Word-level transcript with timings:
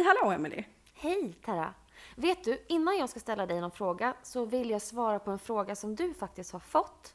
Hej 0.00 0.06
hallå 0.06 0.30
Emily. 0.32 0.64
Hej 0.94 1.32
Tara! 1.44 1.74
Vet 2.16 2.44
du, 2.44 2.64
innan 2.68 2.98
jag 2.98 3.08
ska 3.08 3.20
ställa 3.20 3.46
dig 3.46 3.60
någon 3.60 3.70
fråga 3.70 4.14
så 4.22 4.44
vill 4.44 4.70
jag 4.70 4.82
svara 4.82 5.18
på 5.18 5.30
en 5.30 5.38
fråga 5.38 5.76
som 5.76 5.94
du 5.96 6.14
faktiskt 6.14 6.52
har 6.52 6.60
fått. 6.60 7.14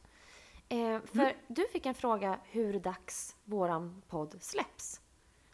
Eh, 0.70 1.00
för 1.02 1.20
Mm. 1.20 1.36
du 1.48 1.68
fick 1.71 1.86
en 1.86 1.93
fråga 1.93 2.39
hur 2.43 2.79
dags 2.79 3.36
våran 3.43 4.02
podd 4.07 4.36
släpps. 4.43 5.02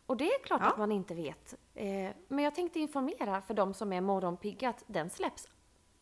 Och 0.05 0.17
det 0.17 0.31
är 0.33 0.43
klart 0.43 0.61
Ja. 0.63 0.70
att 0.71 0.77
man 0.77 0.91
inte 0.91 1.13
vet. 1.15 1.55
Eh, 1.73 2.11
men 2.27 2.43
jag 2.43 2.55
tänkte 2.55 2.79
informera 2.79 3.41
för 3.41 3.53
de 3.53 3.73
som 3.73 3.93
är 3.93 4.02
morgonpigga 4.02 4.70
att 4.70 4.84
den 4.88 5.09
släpps 5.09 5.48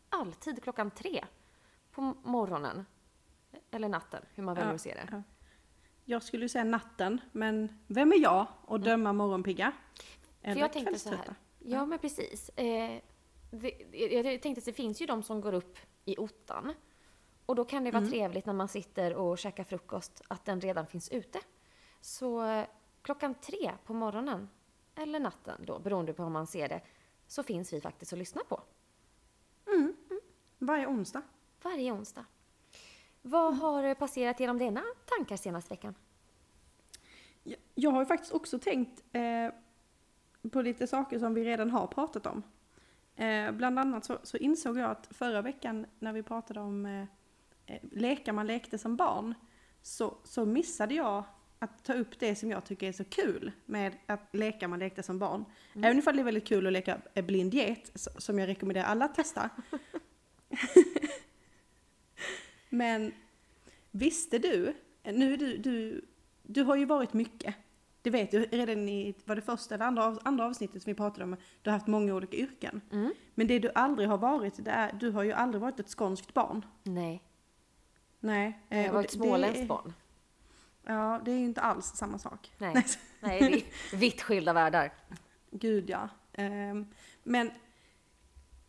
alltid 0.09 0.63
klockan 0.63 0.91
tre 0.91 1.25
på 1.91 2.01
morgonen. 2.23 2.85
Eller 3.71 3.89
natten, 3.89 4.25
hur 4.35 4.43
man 4.43 4.55
väljer 4.55 4.69
Ja, 4.71 4.75
att 4.75 4.81
se 4.81 4.93
det. 4.93 5.07
ja. 5.11 5.23
Jag 6.05 6.23
skulle 6.23 6.49
säga 6.49 6.63
natten, 6.63 7.21
men 7.31 7.79
vem 7.87 8.11
är 8.11 8.17
jag 8.19 8.45
att 8.67 8.83
döma 8.83 9.13
morgonpigga? 9.13 9.71
För 10.41 10.55
jag 10.55 10.73
tänkte 10.73 10.99
så 10.99 11.09
här. 11.09 11.15
kvällströtta? 11.17 11.35
Ja, 11.59 11.85
men 11.85 11.99
precis. 11.99 12.49
Eh, 12.49 13.01
det, 13.51 13.71
jag 14.13 14.41
tänkte 14.41 14.59
att 14.59 14.65
det 14.65 14.73
finns 14.73 15.01
ju 15.01 15.05
de 15.05 15.23
som 15.23 15.41
går 15.41 15.53
upp 15.53 15.77
i 16.05 16.17
ottan. 16.17 16.73
Och 17.45 17.55
då 17.55 17.65
kan 17.65 17.83
det 17.83 17.91
vara 17.91 18.05
trevligt 18.05 18.45
när 18.45 18.53
man 18.53 18.67
sitter 18.67 19.13
och 19.13 19.37
käkar 19.37 19.63
frukost 19.63 20.21
att 20.27 20.45
den 20.45 20.61
redan 20.61 20.87
finns 20.87 21.09
ute. 21.09 21.39
Så 22.01 22.45
eh, 22.45 22.65
klockan 23.01 23.35
tre 23.35 23.71
på 23.85 23.93
morgonen, 23.93 24.49
eller 24.95 25.19
natten 25.19 25.61
då, 25.65 25.79
beroende 25.79 26.13
på 26.13 26.23
hur 26.23 26.29
man 26.29 26.47
ser 26.47 26.69
det, 26.69 26.81
så 27.27 27.43
finns 27.43 27.73
vi 27.73 27.81
faktiskt 27.81 28.13
att 28.13 28.19
lyssna 28.19 28.41
på. 28.49 28.61
Varje 30.59 30.87
onsdag. 30.87 31.21
Varje 31.63 31.91
onsdag. 31.91 32.25
Vad 33.21 33.57
har 33.57 33.83
eh, 33.83 33.93
passerat 33.93 34.39
genom 34.39 34.57
dina 34.57 34.83
tankar 35.05 35.35
senaste 35.37 35.69
veckan? 35.73 35.95
Jag- 37.43 37.59
Jag 37.75 37.91
har 37.91 38.05
faktiskt 38.05 38.33
också 38.33 38.59
tänkt 38.59 39.03
eh, 39.11 39.21
på 40.51 40.61
lite 40.61 40.87
saker 40.87 41.19
som 41.19 41.33
vi 41.33 41.43
redan 41.43 41.71
har 41.71 41.87
pratat 41.87 42.25
om. 42.25 42.43
Eh, 43.15 43.51
bland 43.51 43.79
annat 43.79 44.05
så, 44.05 44.17
så 44.23 44.37
insåg 44.37 44.77
jag 44.77 44.91
att 44.91 45.07
förra 45.11 45.41
veckan 45.41 45.85
när 45.99 46.13
vi 46.13 46.23
pratade 46.23 46.59
om 46.59 46.85
eh, 46.85 47.03
eh, 47.65 47.81
lekar 47.91 48.33
man 48.33 48.47
lekte 48.47 48.77
som 48.77 48.95
barn 48.95 49.33
så, 49.81 50.17
så 50.23 50.45
missade 50.45 50.95
jag 50.95 51.23
att 51.59 51.83
ta 51.83 51.93
upp 51.93 52.19
det 52.19 52.35
som 52.35 52.51
jag 52.51 52.65
tycker 52.65 52.87
är 52.87 52.91
så 52.91 53.03
kul 53.03 53.51
med 53.65 53.93
att 54.05 54.29
leka 54.31 54.67
man 54.67 54.79
lekte 54.79 55.03
som 55.03 55.19
barn. 55.19 55.45
Även 55.75 55.99
ifall 55.99 56.15
det 56.15 56.21
är 56.21 56.23
väldigt 56.23 56.47
kul 56.47 56.67
att 56.67 56.73
leka 56.73 57.01
eh, 57.13 57.25
blind 57.25 57.53
get, 57.53 57.91
som 57.95 58.39
jag 58.39 58.47
rekommenderar 58.47 58.85
alla 58.85 59.05
att 59.05 59.15
testa. 59.15 59.49
Men 62.69 63.11
visste 63.91 64.39
du, 64.39 64.73
nu 65.03 65.37
du, 65.37 65.57
du, 65.57 66.05
du 66.43 66.63
har 66.63 66.75
ju 66.75 66.85
varit 66.85 67.13
mycket. 67.13 67.55
Det 68.01 68.09
vet 68.09 68.31
du 68.31 68.39
redan 68.45 68.89
i, 68.89 69.15
var 69.25 69.35
det 69.35 69.41
första 69.41 69.75
eller 69.75 69.85
andra, 69.85 70.05
av- 70.05 70.19
andra 70.23 70.45
avsnittet 70.45 70.83
som 70.83 70.89
vi 70.91 70.95
pratade 70.95 71.23
om, 71.23 71.35
du 71.61 71.69
har 71.69 71.77
haft 71.77 71.87
många 71.87 72.13
olika 72.15 72.37
yrken. 72.37 72.81
Mm. 72.91 73.13
Men 73.35 73.47
det 73.47 73.59
du 73.59 73.71
aldrig 73.75 74.09
har 74.09 74.17
varit, 74.17 74.65
det 74.65 74.71
är, 74.71 74.93
du 74.93 75.11
har 75.11 75.23
ju 75.23 75.31
aldrig 75.31 75.61
varit 75.61 75.79
ett 75.79 75.89
skånskt 75.89 76.33
barn. 76.33 76.65
Nej, 76.83 77.23
Nej. 78.19 78.59
eh, 78.69 78.79
jag 78.79 78.87
och 78.89 78.93
var 78.93 79.01
ett 79.03 79.09
det- 79.11 79.15
småländskt 79.15 79.67
barn. 79.67 79.93
Ja, 80.85 81.21
det 81.25 81.31
är 81.31 81.37
ju 81.37 81.45
inte 81.45 81.61
alls 81.61 81.85
samma 81.85 82.19
sak. 82.19 82.51
Nej, 82.57 82.85
nej, 83.19 83.39
det 83.39 83.95
är 83.95 83.97
vitt 83.97 84.21
skilda 84.21 84.53
världar. 84.53 84.93
Gud 85.51 85.89
ja. 85.89 86.09
Ehm, 86.33 86.87
men 87.23 87.51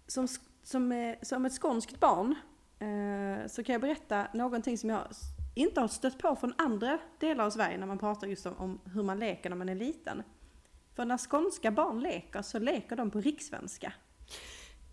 som, 0.06 0.28
som, 0.62 0.92
eh, 0.92 1.16
som 1.22 1.44
ett 1.46 1.52
skånskt 1.52 2.00
barn 2.00 2.34
eh, 2.78 3.46
så 3.48 3.64
kan 3.64 3.72
jag 3.72 3.80
berätta 3.82 4.26
någonting 4.34 4.78
som 4.78 4.90
jag 4.90 5.00
inte 5.54 5.80
har 5.80 5.88
stött 5.88 6.18
på 6.18 6.36
från 6.36 6.54
andra 6.58 6.98
delar 7.18 7.44
av 7.44 7.50
Sverige 7.50 7.78
när 7.78 7.86
man 7.86 7.98
pratar 7.98 8.26
just 8.26 8.46
om, 8.46 8.54
om 8.58 8.80
hur 8.94 9.02
man 9.02 9.18
leker 9.18 9.50
när 9.50 9.56
man 9.56 9.68
är 9.68 9.74
liten. 9.74 10.22
För 10.96 11.04
när 11.04 11.18
skånska 11.18 11.70
barn 11.70 12.00
leker 12.00 12.42
så 12.42 12.58
leker 12.58 12.96
de 12.96 13.10
på 13.10 13.20
rikssvenska. 13.20 13.92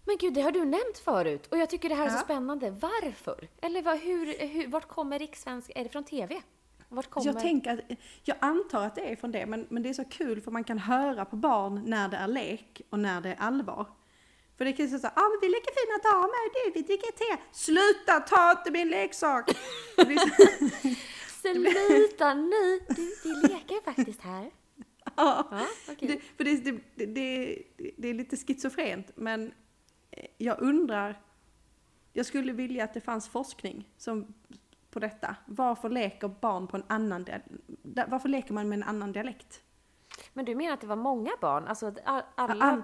Men 0.05 0.17
gud, 0.19 0.33
det 0.33 0.41
har 0.41 0.51
du 0.51 0.65
nämnt 0.65 0.97
förut 1.03 1.47
och 1.47 1.57
jag 1.57 1.69
tycker 1.69 1.89
det 1.89 1.95
här 1.95 2.05
är 2.05 2.09
så 2.09 2.15
Ja. 2.15 2.21
spännande. 2.23 2.71
Varför? 2.71 3.47
Eller 3.61 3.81
vad, 3.81 3.99
hur, 3.99 4.47
hur, 4.47 4.67
vart 4.67 4.87
kommer 4.87 5.19
rikssvenska? 5.19 5.73
Är 5.73 5.83
det 5.83 5.89
från 5.89 6.03
TV? 6.03 6.41
Vart 6.89 7.09
kommer... 7.09 7.27
Jag 7.27 7.39
tänker 7.39 7.73
att, 7.73 7.97
jag 8.23 8.37
antar 8.39 8.85
att 8.85 8.95
det 8.95 9.11
är 9.11 9.15
från 9.15 9.31
det, 9.31 9.45
men, 9.45 9.65
men 9.69 9.83
det 9.83 9.89
är 9.89 9.93
så 9.93 10.05
kul 10.05 10.41
för 10.41 10.51
man 10.51 10.63
kan 10.63 10.77
höra 10.79 11.25
på 11.25 11.35
barn 11.35 11.83
när 11.85 12.09
det 12.09 12.17
är 12.17 12.27
lek 12.27 12.81
och 12.89 12.99
när 12.99 13.21
det 13.21 13.29
är 13.29 13.35
allvar. 13.39 13.85
För 14.57 14.65
det 14.65 14.73
kan 14.73 14.85
ju 14.85 14.99
säga 14.99 15.13
ah, 15.15 15.29
men 15.29 15.39
vi 15.41 15.49
leker 15.49 15.71
fina 15.81 16.11
damer, 16.11 16.65
du, 16.65 16.71
vi 16.71 16.81
dricker 16.81 17.11
te. 17.11 17.41
Sluta, 17.51 18.19
ta 18.19 18.51
inte 18.51 18.71
min 18.71 18.89
leksak! 18.89 19.51
Sluta 21.41 22.33
nu! 22.33 22.79
Du, 22.87 23.15
vi 23.23 23.47
leker 23.47 23.83
faktiskt 23.83 24.21
här. 24.21 24.51
ja. 25.15 25.47
Ja, 25.51 25.67
okej. 25.89 26.07
det, 26.07 26.19
för 26.37 26.43
det, 26.43 26.55
det, 26.95 27.05
det, 27.05 27.63
det, 27.97 28.07
är 28.07 28.13
lite 28.13 28.37
schizofrent, 28.37 29.11
men 29.15 29.51
eh, 30.11 30.25
jag 30.37 30.61
undrar, 30.61 31.21
jag 32.13 32.25
skulle 32.25 32.53
vilja 32.53 32.83
att 32.83 32.93
det 32.93 33.01
fanns 33.01 33.29
forskning 33.29 33.89
som, 33.97 34.33
på 34.91 34.99
detta. 34.99 35.35
Varför 35.45 35.89
leker 35.89 36.27
barn 36.27 36.67
på 36.67 36.77
en 36.77 36.83
annan, 36.87 37.25
varför 38.07 38.29
leker 38.29 38.53
man 38.53 38.69
med 38.69 38.77
en 38.77 38.83
annan 38.83 39.11
dialekt? 39.11 39.61
Men 40.33 40.45
du 40.45 40.55
menar 40.55 40.73
att 40.73 40.81
det 40.81 40.87
var 40.87 40.95
många 40.95 41.31
barn? 41.41 41.67
Alltså 41.67 41.85
att 41.85 41.97
all- 42.05 42.23
alla... 42.35 42.83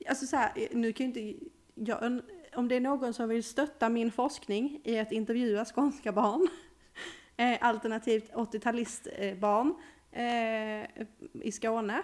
All, 0.00 0.08
alltså 0.08 0.26
så 0.26 0.36
här, 0.36 0.68
nu 0.72 0.92
kan 0.92 1.10
ju 1.12 1.20
inte 1.28 1.46
jag, 1.74 2.20
om 2.54 2.68
det 2.68 2.74
är 2.74 2.80
någon 2.80 3.14
som 3.14 3.28
vill 3.28 3.44
stötta 3.44 3.88
min 3.88 4.12
forskning 4.12 4.80
i 4.84 4.98
att 4.98 5.12
intervjua 5.12 5.64
skånska 5.64 6.12
barn, 6.12 6.48
eh, 7.36 7.58
alternativt 7.60 8.32
80-talistbarn 8.32 9.74
eh, 10.12 11.06
i 11.42 11.52
Skåne, 11.52 12.02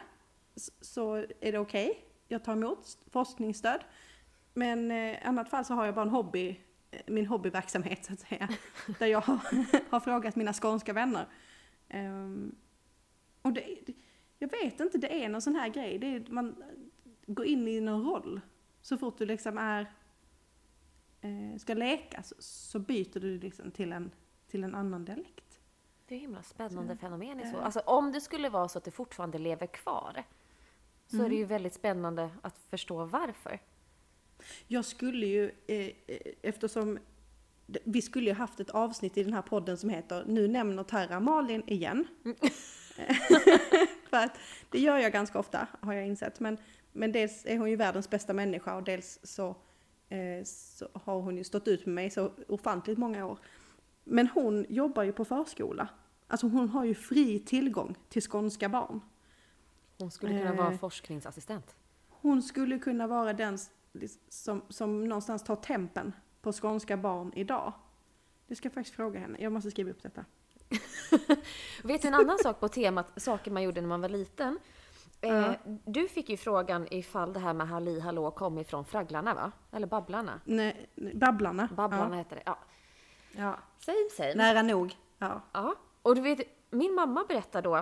så 0.81 1.15
är 1.41 1.53
det 1.53 1.59
okej. 1.59 2.05
Jag 2.28 2.44
tar 2.44 2.53
emot 2.53 2.99
forskningsstöd. 3.10 3.81
Men 4.55 4.91
eh, 4.91 4.97
i 4.97 5.19
annat 5.25 5.50
fall 5.50 5.65
så 5.65 5.75
har 5.75 5.87
jag 5.87 5.94
bara 5.94 6.03
en 6.05 6.09
hobby, 6.11 6.61
eh, 6.91 7.00
min 7.06 7.26
hobbyverksamhet 7.26 8.05
så 8.05 8.12
att 8.12 8.21
säga, 8.21 8.49
där 8.99 9.06
jag 9.06 9.21
har, 9.21 9.38
har 9.91 10.00
frågat 10.00 10.37
mina 10.37 10.53
skånska 10.53 10.93
vänner. 10.93 11.26
Ehm, 11.88 12.55
och 13.43 13.53
det- 13.53 13.78
jag 14.38 14.50
vet 14.50 14.81
inte, 14.81 14.99
det 14.99 15.25
är 15.25 15.28
någon 15.28 15.43
sån 15.43 15.56
här 15.56 15.69
grej. 15.69 15.99
Det 15.99 16.06
är, 16.06 16.25
man 16.28 16.65
går 17.27 17.47
in 17.47 17.69
i 17.69 17.81
någon 17.81 18.03
roll. 18.05 18.41
Så 18.83 18.99
fort 18.99 19.19
du 19.19 19.27
liksom 19.27 19.59
är, 19.59 19.81
eh, 21.21 21.59
ska 21.59 21.75
leka 21.75 22.23
så, 22.23 22.35
så 22.39 22.79
byter 22.79 23.21
du 23.21 23.39
liksom 23.39 23.71
till 23.71 23.93
en, 23.93 24.11
till 24.49 24.65
en 24.65 24.75
annan 24.75 25.05
dialekt. 25.05 25.61
Det 26.09 26.15
är 26.15 26.19
himla 26.19 26.43
spännande 26.43 26.95
Så, 26.97 27.01
fenomen 27.01 27.41
i 27.41 27.51
så. 27.51 27.57
eh. 27.59 27.65
Alltså 27.65 27.81
om 27.81 28.12
det 28.12 28.21
skulle 28.21 28.49
vara 28.49 28.69
så 28.69 28.79
att 28.79 28.85
det 28.85 28.91
fortfarande 28.91 29.39
lever 29.39 29.67
kvar 29.67 30.25
så 31.07 31.17
Mm. 31.17 31.27
är 31.27 31.31
det 31.31 31.37
ju 31.37 31.45
väldigt 31.45 31.75
spännande 31.75 32.31
att 32.43 32.59
förstå 32.59 33.05
varför. 33.05 33.61
Jag 34.67 34.85
skulle 34.85 35.27
ju, 35.27 35.51
eh, 35.67 35.77
eh, 36.06 36.19
eftersom 36.43 36.99
vi 37.85 38.03
skulle 38.03 38.27
ju 38.31 38.35
haft 38.37 38.61
ett 38.61 38.71
avsnitt 38.71 39.17
i 39.17 39.25
den 39.25 39.33
här 39.33 39.43
podden 39.43 39.79
som 39.79 39.91
heter 39.91 40.25
Nu 40.27 40.49
nämner 40.49 40.83
Tara 40.83 41.21
Malin 41.21 41.62
igen. 41.69 42.06
För 44.10 44.16
att 44.16 44.38
det 44.71 44.78
gör 44.78 44.99
jag 44.99 45.12
ganska 45.12 45.38
ofta 45.38 45.66
har 45.81 45.93
jag 45.93 46.06
insett. 46.06 46.41
Men, 46.41 46.59
men 46.93 47.12
dels 47.12 47.47
är 47.47 47.59
hon 47.59 47.71
ju 47.71 47.77
världens 47.77 48.10
bästa 48.10 48.32
människa 48.32 48.77
och 48.77 48.82
dels 48.82 49.19
så, 49.22 49.56
eh, 50.09 50.44
så 50.44 50.88
har 50.93 51.21
hon 51.21 51.37
ju 51.37 51.44
stått 51.44 51.69
ut 51.69 51.87
med 51.87 51.94
mig 51.94 52.10
så 52.10 52.32
ofantligt 52.49 52.99
många 52.99 53.27
år. 53.27 53.38
Men 54.05 54.28
hon 54.28 54.66
jobbar 54.69 55.03
ju 55.03 55.12
på 55.12 55.25
förskola. 55.25 55.88
Alltså 56.28 56.47
hon 56.47 56.69
har 56.69 56.84
ju 56.84 56.94
fri 56.94 57.38
tillgång 57.38 57.97
till 58.09 58.22
skånska 58.22 58.69
barn. 58.69 59.00
Hon 59.99 60.11
skulle 60.11 60.38
kunna 60.38 60.53
vara 60.55 60.72
Eh. 60.72 60.78
forskningsassistent. 60.78 61.76
Hon 62.09 62.43
skulle 62.43 62.78
kunna 62.78 63.06
vara 63.06 63.32
den 63.32 63.59
som, 64.28 64.62
som 64.69 65.09
någonstans 65.09 65.44
tar 65.44 65.56
tempen 65.56 66.12
på 66.41 66.53
skånska 66.53 66.97
barn 66.97 67.32
idag. 67.37 67.72
Det 68.46 68.56
ska 68.56 68.67
jag 68.67 68.73
faktiskt 68.73 68.96
fråga 68.96 69.20
henne. 69.20 69.38
Jag 69.41 69.52
måste 69.52 69.70
skriva 69.70 69.91
upp 69.91 70.02
detta. 70.02 70.25
Vet 71.82 72.03
du 72.03 72.09
en 72.09 72.15
annan 72.15 72.38
sak 72.38 72.61
på 72.61 72.69
temat 72.69 73.23
saker 73.23 73.50
man 73.50 73.62
gjorde 73.62 73.81
när 73.81 73.88
man 73.88 74.00
var 74.00 74.09
liten? 74.09 74.59
Eh, 75.21 75.35
Ja. 75.35 75.55
du 75.85 76.09
fick 76.09 76.29
ju 76.29 76.37
frågan 76.37 76.87
ifall 76.91 77.32
det 77.32 77.41
här 77.41 77.53
med 77.55 77.69
Halli 77.69 78.00
Hallå 78.00 78.31
kom 78.31 78.59
ifrån 78.59 78.85
Fragglarna 78.85 79.35
va? 79.35 79.53
Eller 79.73 79.87
Babblarna? 79.87 80.41
Nej, 80.44 80.87
nej, 80.94 81.15
Babblarna. 81.15 81.69
Babblarna 81.73 82.17
heter 82.17 82.37
det. 82.37 82.43
Ja. 82.47 82.59
Ja. 83.32 83.43
ja. 83.43 83.59
Same 83.79 84.11
same. 84.17 84.35
Nära 84.35 84.62
nog. 84.62 84.97
Ja. 85.19 85.41
Ja. 85.53 85.75
Och 86.03 86.15
du 86.15 86.21
vet, 86.21 86.41
min 86.71 86.94
mamma 86.94 87.25
berättade 87.29 87.69
då 87.69 87.75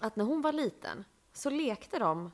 att 0.00 0.16
när 0.16 0.24
hon 0.24 0.42
var 0.42 0.52
liten 0.52 1.04
så 1.32 1.50
lekte 1.50 1.98
de 1.98 2.32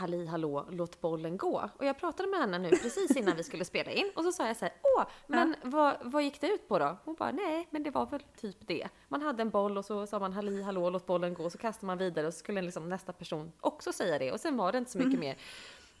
Halli 0.00 0.26
hallå, 0.26 0.66
låt 0.70 1.00
bollen 1.00 1.36
gå. 1.36 1.70
Och 1.76 1.84
jag 1.84 1.98
pratade 1.98 2.28
med 2.28 2.40
henne 2.40 2.58
nu 2.58 2.70
precis 2.70 3.16
innan 3.16 3.36
vi 3.36 3.42
skulle 3.42 3.64
spela 3.64 3.90
in 3.90 4.10
och 4.16 4.24
så 4.24 4.32
sa 4.32 4.46
jag 4.46 4.56
så 4.56 4.64
här, 4.64 4.74
åh, 4.96 5.04
men 5.26 5.54
vad, 5.62 5.96
vad 6.02 6.22
gick 6.22 6.40
det 6.40 6.46
ut 6.48 6.68
på 6.68 6.78
då? 6.78 6.96
Hon 7.04 7.14
bara, 7.14 7.30
nej, 7.32 7.68
men 7.70 7.82
det 7.82 7.90
var 7.90 8.06
väl 8.06 8.22
typ 8.36 8.56
det. 8.66 8.88
Man 9.08 9.22
hade 9.22 9.42
en 9.42 9.50
boll 9.50 9.78
och 9.78 9.84
så 9.84 10.06
sa 10.06 10.18
man 10.18 10.32
Halli 10.32 10.62
hallå, 10.62 10.90
låt 10.90 11.06
bollen 11.06 11.34
gå, 11.34 11.44
och 11.44 11.52
så 11.52 11.58
kastade 11.58 11.86
man 11.86 11.98
vidare 11.98 12.26
och 12.26 12.34
så 12.34 12.38
skulle 12.38 12.62
liksom 12.62 12.88
nästa 12.88 13.12
person 13.12 13.52
också 13.60 13.92
säga 13.92 14.18
det. 14.18 14.32
Och 14.32 14.40
sen 14.40 14.56
var 14.56 14.72
det 14.72 14.78
inte 14.78 14.90
så 14.90 14.98
mycket 14.98 15.20
mer. 15.20 15.36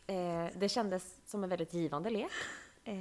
Eh, 0.06 0.46
det 0.58 0.68
kändes 0.68 1.16
som 1.30 1.44
en 1.44 1.50
väldigt 1.50 1.74
givande 1.74 2.10
lek. 2.10 2.30
Eh, 2.84 2.94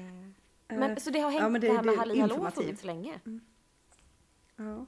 men, 0.67 0.91
Eh, 0.91 0.97
så 0.97 1.09
det 1.09 1.19
har 1.19 1.31
hängt, 1.31 1.43
ja, 1.43 1.49
det, 1.49 1.59
det- 1.67 1.73
här 1.73 1.83
med 1.83 1.97
Halli 1.97 2.19
hallå 2.19 2.35
har 2.35 2.51
funnits 2.51 2.83
länge. 2.83 3.19
Ja. 4.55 4.85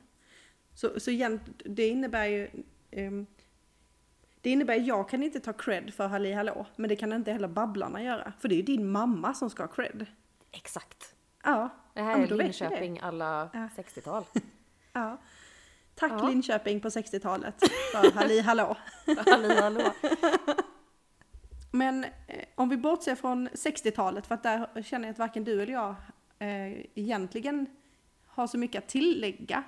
Så, 0.76 1.00
så 1.00 1.12
igen, 1.12 1.40
det 1.66 1.88
innebär 1.88 2.26
ju... 2.26 2.50
ehm, 2.92 3.26
Det 4.42 4.50
innebär 4.50 4.76
att 4.76 4.86
jag 4.86 5.10
kan 5.10 5.24
inte 5.24 5.40
ta 5.40 5.54
cred 5.54 5.94
för 5.94 6.08
Halli 6.08 6.34
Hallå, 6.34 6.66
men 6.76 6.90
det 6.90 6.96
kan 6.96 7.14
inte 7.14 7.32
heller 7.32 7.48
Babblarna 7.48 8.04
göra. 8.04 8.34
För 8.40 8.50
det 8.50 8.56
är 8.56 8.58
ju 8.58 8.64
din 8.64 8.92
mamma 8.92 9.34
som 9.34 9.50
ska 9.50 9.64
ha 9.64 9.68
cred. 9.68 10.06
Exakt. 10.52 11.16
Ja. 11.44 11.70
Det 11.94 12.02
här 12.02 12.12
ja, 12.12 12.18
är 12.18 12.22
vi 12.22 12.28
det. 12.28 12.36
Linköping 12.36 13.00
alla 13.00 13.50
Ja. 13.54 13.68
60-tal. 13.84 14.24
Ja. 14.94 15.18
Tack 15.96 16.12
Ja. 16.12 16.28
Linköping 16.30 16.80
på 16.80 16.90
60-talet 16.90 17.56
för 17.92 18.12
Halli 18.12 18.42
Hallå. 18.42 18.78
Halli 19.26 19.56
hallå. 19.62 19.82
Men 21.72 22.04
eh, 22.04 22.46
om 22.56 22.70
vi 22.70 22.78
bortser 22.78 23.16
från 23.16 23.50
60-talet, 23.50 24.28
för 24.28 24.36
att 24.36 24.44
där 24.44 24.84
känner 24.84 25.08
jag 25.08 25.12
att 25.14 25.20
varken 25.20 25.44
du 25.44 25.62
eller 25.62 25.74
jag 25.74 25.96
eh, 26.40 26.86
egentligen 26.96 27.68
har 28.28 28.48
så 28.48 28.58
mycket 28.58 28.84
att 28.84 28.90
tillägga. 28.90 29.64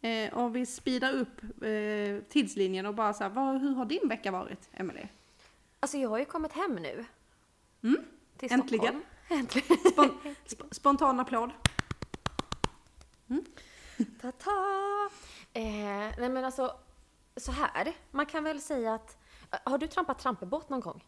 Eh, 0.00 0.32
och 0.34 0.56
vi 0.56 0.66
speedar 0.66 1.12
upp 1.12 1.42
eh, 1.62 2.22
tidslinjen 2.28 2.86
och 2.86 2.94
bara 2.94 3.12
så 3.12 3.24
här, 3.24 3.30
vad, 3.30 3.60
hur 3.60 3.74
har 3.74 3.84
din 3.84 4.08
vecka 4.08 4.30
varit, 4.30 4.68
Emelie? 4.72 5.08
Alltså 5.80 5.98
jag 5.98 6.08
har 6.08 6.18
ju 6.18 6.24
kommit 6.24 6.52
hem 6.52 6.74
nu. 6.74 7.04
Mm, 7.82 7.96
Till 8.36 8.52
äntligen. 8.52 8.84
Stockholm. 8.84 9.02
Äntligen. 9.40 9.76
Spon, 9.92 10.34
sp 10.52 10.60
spontan 10.70 11.20
applåd. 11.20 11.50
Ta-ta! 14.20 14.50
Eh, 15.52 15.62
nej 16.18 16.28
men 16.28 16.44
alltså, 16.44 16.74
så 17.36 17.52
här. 17.52 17.92
Man 18.10 18.26
kan 18.26 18.44
väl 18.44 18.60
säga 18.60 18.94
att... 18.94 19.18
Har 19.64 19.78
du 19.78 19.86
trampat 19.86 20.18
trampebåt 20.18 20.68
någon 20.68 20.80
gång? 20.80 21.04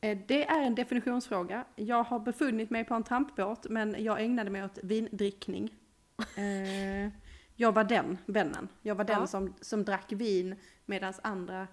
Eh, 0.00 0.18
Det 0.28 0.44
är 0.46 0.62
en 0.62 0.74
definitionsfråga. 0.74 1.64
Jag 1.76 2.02
har 2.02 2.18
befunnit 2.18 2.70
mig 2.70 2.84
på 2.84 2.94
en 2.94 3.02
trampbåt, 3.04 3.66
men 3.70 3.96
jag 4.04 4.22
ägnade 4.24 4.50
mig 4.50 4.64
åt 4.64 4.78
vindrickning. 4.82 5.74
Jag 7.56 7.72
var 7.72 7.84
den 7.84 8.18
vännen. 8.26 8.68
Jag 8.82 8.94
var 8.94 9.04
den 9.04 9.20
Ja. 9.20 9.26
som, 9.26 9.54
som 9.60 9.84
drack 9.84 10.12
vin 10.12 10.56
medan 10.84 11.14
andra 11.22 11.68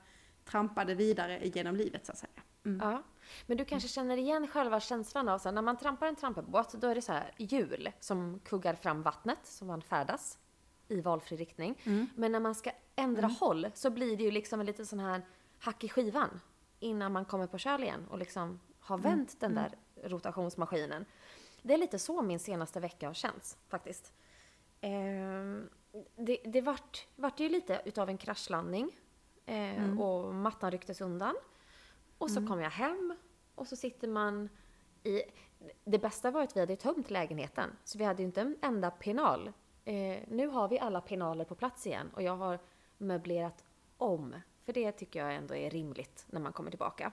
trampade 0.45 0.95
vidare 0.95 1.39
genom 1.47 1.75
livet 1.75 2.05
så 2.05 2.11
att 2.11 2.17
säga. 2.17 2.41
Mm. 2.65 2.79
Ja. 2.87 3.03
Men 3.45 3.57
du 3.57 3.65
kanske 3.65 3.89
känner 3.89 4.17
igen 4.17 4.47
själva 4.47 4.79
känslan 4.79 5.29
av 5.29 5.39
så 5.39 5.47
här, 5.49 5.53
när 5.53 5.61
man 5.61 5.77
trampar 5.77 6.07
en 6.07 6.15
trampebåt, 6.15 6.73
då 6.73 6.87
är 6.87 6.95
det 6.95 7.01
så 7.01 7.13
hjul 7.37 7.89
som 7.99 8.39
kuggar 8.43 8.75
fram 8.75 9.01
vattnet 9.01 9.39
som 9.43 9.67
man 9.67 9.81
färdas 9.81 10.37
i 10.87 11.01
valfri 11.01 11.37
riktning. 11.37 11.81
Mm. 11.83 12.07
Men 12.15 12.31
när 12.31 12.39
man 12.39 12.55
ska 12.55 12.71
ändra 12.95 13.27
håll 13.27 13.67
så 13.73 13.89
blir 13.89 14.17
det 14.17 14.23
ju 14.23 14.31
liksom 14.31 14.59
en 14.59 14.65
liten 14.65 14.85
sån 14.85 14.99
här 14.99 15.21
hack 15.59 15.83
i 15.83 15.89
skivan 15.89 16.39
innan 16.79 17.11
man 17.11 17.25
kommer 17.25 17.47
på 17.47 17.57
köl 17.57 17.83
igen 17.83 18.07
och 18.09 18.17
liksom 18.17 18.59
har 18.79 18.97
vänt 18.97 19.39
den 19.39 19.55
där 19.55 19.71
rotationsmaskinen. 20.03 21.05
Det 21.61 21.73
är 21.73 21.77
lite 21.77 21.99
så 21.99 22.21
min 22.21 22.39
senaste 22.39 22.79
vecka 22.79 23.07
har 23.07 23.13
känts 23.13 23.57
faktiskt. 23.69 24.13
Ehm, 24.83 25.69
det 26.15 26.37
det 26.45 26.61
vart, 26.61 27.07
vart 27.15 27.39
ju 27.39 27.49
lite 27.49 27.81
utav 27.85 28.09
en 28.09 28.17
kraschlandning 28.17 28.97
eh, 29.45 29.99
och 29.99 30.35
mattan 30.35 30.71
rycktes 30.71 31.01
undan. 31.01 31.35
Och 32.17 32.31
så 32.31 32.47
kom 32.47 32.61
jag 32.61 32.69
hem 32.69 33.15
och 33.55 33.67
så 33.67 33.75
sitter 33.75 34.07
man 34.07 34.49
i... 35.03 35.21
Det 35.83 35.99
bästa 35.99 36.31
var 36.31 36.43
att 36.43 36.55
vi 36.55 36.59
hade 36.59 36.75
tömt 36.75 37.09
lägenheten, 37.09 37.69
så 37.83 37.97
vi 37.97 38.03
hade 38.03 38.21
ju 38.21 38.25
inte 38.25 38.41
en 38.41 38.57
enda 38.61 38.91
penal. 38.91 39.51
Eh, 39.85 40.17
nu 40.27 40.47
har 40.47 40.67
vi 40.67 40.79
alla 40.79 41.01
penaler 41.01 41.45
på 41.45 41.55
plats 41.55 41.87
igen 41.87 42.09
och 42.13 42.21
jag 42.21 42.37
har 42.37 42.59
möblerat 42.97 43.65
om. 43.97 44.35
För 44.65 44.73
det 44.73 44.91
tycker 44.91 45.19
jag 45.19 45.35
ändå 45.35 45.55
är 45.55 45.69
rimligt 45.69 46.25
när 46.29 46.39
man 46.39 46.53
kommer 46.53 46.69
tillbaka. 46.69 47.11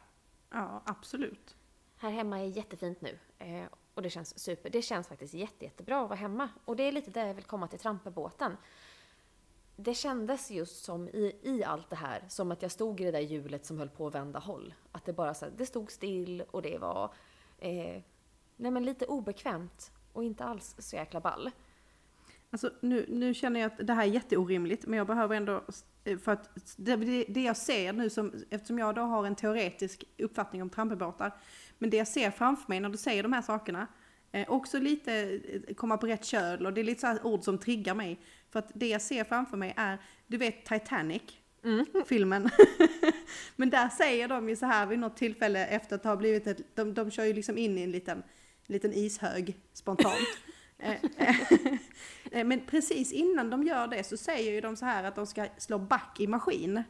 Ja, 0.51 0.83
absolut. 0.87 1.57
Här 1.97 2.11
hemma 2.11 2.41
är 2.41 2.45
jättefint 2.45 3.01
nu 3.01 3.19
eh, 3.39 3.65
och 4.01 4.05
det 4.05 4.11
känns 4.11 4.39
super. 4.39 4.71
Det 4.71 4.83
känns 4.83 5.09
faktiskt 5.09 5.35
jätte, 5.35 5.65
jättebra 5.65 6.03
att 6.03 6.09
vara 6.09 6.19
hemma. 6.19 6.49
Och 6.65 6.77
det 6.77 6.83
är 6.83 6.93
lite 6.93 7.11
där 7.11 7.27
jag 7.27 7.35
vill 7.35 7.45
komma 7.45 7.69
till 7.69 7.79
trampebåten. 7.79 8.57
Det 9.77 9.95
kändes 9.95 10.51
just 10.51 10.85
som 10.85 11.09
i, 11.09 11.37
i 11.43 11.65
allt 11.65 11.91
det 11.91 11.97
här, 11.97 12.25
som 12.29 12.53
att 12.53 12.63
jag 12.63 12.71
stod 12.71 13.01
i 13.01 13.05
det 13.05 13.11
där 13.11 13.21
hjulet 13.21 13.67
som 13.67 13.79
höll 13.79 13.89
på 13.89 14.07
att 14.07 14.15
vända 14.15 14.39
håll. 14.39 14.75
Att 14.93 15.05
det 15.05 15.13
bara 15.13 15.35
så 15.35 15.45
här, 15.45 15.53
det 15.57 15.67
stod 15.67 15.91
still 15.91 16.43
och 16.51 16.63
det 16.63 16.79
var 16.79 17.15
eh, 17.59 18.03
nej 18.57 18.71
men 18.71 18.85
lite 18.85 19.07
obekvämt 19.07 19.93
och 20.13 20.25
inte 20.25 20.45
alls 20.45 20.75
så 20.79 20.97
jäkla 20.97 21.21
ball. 21.21 21.51
Alltså 22.51 22.71
nu, 22.81 23.07
nu 23.09 23.35
känner 23.35 23.61
jag 23.61 23.73
att 23.73 23.87
det 23.87 23.93
här 23.93 24.03
är 24.03 24.11
jätteorimligt, 24.11 24.87
men 24.87 24.99
jag 24.99 25.07
behöver 25.07 25.37
ändå, 25.37 25.65
eh, 26.05 26.19
för 26.19 26.33
att 26.33 26.51
det, 26.77 26.97
det 26.97 27.25
det 27.29 27.43
jag 27.43 27.57
ser 27.57 27.93
nu, 27.93 28.11
som, 28.11 28.33
eftersom 28.51 28.79
jag 28.79 28.95
då 28.95 29.01
har 29.01 29.27
en 29.27 29.37
teoretisk 29.37 30.05
uppfattning 30.19 30.63
om 30.63 30.71
trampebåtar, 30.71 31.33
men 31.81 31.91
det 31.91 31.97
jag 31.97 32.09
ser 32.09 32.31
framför 32.31 32.65
mig 32.69 32.81
när 32.81 32.89
du 32.89 32.99
säger 32.99 33.23
de 33.23 33.33
här 33.33 33.43
sakerna, 33.43 33.87
eh, 34.33 34.51
också 34.51 34.79
lite 34.79 35.41
eh, 35.69 35.75
komma 35.75 35.97
på 35.97 36.07
rätt 36.07 36.25
köl 36.25 36.67
och 36.67 36.73
det 36.73 36.81
är 36.81 36.85
lite 36.85 37.01
så 37.01 37.29
ord 37.29 37.43
som 37.43 37.59
triggar 37.59 37.95
mig. 37.95 38.21
För 38.51 38.59
att 38.59 38.71
det 38.75 38.89
jag 38.89 39.03
ser 39.03 39.25
framför 39.25 39.57
mig 39.57 39.75
är, 39.77 39.99
du 40.27 40.37
vet 40.37 40.65
Titanic, 40.65 41.23
filmen. 42.07 42.51
men 43.57 43.71
där 43.71 43.89
säger 43.89 44.29
de 44.29 44.49
ju 44.49 44.57
så 44.57 44.67
här 44.67 44.87
vid 44.87 44.99
något 44.99 45.17
tillfälle 45.17 45.67
efter 45.67 45.97
att 45.97 46.05
ha 46.05 46.17
blivit 46.17 46.47
ett, 46.47 46.77
de, 46.77 46.95
de 46.95 47.11
kör 47.11 47.25
ju 47.25 47.33
liksom 47.33 47.59
in 47.59 47.79
i 47.79 47.83
en 47.83 47.91
liten, 47.91 48.23
liten 48.67 48.93
ishög 48.93 49.57
spontant. 49.73 50.19
Eh, 50.83 50.97
eh, 52.33 52.45
Men 52.45 52.61
precis 52.67 53.13
innan 53.13 53.51
de 53.51 53.63
gör 53.63 53.87
det 53.87 54.05
så 54.05 54.17
säger 54.17 54.53
ju 54.53 54.61
de 54.61 54.77
så 54.77 54.85
här 54.85 55.05
att 55.05 55.15
de 55.15 55.27
ska 55.27 55.47
slå 55.59 55.79
back 55.79 56.21
i 56.21 56.27
maskin. 56.27 56.83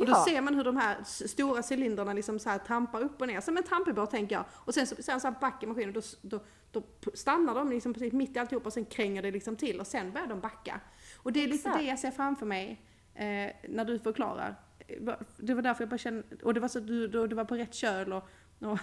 Och 0.00 0.06
då 0.06 0.12
Ja. 0.12 0.24
ser 0.28 0.40
man 0.40 0.54
hur 0.54 0.64
de 0.64 0.76
här 0.76 0.96
stora 1.04 1.62
cylindrarna 1.70 2.12
liksom 2.12 2.38
så 2.38 2.50
här 2.50 2.58
trampar 2.58 3.00
upp 3.00 3.20
och 3.20 3.26
ner, 3.26 3.40
som 3.40 3.56
en 3.56 3.62
trampebåt 3.62 4.10
tänker 4.10 4.34
jag. 4.36 4.44
Och 4.52 4.74
sen 4.74 4.86
så 4.86 5.10
han 5.10 5.20
så 5.20 5.28
här 5.28 5.40
back 5.40 5.62
i 5.62 5.66
maskinen, 5.66 5.96
och 5.96 6.02
då, 6.22 6.38
då, 6.70 6.82
då 7.00 7.10
stannar 7.14 7.54
de 7.54 7.70
liksom 7.70 7.94
precis 7.94 8.12
mitt 8.12 8.36
i 8.36 8.38
alltihop 8.38 8.66
och 8.66 8.72
sen 8.72 8.84
kränger 8.84 9.22
det 9.22 9.30
liksom 9.30 9.56
till 9.56 9.80
och 9.80 9.86
sen 9.86 10.12
börjar 10.12 10.26
de 10.26 10.40
backa. 10.40 10.80
Och 11.22 11.32
det 11.32 11.40
är 11.44 11.48
lite 11.48 11.68
Exakt. 11.68 11.78
det 11.78 11.84
jag 11.84 11.98
ser 11.98 12.10
framför 12.10 12.46
mig 12.46 12.80
eh, 13.14 13.50
när 13.68 13.84
du 13.84 13.98
förklarar. 13.98 14.56
Eh, 14.88 15.12
Det 15.36 15.54
var 15.54 15.62
därför 15.62 15.82
jag 15.82 15.88
bara 15.88 15.98
kände, 15.98 16.22
och 16.42 16.54
det 16.54 16.60
var 16.60 16.68
så 16.68 16.80
du, 16.80 17.08
då, 17.08 17.26
du 17.26 17.36
var 17.36 17.44
på 17.44 17.54
rätt 17.56 17.74
köl 17.74 18.12
och, 18.12 18.28
och 18.60 18.78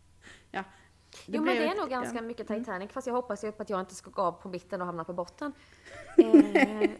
ja. 0.50 0.64
jo 1.26 1.42
men 1.44 1.56
det 1.56 1.66
är 1.66 1.76
nog 1.76 1.90
ganska 1.90 2.22
mycket 2.22 2.48
Titanic, 2.48 2.90
fast 2.92 3.06
jag 3.06 3.14
hoppas 3.14 3.44
ju 3.44 3.52
på 3.52 3.62
att 3.62 3.70
jag 3.70 3.80
inte 3.80 3.94
ska 3.94 4.10
gå 4.10 4.22
av 4.22 4.32
på 4.32 4.48
mitten 4.48 4.80
och 4.80 4.86
hamna 4.86 5.04
på 5.04 5.12
botten. 5.12 5.52
Eh, 6.18 6.90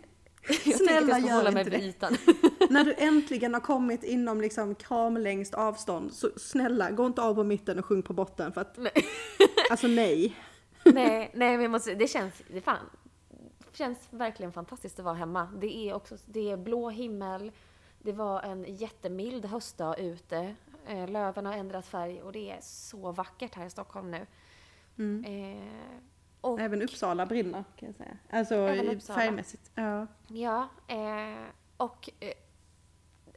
jag 0.48 0.76
Snälla, 0.76 1.18
jag 1.18 1.22
ska 1.22 1.34
hålla 1.34 1.50
mig 1.50 1.64
vid 1.64 1.74
ytan. 1.74 2.16
När 2.70 2.84
du 2.84 2.94
äntligen 2.98 3.54
har 3.54 3.60
kommit 3.60 4.04
inom 4.04 4.40
liksom 4.40 4.74
kramlängst 4.74 5.54
avstånd, 5.54 6.12
så 6.12 6.30
snälla 6.36 6.90
gå 6.90 7.06
inte 7.06 7.22
av 7.22 7.34
på 7.34 7.44
mitten 7.44 7.78
och 7.78 7.84
sjung 7.84 8.02
på 8.02 8.12
botten 8.12 8.52
för 8.52 8.60
att, 8.60 8.76
Nej. 8.76 8.92
alltså 9.70 9.86
nej. 9.86 10.36
nej, 10.84 11.30
nej 11.34 11.52
men 11.52 11.62
jag 11.62 11.70
måste, 11.70 11.94
det 11.94 12.08
känns, 12.08 12.34
det 12.48 12.60
fan, 12.60 12.90
känns 13.72 13.98
verkligen 14.10 14.52
fantastiskt 14.52 14.98
att 14.98 15.04
vara 15.04 15.14
hemma. 15.14 15.48
Det 15.60 15.76
är 15.76 15.94
också, 15.94 16.16
det 16.26 16.50
är 16.50 16.56
blå 16.56 16.90
himmel, 16.90 17.52
det 17.98 18.12
var 18.12 18.42
en 18.42 18.64
jättemild 18.76 19.44
höstdag 19.44 19.98
ute, 19.98 20.54
eh, 20.86 21.08
löven 21.08 21.46
har 21.46 21.52
ändrat 21.52 21.86
färg 21.86 22.22
och 22.22 22.32
det 22.32 22.50
är 22.50 22.58
så 22.62 23.12
vackert 23.12 23.54
här 23.54 23.66
i 23.66 23.70
Stockholm 23.70 24.10
nu. 24.10 24.26
Eh, 25.26 25.88
och 26.40 26.60
Även 26.60 26.82
Uppsala 26.82 27.26
brinner 27.26 27.64
kan 27.76 27.86
jag 27.88 27.94
säga. 27.94 28.16
Alltså 28.30 28.54
färgmässigt. 29.14 29.70
Ja. 29.74 30.06
Ja, 30.28 30.68
eh, 30.88 31.50
och 31.76 32.10
eh, 32.20 32.32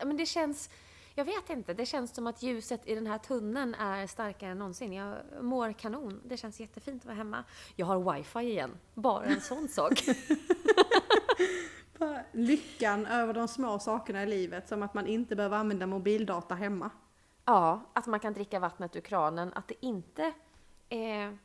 men 0.06 0.18
det 0.18 0.26
känns, 0.26 0.70
jag 1.16 1.26
vet 1.26 1.50
inte, 1.50 1.74
det 1.74 1.86
känns 1.86 2.16
som 2.16 2.28
att 2.28 2.44
ljuset 2.44 2.88
i 2.88 2.96
den 2.96 3.08
här 3.08 3.18
tunneln 3.18 3.76
är 3.76 4.08
starkare 4.08 4.52
än 4.52 4.60
någonsin. 4.60 4.94
Jag 4.94 5.16
mår 5.42 5.74
kanon, 5.74 6.22
det 6.26 6.38
känns 6.38 6.60
jättefint 6.60 7.02
att 7.02 7.06
vara 7.06 7.16
hemma. 7.16 7.44
Jag 7.76 7.86
har 7.86 8.14
wifi 8.14 8.40
igen, 8.40 8.72
bara 8.94 9.26
en 9.26 9.42
sån 9.42 9.68
sak. 9.70 10.04
Lyckan 12.32 13.06
över 13.06 13.34
de 13.34 13.48
små 13.48 13.80
sakerna 13.80 14.24
i 14.24 14.26
livet, 14.26 14.68
som 14.68 14.84
att 14.84 14.94
man 14.94 15.08
inte 15.08 15.36
behöver 15.36 15.58
använda 15.58 15.88
mobildata 15.88 16.56
hemma. 16.56 16.90
Ja, 17.46 17.82
att 17.94 18.08
man 18.08 18.20
kan 18.20 18.34
dricka 18.34 18.60
vattnet 18.60 18.96
ur 18.96 19.02
kranen, 19.02 19.54
att 19.54 19.68
det 19.68 19.86
inte 19.86 20.34
är, 20.90 21.00
är 21.00 21.38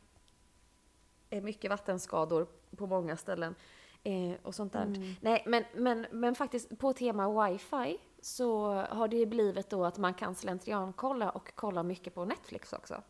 mycket 1.41 1.71
vattenskador 1.71 2.47
på 2.77 2.87
många 2.87 3.17
ställen. 3.17 3.55
Eh, 4.03 4.33
och 4.43 4.55
sånt 4.55 4.73
där. 4.73 5.17
Nej, 5.21 5.43
men, 5.47 5.65
men, 5.75 6.07
men 6.11 6.35
faktiskt 6.35 6.79
på 6.79 6.93
tema 6.93 7.49
wifi 7.49 7.99
så 8.21 8.73
har 8.73 9.09
det 9.09 9.17
ju 9.17 9.27
blivit 9.27 9.71
då 9.71 9.85
att 9.85 9.99
man 9.99 10.15
kan 10.15 10.35
slentriankolla 10.35 11.31
och 11.31 11.53
kolla 11.55 11.83
mycket 11.83 12.15
på 12.15 12.25
Netflix 12.25 12.73
också. 12.73 13.03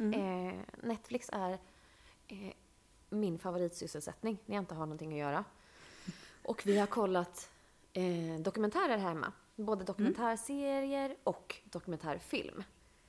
Eh, 0.00 0.54
Netflix 0.82 1.30
är 1.32 1.58
eh, 2.28 2.52
min 3.08 3.38
favoritsysselsättning 3.38 4.38
när 4.46 4.54
jag 4.56 4.62
inte 4.62 4.74
har 4.74 4.86
någonting 4.86 5.12
att 5.12 5.18
göra. 5.18 5.44
Och 6.44 6.62
vi 6.66 6.78
har 6.78 6.86
kollat 6.86 7.50
eh, 7.92 8.40
dokumentärer 8.40 8.98
hemma. 8.98 9.32
Både 9.56 9.84
dokumentärserier 9.84 11.16
och 11.24 11.56
dokumentärfilm. 11.64 12.62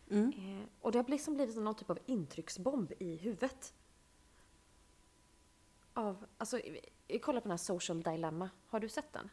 Mm. 0.09 0.29
Eh, 0.29 0.67
och 0.81 0.91
det 0.91 0.97
har 0.97 1.05
liksom 1.07 1.33
blivit 1.35 1.55
någon 1.55 1.75
typ 1.75 1.89
av 1.89 1.99
intrycksbomb 2.05 2.93
i 2.99 3.15
huvudet. 3.15 3.73
Av, 5.97 6.25
alltså, 6.37 6.59
kollar 7.21 7.41
på 7.41 7.43
den 7.43 7.51
här 7.51 7.57
Social 7.57 8.01
Dilemma. 8.01 8.49
Har 8.67 8.79
du 8.79 8.89
sett 8.89 9.13
den? 9.13 9.29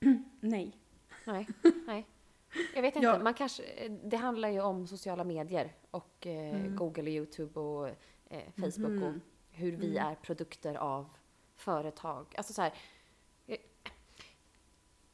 Nej. 0.40 0.78
Nej, 1.24 1.48
nej. 1.86 2.06
Jag 2.74 2.82
vet 2.82 2.96
inte, 2.96 3.06
Ja. 3.06 3.18
man 3.18 3.34
kanske, 3.34 3.88
det 3.88 4.16
handlar 4.16 4.48
ju 4.48 4.60
om 4.60 4.86
sociala 4.86 5.24
medier 5.24 5.74
och 5.90 6.26
eh, 6.26 6.66
Google 6.66 7.02
och 7.02 7.08
YouTube 7.08 7.60
och 7.60 7.88
eh, 8.28 8.52
Facebook 8.56 9.02
och 9.02 9.12
hur 9.50 9.76
vi 9.76 9.96
är 9.96 10.14
produkter 10.14 10.74
av 10.74 11.06
företag. 11.56 12.34
Alltså 12.36 12.52
så 12.52 12.62
här, 12.62 12.72
eh, 13.46 13.58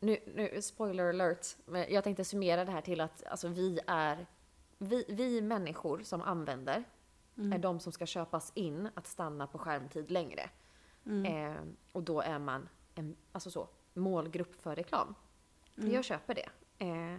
nu, 0.00 0.18
nu, 0.34 0.62
spoiler 0.62 1.08
alert, 1.08 1.46
men 1.64 1.92
jag 1.92 2.04
tänkte 2.04 2.24
summera 2.24 2.64
det 2.64 2.72
här 2.72 2.80
till 2.80 3.00
att 3.00 3.24
alltså, 3.26 3.48
vi 3.48 3.80
är, 3.86 4.26
vi, 4.78 5.04
vi 5.08 5.40
människor 5.40 6.02
som 6.02 6.22
använder 6.22 6.84
är 7.36 7.58
de 7.58 7.80
som 7.80 7.92
ska 7.92 8.06
köpas 8.06 8.52
in 8.54 8.88
att 8.94 9.06
stanna 9.06 9.46
på 9.46 9.58
skärmtid 9.58 10.10
längre. 10.10 10.50
Eh, 11.26 11.62
och 11.92 12.02
då 12.02 12.20
är 12.20 12.38
man 12.38 12.68
en 12.94 13.16
alltså 13.32 13.50
så, 13.50 13.68
målgrupp 13.94 14.62
för 14.62 14.76
reklam. 14.76 15.14
Jag 15.74 16.04
köper 16.04 16.34
det. 16.34 16.48
Eh, 16.78 17.16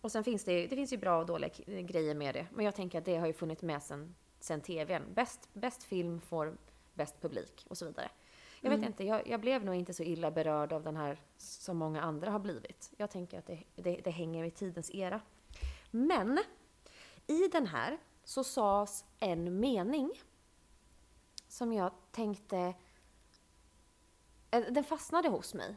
och 0.00 0.12
sen 0.12 0.24
finns 0.24 0.44
det, 0.44 0.66
det 0.66 0.76
finns 0.76 0.92
ju 0.92 0.96
bra 0.96 1.18
och 1.18 1.26
dåliga 1.26 1.50
grejer 1.66 2.14
med 2.14 2.34
det. 2.34 2.46
Men 2.52 2.64
jag 2.64 2.74
tänker 2.74 2.98
att 2.98 3.04
det 3.04 3.16
har 3.16 3.26
ju 3.26 3.32
funnits 3.32 3.62
med 3.62 3.82
sen, 3.82 4.14
sen 4.40 4.60
tvn. 4.60 5.02
Bäst, 5.14 5.48
bäst 5.52 5.82
film 5.82 6.20
får 6.20 6.56
bäst 6.94 7.20
publik 7.20 7.66
och 7.68 7.78
så 7.78 7.86
vidare. 7.86 8.10
Jag 8.60 8.70
vet 8.70 8.82
inte, 8.82 9.04
jag, 9.04 9.28
jag 9.28 9.40
blev 9.40 9.64
nog 9.64 9.74
inte 9.74 9.94
så 9.94 10.02
illa 10.02 10.30
berörd 10.30 10.72
av 10.72 10.82
den 10.82 10.96
här 10.96 11.20
som 11.36 11.76
många 11.76 12.02
andra 12.02 12.30
har 12.30 12.38
blivit. 12.38 12.92
Jag 12.96 13.10
tänker 13.10 13.38
att 13.38 13.46
det, 13.46 13.62
det, 13.74 14.00
det 14.04 14.10
hänger 14.10 14.44
i 14.44 14.50
tidens 14.50 14.94
era. 14.94 15.20
Men 15.90 16.38
i 17.26 17.48
den 17.48 17.66
här 17.66 17.98
så 18.30 18.44
sades 18.44 19.04
en 19.18 19.60
mening 19.60 20.10
som 21.48 21.72
jag 21.72 21.92
tänkte... 22.10 22.74
eh, 24.50 24.62
Den 24.70 24.84
fastnade 24.84 25.28
hos 25.28 25.54
mig. 25.54 25.76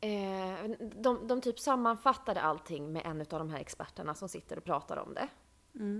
Eh, 0.00 0.70
De, 0.80 1.26
de 1.26 1.40
typ 1.40 1.58
sammanfattade 1.60 2.40
allting 2.40 2.92
med 2.92 3.06
en 3.06 3.20
av 3.20 3.26
de 3.26 3.50
här 3.50 3.58
experterna 3.58 4.14
som 4.14 4.28
sitter 4.28 4.56
och 4.56 4.64
pratar 4.64 4.96
om 4.96 5.14
det. 5.14 5.28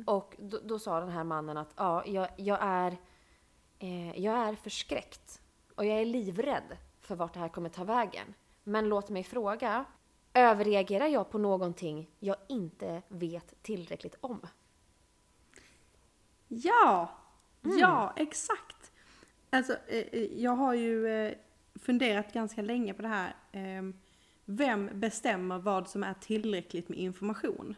Och 0.06 0.36
då, 0.38 0.58
då 0.64 0.78
sa 0.78 1.00
den 1.00 1.08
här 1.08 1.24
mannen 1.24 1.56
att 1.56 1.74
ja, 1.76 2.06
jag, 2.06 2.28
jag, 2.36 2.58
är, 2.60 2.96
eh, 3.78 4.20
jag 4.20 4.34
är 4.34 4.54
förskräckt 4.54 5.42
och 5.74 5.84
jag 5.84 6.00
är 6.00 6.04
livrädd 6.04 6.76
för 7.00 7.16
vart 7.16 7.32
det 7.34 7.40
här 7.40 7.48
kommer 7.48 7.68
ta 7.68 7.84
vägen. 7.84 8.34
Men 8.62 8.88
låt 8.88 9.08
mig 9.10 9.24
fråga, 9.24 9.84
överreagerar 10.34 11.06
jag 11.06 11.30
på 11.30 11.38
någonting 11.38 12.10
jag 12.18 12.36
inte 12.48 13.02
vet 13.08 13.62
tillräckligt 13.62 14.16
om? 14.20 14.46
Ja! 16.48 17.18
Ja, 17.80 18.12
exakt! 18.16 18.92
Alltså, 19.50 19.72
eh, 19.72 19.98
eh, 20.12 20.42
jag 20.42 20.52
har 20.52 20.74
ju 20.74 21.08
eh, 21.08 21.34
funderat 21.74 22.32
ganska 22.32 22.62
länge 22.62 22.94
på 22.94 23.02
det 23.02 23.08
här. 23.08 23.34
ehm, 23.52 23.94
Vem 24.44 24.90
bestämmer 24.94 25.58
vad 25.58 25.88
som 25.88 26.02
är 26.02 26.14
tillräckligt 26.14 26.88
med 26.88 26.98
information? 26.98 27.74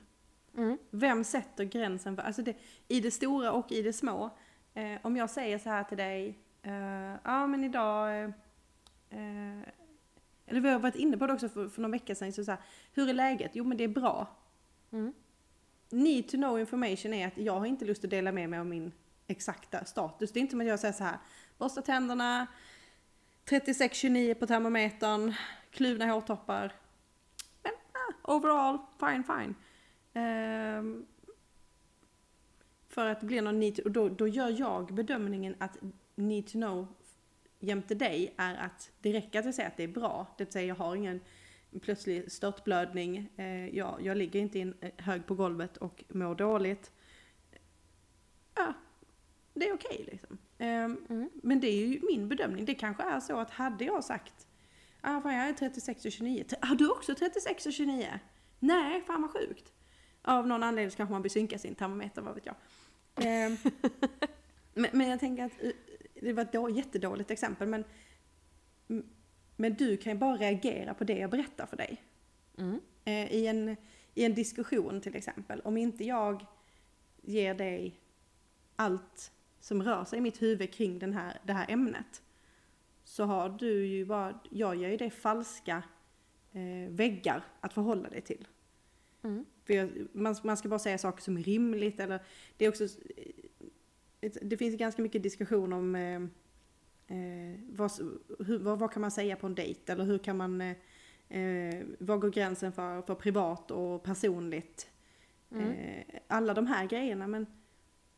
Mm. 0.56 0.78
Vem 0.90 1.24
sätter 1.24 1.64
gränsen 1.64 2.16
för, 2.16 2.22
alltså 2.22 2.42
det, 2.42 2.56
i 2.88 3.00
det 3.00 3.10
stora 3.10 3.52
och 3.52 3.72
i 3.72 3.82
det 3.82 3.92
små. 3.92 4.30
Eh, 4.74 4.98
om 5.02 5.16
jag 5.16 5.30
säger 5.30 5.58
så 5.58 5.68
här 5.68 5.84
till 5.84 5.96
dig, 5.96 6.38
eh, 6.62 7.14
ja 7.24 7.46
men 7.46 7.64
idag, 7.64 8.24
eh, 9.10 9.60
eller 10.46 10.60
vi 10.60 10.68
har 10.68 10.78
varit 10.78 10.94
inne 10.94 11.16
på 11.16 11.26
det 11.26 11.32
också 11.32 11.48
för, 11.48 11.68
för 11.68 11.82
någon 11.82 11.90
vecka 11.90 12.14
sedan, 12.14 12.32
så 12.32 12.44
så 12.44 12.50
här, 12.50 12.60
hur 12.92 13.08
är 13.08 13.14
läget? 13.14 13.50
Jo 13.54 13.64
men 13.64 13.76
det 13.76 13.84
är 13.84 13.88
bra. 13.88 14.26
Mm. 14.90 15.12
Need 15.96 16.28
to 16.28 16.36
know 16.36 16.60
information 16.60 17.14
är 17.14 17.26
att 17.26 17.38
jag 17.38 17.58
har 17.58 17.66
inte 17.66 17.84
lust 17.84 18.04
att 18.04 18.10
dela 18.10 18.32
med 18.32 18.50
mig 18.50 18.58
av 18.58 18.66
min 18.66 18.92
exakta 19.26 19.84
status. 19.84 20.32
Det 20.32 20.38
är 20.38 20.40
inte 20.40 20.50
som 20.50 20.60
att 20.60 20.66
jag 20.66 20.80
säger 20.80 20.94
så 20.94 21.04
här, 21.04 21.18
borsta 21.58 21.82
tänderna, 21.82 22.46
36-29 23.44 24.34
på 24.34 24.46
termometern, 24.46 25.34
kluvna 25.70 26.06
hårtoppar. 26.06 26.72
Men 27.62 27.72
ah, 27.92 28.34
overall, 28.34 28.78
fine 29.00 29.24
fine. 29.24 29.54
Um, 30.22 31.06
för 32.88 33.06
att 33.06 33.20
det 33.20 33.26
blir 33.26 33.42
någon 33.42 33.60
need 33.60 33.76
to, 33.76 33.82
och 33.82 33.90
då, 33.90 34.08
då 34.08 34.28
gör 34.28 34.60
jag 34.60 34.94
bedömningen 34.94 35.54
att 35.58 35.76
need 36.14 36.46
to 36.46 36.52
know 36.52 36.86
jämte 37.58 37.94
dig 37.94 38.34
är 38.36 38.54
att 38.54 38.90
det 39.00 39.12
räcker 39.12 39.38
att 39.38 39.44
jag 39.44 39.54
säger 39.54 39.68
att 39.68 39.76
det 39.76 39.84
är 39.84 39.88
bra. 39.88 40.26
Det 40.38 40.44
vill 40.44 40.52
säga 40.52 40.66
jag 40.66 40.74
har 40.74 40.96
ingen 40.96 41.20
plötslig 41.82 42.32
störtblödning, 42.32 43.28
eh, 43.36 43.68
jag, 43.76 44.02
jag 44.02 44.16
ligger 44.16 44.40
inte 44.40 44.58
in, 44.58 44.74
eh, 44.80 44.90
hög 44.96 45.26
på 45.26 45.34
golvet 45.34 45.76
och 45.76 46.04
mår 46.08 46.34
dåligt. 46.34 46.90
Ja, 48.54 48.72
det 49.54 49.68
är 49.68 49.74
okej 49.74 50.04
liksom. 50.12 50.38
Ehm, 50.58 51.06
Mm. 51.08 51.30
Men 51.34 51.60
det 51.60 51.66
är 51.68 51.86
ju 51.86 52.00
min 52.06 52.28
bedömning. 52.28 52.64
Det 52.64 52.74
kanske 52.74 53.02
är 53.02 53.20
så 53.20 53.38
att 53.38 53.50
hade 53.50 53.84
jag 53.84 54.04
sagt 54.04 54.46
ah, 55.00 55.20
fan 55.20 55.34
jag 55.34 55.48
är 55.48 55.52
36 55.52 56.04
och 56.04 56.12
29. 56.12 56.44
T- 56.48 56.56
Har 56.62 56.74
du 56.74 56.90
också 56.90 57.14
36 57.14 57.66
och 57.66 57.72
29? 57.72 58.20
Nej, 58.58 59.02
fan 59.06 59.22
vad 59.22 59.30
sjukt. 59.30 59.72
Av 60.22 60.46
någon 60.46 60.62
anledning 60.62 60.90
så 60.90 60.96
kanske 60.96 61.12
man 61.12 61.22
vill 61.22 61.30
synka 61.30 61.58
sin 61.58 61.74
termometer, 61.74 62.22
vad 62.22 62.34
vet 62.34 62.46
jag. 62.46 62.54
Ehm, 63.16 63.56
men, 64.74 64.90
men 64.92 65.08
jag 65.08 65.20
tänker 65.20 65.44
att 65.44 65.62
eh, 65.62 65.70
det 66.22 66.32
var 66.32 66.42
ett 66.42 66.52
då, 66.52 66.70
jättedåligt 66.70 67.30
exempel 67.30 67.68
men 67.68 67.84
men 69.56 69.74
du 69.74 69.96
kan 69.96 70.12
ju 70.12 70.18
bara 70.18 70.36
reagera 70.36 70.94
på 70.94 71.04
det 71.04 71.18
jag 71.18 71.30
berättar 71.30 71.66
för 71.66 71.76
dig. 71.76 72.02
Mm. 72.58 72.80
Eh, 73.04 73.32
I, 73.32 73.46
en, 73.46 73.76
I 74.14 74.24
en 74.24 74.34
diskussion 74.34 75.00
till 75.00 75.16
exempel, 75.16 75.60
om 75.60 75.76
inte 75.76 76.04
jag 76.04 76.46
ger 77.22 77.54
dig 77.54 78.00
allt 78.76 79.32
som 79.60 79.82
rör 79.82 80.04
sig 80.04 80.18
i 80.18 80.22
mitt 80.22 80.42
huvud 80.42 80.72
kring 80.72 80.98
den 80.98 81.12
här, 81.12 81.40
det 81.44 81.52
här 81.52 81.70
ämnet 81.70 82.22
så 83.04 83.24
har 83.24 83.48
du 83.48 83.86
ju 83.86 84.04
bara, 84.04 84.40
jag 84.50 84.76
ger 84.76 84.88
ju 84.88 84.96
dig 84.96 85.10
falska 85.10 85.82
eh, 86.52 86.90
väggar 86.90 87.44
att 87.60 87.72
förhålla 87.72 88.08
dig 88.08 88.20
till. 88.20 88.48
Mm. 89.22 89.44
Jag, 89.66 89.90
man, 90.12 90.36
man 90.42 90.56
ska 90.56 90.68
bara 90.68 90.78
säga 90.78 90.98
saker 90.98 91.22
som 91.22 91.36
är 91.36 91.42
rimligt 91.42 92.00
eller 92.00 92.20
det 92.56 92.64
är 92.64 92.68
också 92.68 92.84
eh, 92.84 94.32
det 94.42 94.56
finns 94.56 94.76
ganska 94.76 95.02
mycket 95.02 95.22
diskussion 95.22 95.72
om 95.72 95.94
eh, 95.94 96.20
eh, 97.06 97.60
vad, 97.68 97.90
hur, 98.46 98.58
vad, 98.58 98.78
vad 98.78 98.92
kan 98.92 99.00
man 99.00 99.10
säga 99.10 99.36
på 99.36 99.46
en 99.46 99.54
dejt 99.54 99.92
eller 99.92 100.04
hur 100.04 100.18
kan 100.18 100.36
man 100.36 100.60
eh, 100.60 100.76
eh, 101.28 101.84
vad 101.98 102.20
går 102.20 102.30
gränsen 102.30 102.72
för, 102.72 103.02
för 103.02 103.14
privat 103.14 103.70
och 103.70 104.02
personligt? 104.02 104.90
Mm. 105.50 105.70
Eh, 105.70 106.04
alla 106.26 106.54
de 106.54 106.66
här 106.66 106.86
grejerna 106.86 107.26
men, 107.26 107.46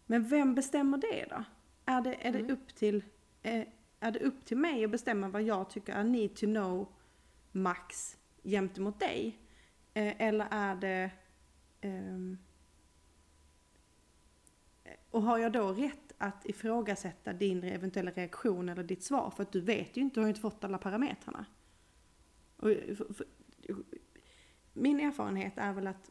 men 0.07 0.29
vem 0.29 0.55
bestämmer 0.55 0.99
det 0.99 1.27
då? 1.31 1.45
Är 1.85 2.01
det, 2.01 2.15
är 2.27 2.33
det 2.33 2.39
Mm. 2.39 2.51
upp 2.51 2.75
till 2.75 3.05
eh, 3.43 3.65
är 4.01 4.11
det 4.11 4.19
upp 4.21 4.45
till 4.45 4.57
mig 4.57 4.85
att 4.85 4.91
bestämma 4.91 5.29
vad 5.29 5.43
jag 5.43 5.71
tycker 5.71 5.93
är 5.93 6.05
need 6.05 6.37
to 6.37 6.47
know 6.47 6.89
max 7.53 8.17
gentemot 8.43 9.01
dig? 9.01 9.39
Eh, 9.95 10.23
eller 10.23 10.47
är 10.51 10.75
det 10.75 11.11
ehm, 11.81 12.39
och 15.11 15.23
har 15.23 15.39
jag 15.39 15.53
då 15.53 15.73
rätt 15.73 16.08
att 16.19 16.47
ifrågasätta 16.47 17.33
din 17.33 17.65
eventuella 17.65 18.11
reaktion 18.11 18.69
eller 18.69 18.83
ditt 18.83 19.03
svar? 19.03 19.31
För 19.31 19.43
att 19.43 19.53
du 19.53 19.61
vet 19.61 19.97
ju 19.97 20.01
inte, 20.01 20.15
du 20.15 20.21
har 20.21 20.27
ju 20.27 20.31
inte 20.31 20.41
fått 20.41 20.65
alla 20.65 20.79
parametrarna. 20.79 21.47
Och, 22.57 22.69
för, 22.97 23.15
för, 23.15 23.27
min 24.73 25.01
erfarenhet 25.01 25.53
är 25.57 25.73
väl 25.73 25.87
att, 25.87 26.11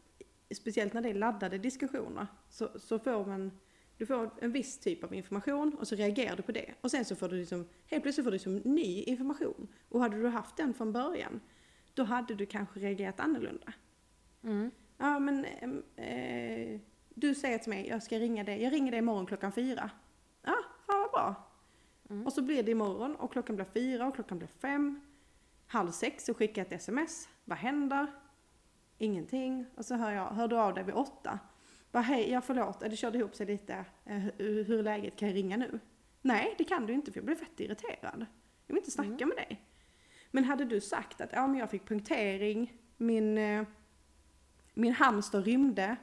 speciellt 0.51 0.93
när 0.93 1.01
det 1.01 1.09
är 1.09 1.13
laddade 1.13 1.57
diskussioner, 1.57 2.27
så, 2.49 2.69
så 2.79 2.99
får 2.99 3.25
man, 3.25 3.51
du 3.97 4.05
får 4.05 4.31
en 4.39 4.51
viss 4.51 4.79
typ 4.79 5.03
av 5.03 5.13
information 5.13 5.73
och 5.73 5.87
så 5.87 5.95
reagerar 5.95 6.35
du 6.35 6.43
på 6.43 6.51
det. 6.51 6.73
Och 6.81 6.91
sen 6.91 7.05
så 7.05 7.15
får 7.15 7.29
du 7.29 7.35
liksom, 7.35 7.67
helt 7.85 8.03
plötsligt 8.03 8.25
får 8.25 8.31
du 8.31 8.35
liksom 8.35 8.55
ny 8.55 9.03
information. 9.03 9.67
Och 9.89 10.01
hade 10.01 10.21
du 10.21 10.27
haft 10.27 10.57
den 10.57 10.73
från 10.73 10.91
början, 10.91 11.39
då 11.93 12.03
hade 12.03 12.35
du 12.35 12.45
kanske 12.45 12.79
reagerat 12.79 13.19
annorlunda. 13.19 13.73
Mm. 14.43 14.71
Ja 14.97 15.19
men 15.19 15.45
eh, 15.95 16.79
du 17.19 17.35
säger 17.35 17.57
till 17.57 17.69
mig, 17.69 17.87
jag 17.87 18.03
ska 18.03 18.19
ringa 18.19 18.43
dig, 18.43 18.63
jag 18.63 18.73
ringer 18.73 18.91
dig 18.91 18.97
imorgon 18.97 19.25
klockan 19.25 19.51
fyra. 19.51 19.89
Ja, 20.43 20.55
fan 20.85 21.01
vad 21.01 21.11
bra. 21.11 21.35
Mm. 22.09 22.25
Och 22.25 22.33
så 22.33 22.41
blir 22.41 22.63
det 22.63 22.71
imorgon 22.71 23.15
och 23.15 23.31
klockan 23.31 23.55
blir 23.55 23.65
fyra 23.65 24.07
och 24.07 24.15
klockan 24.15 24.37
blir 24.37 24.49
fem. 24.61 25.01
Halv 25.67 25.91
sex 25.91 26.25
så 26.25 26.33
skickar 26.33 26.61
jag 26.61 26.67
ett 26.67 26.73
sms. 26.73 27.29
Vad 27.45 27.57
händer? 27.57 28.07
Ingenting. 28.97 29.65
Och 29.75 29.85
så 29.85 29.95
hör 29.95 30.11
jag, 30.11 30.25
hör 30.25 30.47
du 30.47 30.57
av 30.57 30.73
dig 30.73 30.83
vid 30.83 30.95
åtta? 30.95 31.39
Bara 31.91 32.03
hej, 32.03 32.31
ja 32.31 32.41
förlåt, 32.41 32.79
det 32.79 32.97
körde 32.97 33.17
ihop 33.17 33.35
sig 33.35 33.45
lite. 33.45 33.85
Eh, 34.05 34.17
hur, 34.37 34.71
är 34.79 34.83
läget? 34.83 35.15
Kan 35.15 35.27
jag 35.27 35.35
ringa 35.35 35.57
nu? 35.57 35.79
Nej, 36.21 36.55
det 36.57 36.63
kan 36.63 36.85
du 36.85 36.93
inte 36.93 37.11
för 37.11 37.19
jag 37.19 37.25
blir 37.25 37.35
fett 37.35 37.59
irriterad. 37.59 38.25
Jag 38.67 38.73
vill 38.73 38.77
inte 38.77 38.91
snacka 38.91 39.09
Mm. 39.09 39.29
med 39.29 39.37
dig. 39.37 39.61
Men 40.31 40.43
hade 40.43 40.65
du 40.65 40.81
sagt 40.81 41.21
att 41.21 41.29
ja, 41.33 41.47
men 41.47 41.59
jag 41.59 41.69
fick 41.69 41.85
punktering, 41.87 42.73
min, 42.97 43.37
eh, 43.37 43.63
min 44.73 44.93
hamster 44.93 45.41
rymde, 45.41 45.95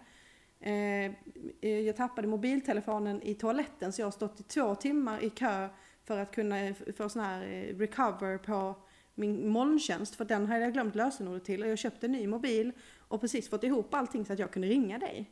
jag 1.61 1.97
tappade 1.97 2.29
mobiltelefonen 2.29 3.23
i 3.23 3.35
toaletten 3.35 3.93
så 3.93 4.01
jag 4.01 4.07
har 4.07 4.13
stått 4.13 4.41
i 4.41 4.43
två 4.43 4.75
timmar 4.75 5.25
i 5.25 5.31
kö 5.31 5.69
för 6.05 6.19
att 6.19 6.35
kunna 6.35 6.75
få 6.97 7.09
sån 7.09 7.23
här 7.23 7.43
eh, 7.43 7.79
recover 7.79 8.39
på 8.39 8.75
min 9.15 9.49
molntjänst 9.49 10.15
för 10.15 10.25
den 10.25 10.47
hade 10.47 10.61
jag 10.61 10.73
glömt 10.73 10.95
lösenordet 10.95 11.45
till 11.45 11.63
och 11.63 11.69
jag 11.69 11.79
köpte 11.79 12.07
en 12.07 12.13
ny 12.13 12.27
mobil 12.27 12.73
och 12.99 13.21
precis 13.21 13.49
fått 13.49 13.65
ihop 13.65 13.95
allting 13.95 14.25
så 14.25 14.33
att 14.33 14.39
jag 14.39 14.51
kunde 14.51 14.69
ringa 14.69 14.99
dig. 14.99 15.31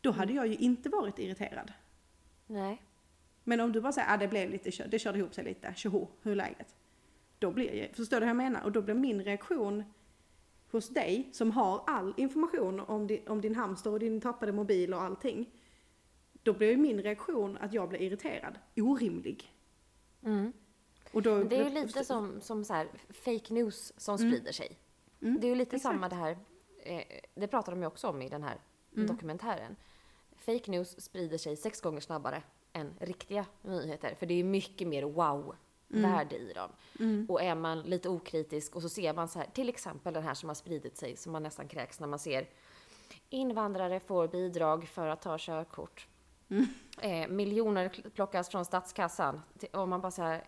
Då 0.00 0.10
hade 0.10 0.32
jag 0.32 0.46
ju 0.46 0.54
inte 0.54 0.88
varit 0.88 1.18
irriterad. 1.18 1.72
Nej. 2.46 2.82
Men 3.44 3.60
om 3.60 3.72
du 3.72 3.80
bara 3.80 3.92
säger 3.92 4.08
att 4.08 4.14
ah, 4.14 4.16
det 4.16 4.28
blev 4.28 4.50
lite, 4.50 4.86
det 4.88 4.98
körde 4.98 5.18
ihop 5.18 5.34
sig 5.34 5.44
lite, 5.44 5.72
tjoho, 5.76 6.08
hur 6.22 6.32
är 6.32 6.36
läget? 6.36 6.76
Då 7.38 7.50
blir 7.50 7.74
jag, 7.74 7.96
förstår 7.96 8.20
du 8.20 8.26
hur 8.26 8.30
jag 8.30 8.36
menar? 8.36 8.62
Och 8.62 8.72
då 8.72 8.82
blir 8.82 8.94
min 8.94 9.24
reaktion 9.24 9.84
hos 10.74 10.88
dig 10.88 11.28
som 11.32 11.50
har 11.50 11.84
all 11.86 12.14
information 12.16 12.80
om 12.80 13.06
din, 13.06 13.28
om 13.28 13.40
din 13.40 13.54
hamster 13.54 13.92
och 13.92 13.98
din 13.98 14.20
tappade 14.20 14.52
mobil 14.52 14.94
och 14.94 15.02
allting. 15.02 15.50
Då 16.42 16.52
blir 16.52 16.70
ju 16.70 16.76
min 16.76 17.02
reaktion 17.02 17.56
att 17.60 17.72
jag 17.72 17.88
blir 17.88 18.00
irriterad, 18.02 18.58
orimlig. 18.76 19.52
Mm. 20.22 20.52
Och 21.12 21.22
då, 21.22 21.34
Men 21.34 21.48
det 21.48 21.56
är 21.56 21.64
ju 21.64 21.70
lite 21.70 22.04
som, 22.04 22.40
som 22.40 22.64
så 22.64 22.74
här, 22.74 22.88
fake 23.10 23.54
news 23.54 23.92
som 23.96 24.14
Mm. 24.16 24.30
sprider 24.30 24.52
sig. 24.52 24.78
Mm, 25.22 25.40
Det 25.40 25.46
är 25.46 25.48
ju 25.48 25.54
lite 25.54 25.76
exakt. 25.76 25.92
samma 25.94 26.08
det 26.08 26.16
här, 26.16 26.38
eh, 26.82 27.02
det 27.34 27.46
pratar 27.48 27.72
de 27.72 27.80
ju 27.80 27.86
också 27.86 28.08
om 28.08 28.22
i 28.22 28.28
den 28.28 28.42
här 28.42 28.58
Mm. 28.96 29.06
dokumentären. 29.06 29.76
Fake 30.36 30.70
news 30.70 31.00
sprider 31.04 31.38
sig 31.38 31.56
sex 31.56 31.80
gånger 31.80 32.00
snabbare 32.00 32.42
än 32.72 32.94
riktiga 33.00 33.46
nyheter. 33.62 34.14
För 34.18 34.26
det 34.26 34.34
är 34.34 34.44
mycket 34.44 34.88
mer 34.88 35.04
wow-värde 35.88 36.36
i 36.36 36.52
dem. 36.52 36.70
Mm. 37.00 37.26
Och 37.28 37.42
är 37.42 37.54
man 37.54 37.82
lite 37.82 38.08
okritisk 38.08 38.76
och 38.76 38.82
så 38.82 38.88
ser 38.88 39.14
man 39.14 39.28
så 39.28 39.38
här, 39.38 39.46
till 39.54 39.68
exempel 39.68 40.14
den 40.14 40.22
här 40.22 40.34
som 40.34 40.48
har 40.48 40.54
spridit 40.54 40.96
sig, 40.96 41.16
som 41.16 41.32
man 41.32 41.42
nästan 41.42 41.68
kräks 41.68 42.00
när 42.00 42.06
man 42.06 42.18
ser 42.18 42.48
invandrare 43.30 44.00
får 44.00 44.28
bidrag 44.28 44.88
för 44.88 45.06
att 45.06 45.22
ta 45.22 45.36
körkort. 45.38 46.08
Mm. 46.48 46.66
Eh, 47.00 47.28
miljoner 47.28 48.10
plockas 48.14 48.48
från 48.48 48.64
statskassan. 48.64 49.40
Och 49.72 49.88
man 49.88 50.00
bara 50.00 50.10
så 50.10 50.22
här, 50.22 50.44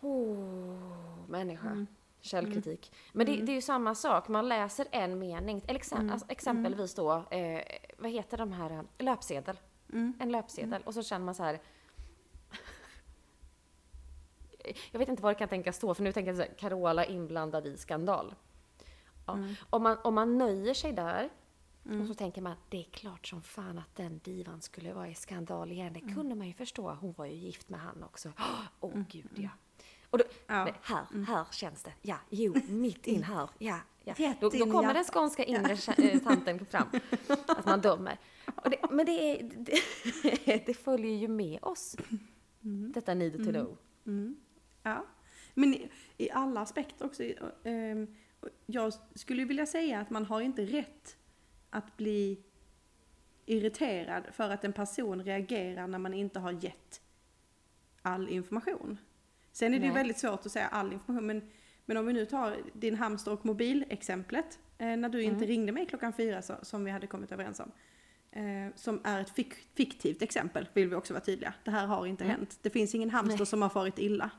oh, 0.00 1.28
människa. 1.28 1.66
Mm. 1.68 1.86
Källkritik. 2.20 2.92
Men 3.12 3.26
det, 3.26 3.36
det 3.36 3.52
är 3.52 3.54
ju 3.54 3.60
samma 3.62 3.94
sak, 3.94 4.28
man 4.28 4.48
läser 4.48 4.86
en 4.90 5.18
mening. 5.18 5.62
Eller 5.68 5.78
exem- 5.80 5.98
Mm. 5.98 6.12
alltså, 6.12 6.26
exempelvis 6.30 6.94
då, 6.94 7.12
eh, 7.30 7.62
vad 7.98 8.10
heter 8.10 8.36
de 8.38 8.52
här, 8.52 8.84
löpsedel. 8.98 9.56
Mm. 9.92 10.12
En 10.20 10.32
löpsedel. 10.32 10.82
Och 10.84 10.94
så 10.94 11.02
känner 11.02 11.24
man 11.24 11.34
så 11.34 11.42
här. 11.42 11.60
Jag 14.90 14.98
vet 14.98 15.08
inte 15.08 15.22
vad 15.22 15.30
det 15.34 15.38
kan 15.38 15.48
tänkas 15.48 15.76
stå, 15.76 15.94
för 15.94 16.02
nu 16.02 16.12
tänker 16.12 16.28
jag 16.28 16.36
så 16.36 16.42
här, 16.42 16.54
Carola 16.58 17.04
inblandad 17.04 17.66
i 17.66 17.76
skandal. 17.76 18.34
Ja. 19.26 19.32
Mm. 19.32 19.54
Om, 19.70 19.82
man, 19.82 19.96
om 20.04 20.14
man 20.14 20.38
nöjer 20.38 20.74
sig 20.74 20.92
där 20.92 21.28
och 22.00 22.06
så 22.06 22.14
tänker 22.14 22.42
man, 22.42 22.56
det 22.68 22.80
är 22.80 22.84
klart 22.84 23.26
som 23.26 23.42
fan 23.42 23.78
att 23.78 23.96
den 23.96 24.20
divan 24.24 24.62
skulle 24.62 24.92
vara 24.92 25.08
i 25.08 25.14
skandal 25.14 25.72
igen. 25.72 25.92
Det 25.92 26.14
kunde 26.14 26.34
man 26.34 26.46
ju 26.46 26.52
förstå. 26.52 26.90
Hon 27.00 27.12
var 27.12 27.26
ju 27.26 27.34
gift 27.34 27.68
med 27.68 27.80
han 27.80 28.02
också. 28.02 28.32
Åh 28.38 28.90
oh, 28.90 29.02
gud 29.10 29.30
ja. 29.34 29.48
Och 30.10 30.18
då, 30.18 30.24
Ja. 30.46 30.68
här, 30.82 31.24
här 31.26 31.46
känns 31.52 31.82
det. 31.82 31.92
Ja, 32.02 32.16
jo, 32.30 32.54
mitt 32.68 33.06
in 33.06 33.22
här. 33.22 33.50
Ja, 33.58 33.78
ja. 34.04 34.34
Då, 34.40 34.48
då 34.48 34.70
kommer 34.70 34.94
den 34.94 35.04
skånska 35.04 35.44
inre 35.44 35.76
eh, 35.98 36.18
tanten 36.18 36.66
fram. 36.70 36.88
Att 37.46 37.66
man 37.66 37.80
dömer. 37.80 38.18
Det, 38.64 38.90
men 38.90 39.06
det, 39.06 39.12
är, 39.12 39.50
det, 40.44 40.62
det 40.66 40.74
följer 40.74 41.16
ju 41.16 41.28
med 41.28 41.58
oss. 41.62 41.96
Detta 42.94 43.14
need 43.14 43.44
to 43.44 43.50
know. 43.50 43.76
Ja. 44.88 45.04
Men 45.54 45.74
i, 45.74 45.88
i 46.16 46.30
alla 46.30 46.60
aspekter 46.60 47.04
också. 47.06 47.22
och 48.40 48.48
jag 48.66 48.92
skulle 49.14 49.44
vilja 49.44 49.66
säga 49.66 50.00
att 50.00 50.10
man 50.10 50.24
har 50.24 50.40
inte 50.40 50.64
rätt 50.64 51.16
att 51.70 51.96
bli 51.96 52.38
irriterad 53.46 54.24
för 54.32 54.50
att 54.50 54.64
en 54.64 54.72
person 54.72 55.24
reagerar 55.24 55.86
när 55.86 55.98
man 55.98 56.14
inte 56.14 56.38
har 56.40 56.52
gett 56.52 57.00
all 58.02 58.28
information. 58.28 58.98
Sen 59.52 59.74
är 59.74 59.78
det 59.80 59.86
ju 59.86 59.92
väldigt 59.92 60.18
svårt 60.18 60.46
att 60.46 60.52
säga 60.52 60.66
all 60.68 60.92
information, 60.92 61.26
men, 61.26 61.50
men 61.86 61.96
om 61.96 62.06
vi 62.06 62.12
nu 62.12 62.26
tar 62.26 62.56
din 62.72 62.94
hamster 62.94 63.32
och 63.32 63.46
mobilexemplet, 63.46 64.58
eh, 64.78 64.96
när 64.96 65.08
du 65.08 65.22
inte 65.22 65.36
Mm. 65.36 65.48
ringde 65.48 65.72
mig 65.72 65.86
klockan 65.86 66.12
fyra 66.12 66.42
så, 66.42 66.54
som 66.62 66.84
vi 66.84 66.90
hade 66.90 67.06
kommit 67.06 67.32
överens 67.32 67.60
om. 67.60 67.72
Eh, 68.30 68.74
som 68.74 69.00
är 69.04 69.20
ett 69.20 69.30
fik- 69.30 69.68
fiktivt 69.74 70.22
exempel, 70.22 70.68
vill 70.74 70.88
vi 70.88 70.94
också 70.94 71.14
vara 71.14 71.24
tydliga. 71.24 71.54
Det 71.64 71.70
här 71.70 71.86
har 71.86 72.06
inte 72.06 72.24
Mm. 72.24 72.36
hänt. 72.36 72.58
Det 72.62 72.70
finns 72.70 72.94
ingen 72.94 73.10
hamster 73.10 73.38
Nej. 73.38 73.46
som 73.46 73.62
har 73.62 73.68
farit 73.68 73.98
illa. 73.98 74.30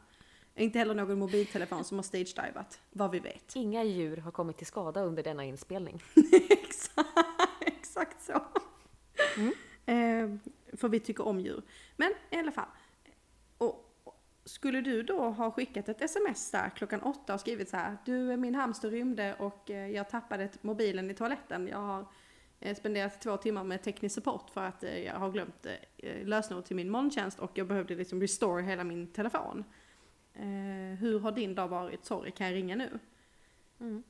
Inte 0.56 0.80
heller 0.80 0.96
någon 0.96 1.20
mobiltelefon 1.20 1.84
som 1.84 1.98
har 1.98 2.04
stage-divat, 2.04 2.80
vad 2.92 3.12
vi 3.12 3.20
vet. 3.20 3.56
Inga 3.56 3.84
djur 3.84 4.18
har 4.18 4.32
kommit 4.32 4.58
till 4.58 4.68
skada 4.68 5.02
under 5.02 5.24
denna 5.24 5.46
inspelning. 5.46 6.02
exakt, 6.50 7.10
exakt 7.62 8.24
så. 8.24 8.42
Mm. 9.38 9.54
Eh, 9.86 10.52
för 10.78 10.90
vi 10.90 11.00
tycker 11.00 11.28
om 11.28 11.40
djur. 11.40 11.62
Men 11.98 12.14
i 12.30 12.38
alla 12.38 12.52
fall. 12.52 12.68
Och, 13.58 13.90
skulle 14.46 14.82
du 14.82 15.04
då 15.04 15.30
ha 15.30 15.52
skickat 15.52 15.90
ett 15.90 16.02
sms 16.02 16.52
där 16.52 16.70
klockan 16.70 17.02
åtta 17.02 17.34
och 17.34 17.40
skrivit 17.40 17.70
så 17.70 17.78
här. 17.78 17.98
Du, 18.06 18.38
min 18.38 18.56
hamster 18.56 18.90
rymde 18.90 19.36
och 19.40 19.72
eh, 19.72 19.90
jag 19.90 20.10
tappade 20.10 20.50
mobilen 20.62 21.12
i 21.12 21.14
toaletten. 21.14 21.68
Jag 21.68 21.78
har 21.78 22.06
eh, 22.60 22.76
spenderat 22.76 23.22
två 23.22 23.38
timmar 23.38 23.64
med 23.64 23.84
teknisk 23.84 24.16
support 24.16 24.50
för 24.50 24.64
att 24.64 24.84
eh, 24.84 25.00
jag 25.00 25.14
har 25.14 25.32
glömt 25.32 25.68
lösenord 26.24 26.66
till 26.66 26.76
min 26.76 26.90
molntjänst 26.90 27.40
och 27.40 27.52
jag 27.54 27.68
behövde 27.68 27.96
liksom 27.96 28.22
restore 28.22 28.62
hela 28.62 28.84
min 28.84 29.08
telefon. 29.08 29.64
Eh, 30.40 30.96
hur 31.00 31.20
har 31.20 31.32
din 31.32 31.56
dag 31.56 31.68
varit? 31.68 32.06
Sorry, 32.06 32.32
kan 32.32 32.48
jag 32.48 32.56
ringa 32.56 32.76
nu? 32.76 33.00
Mm. 33.80 34.04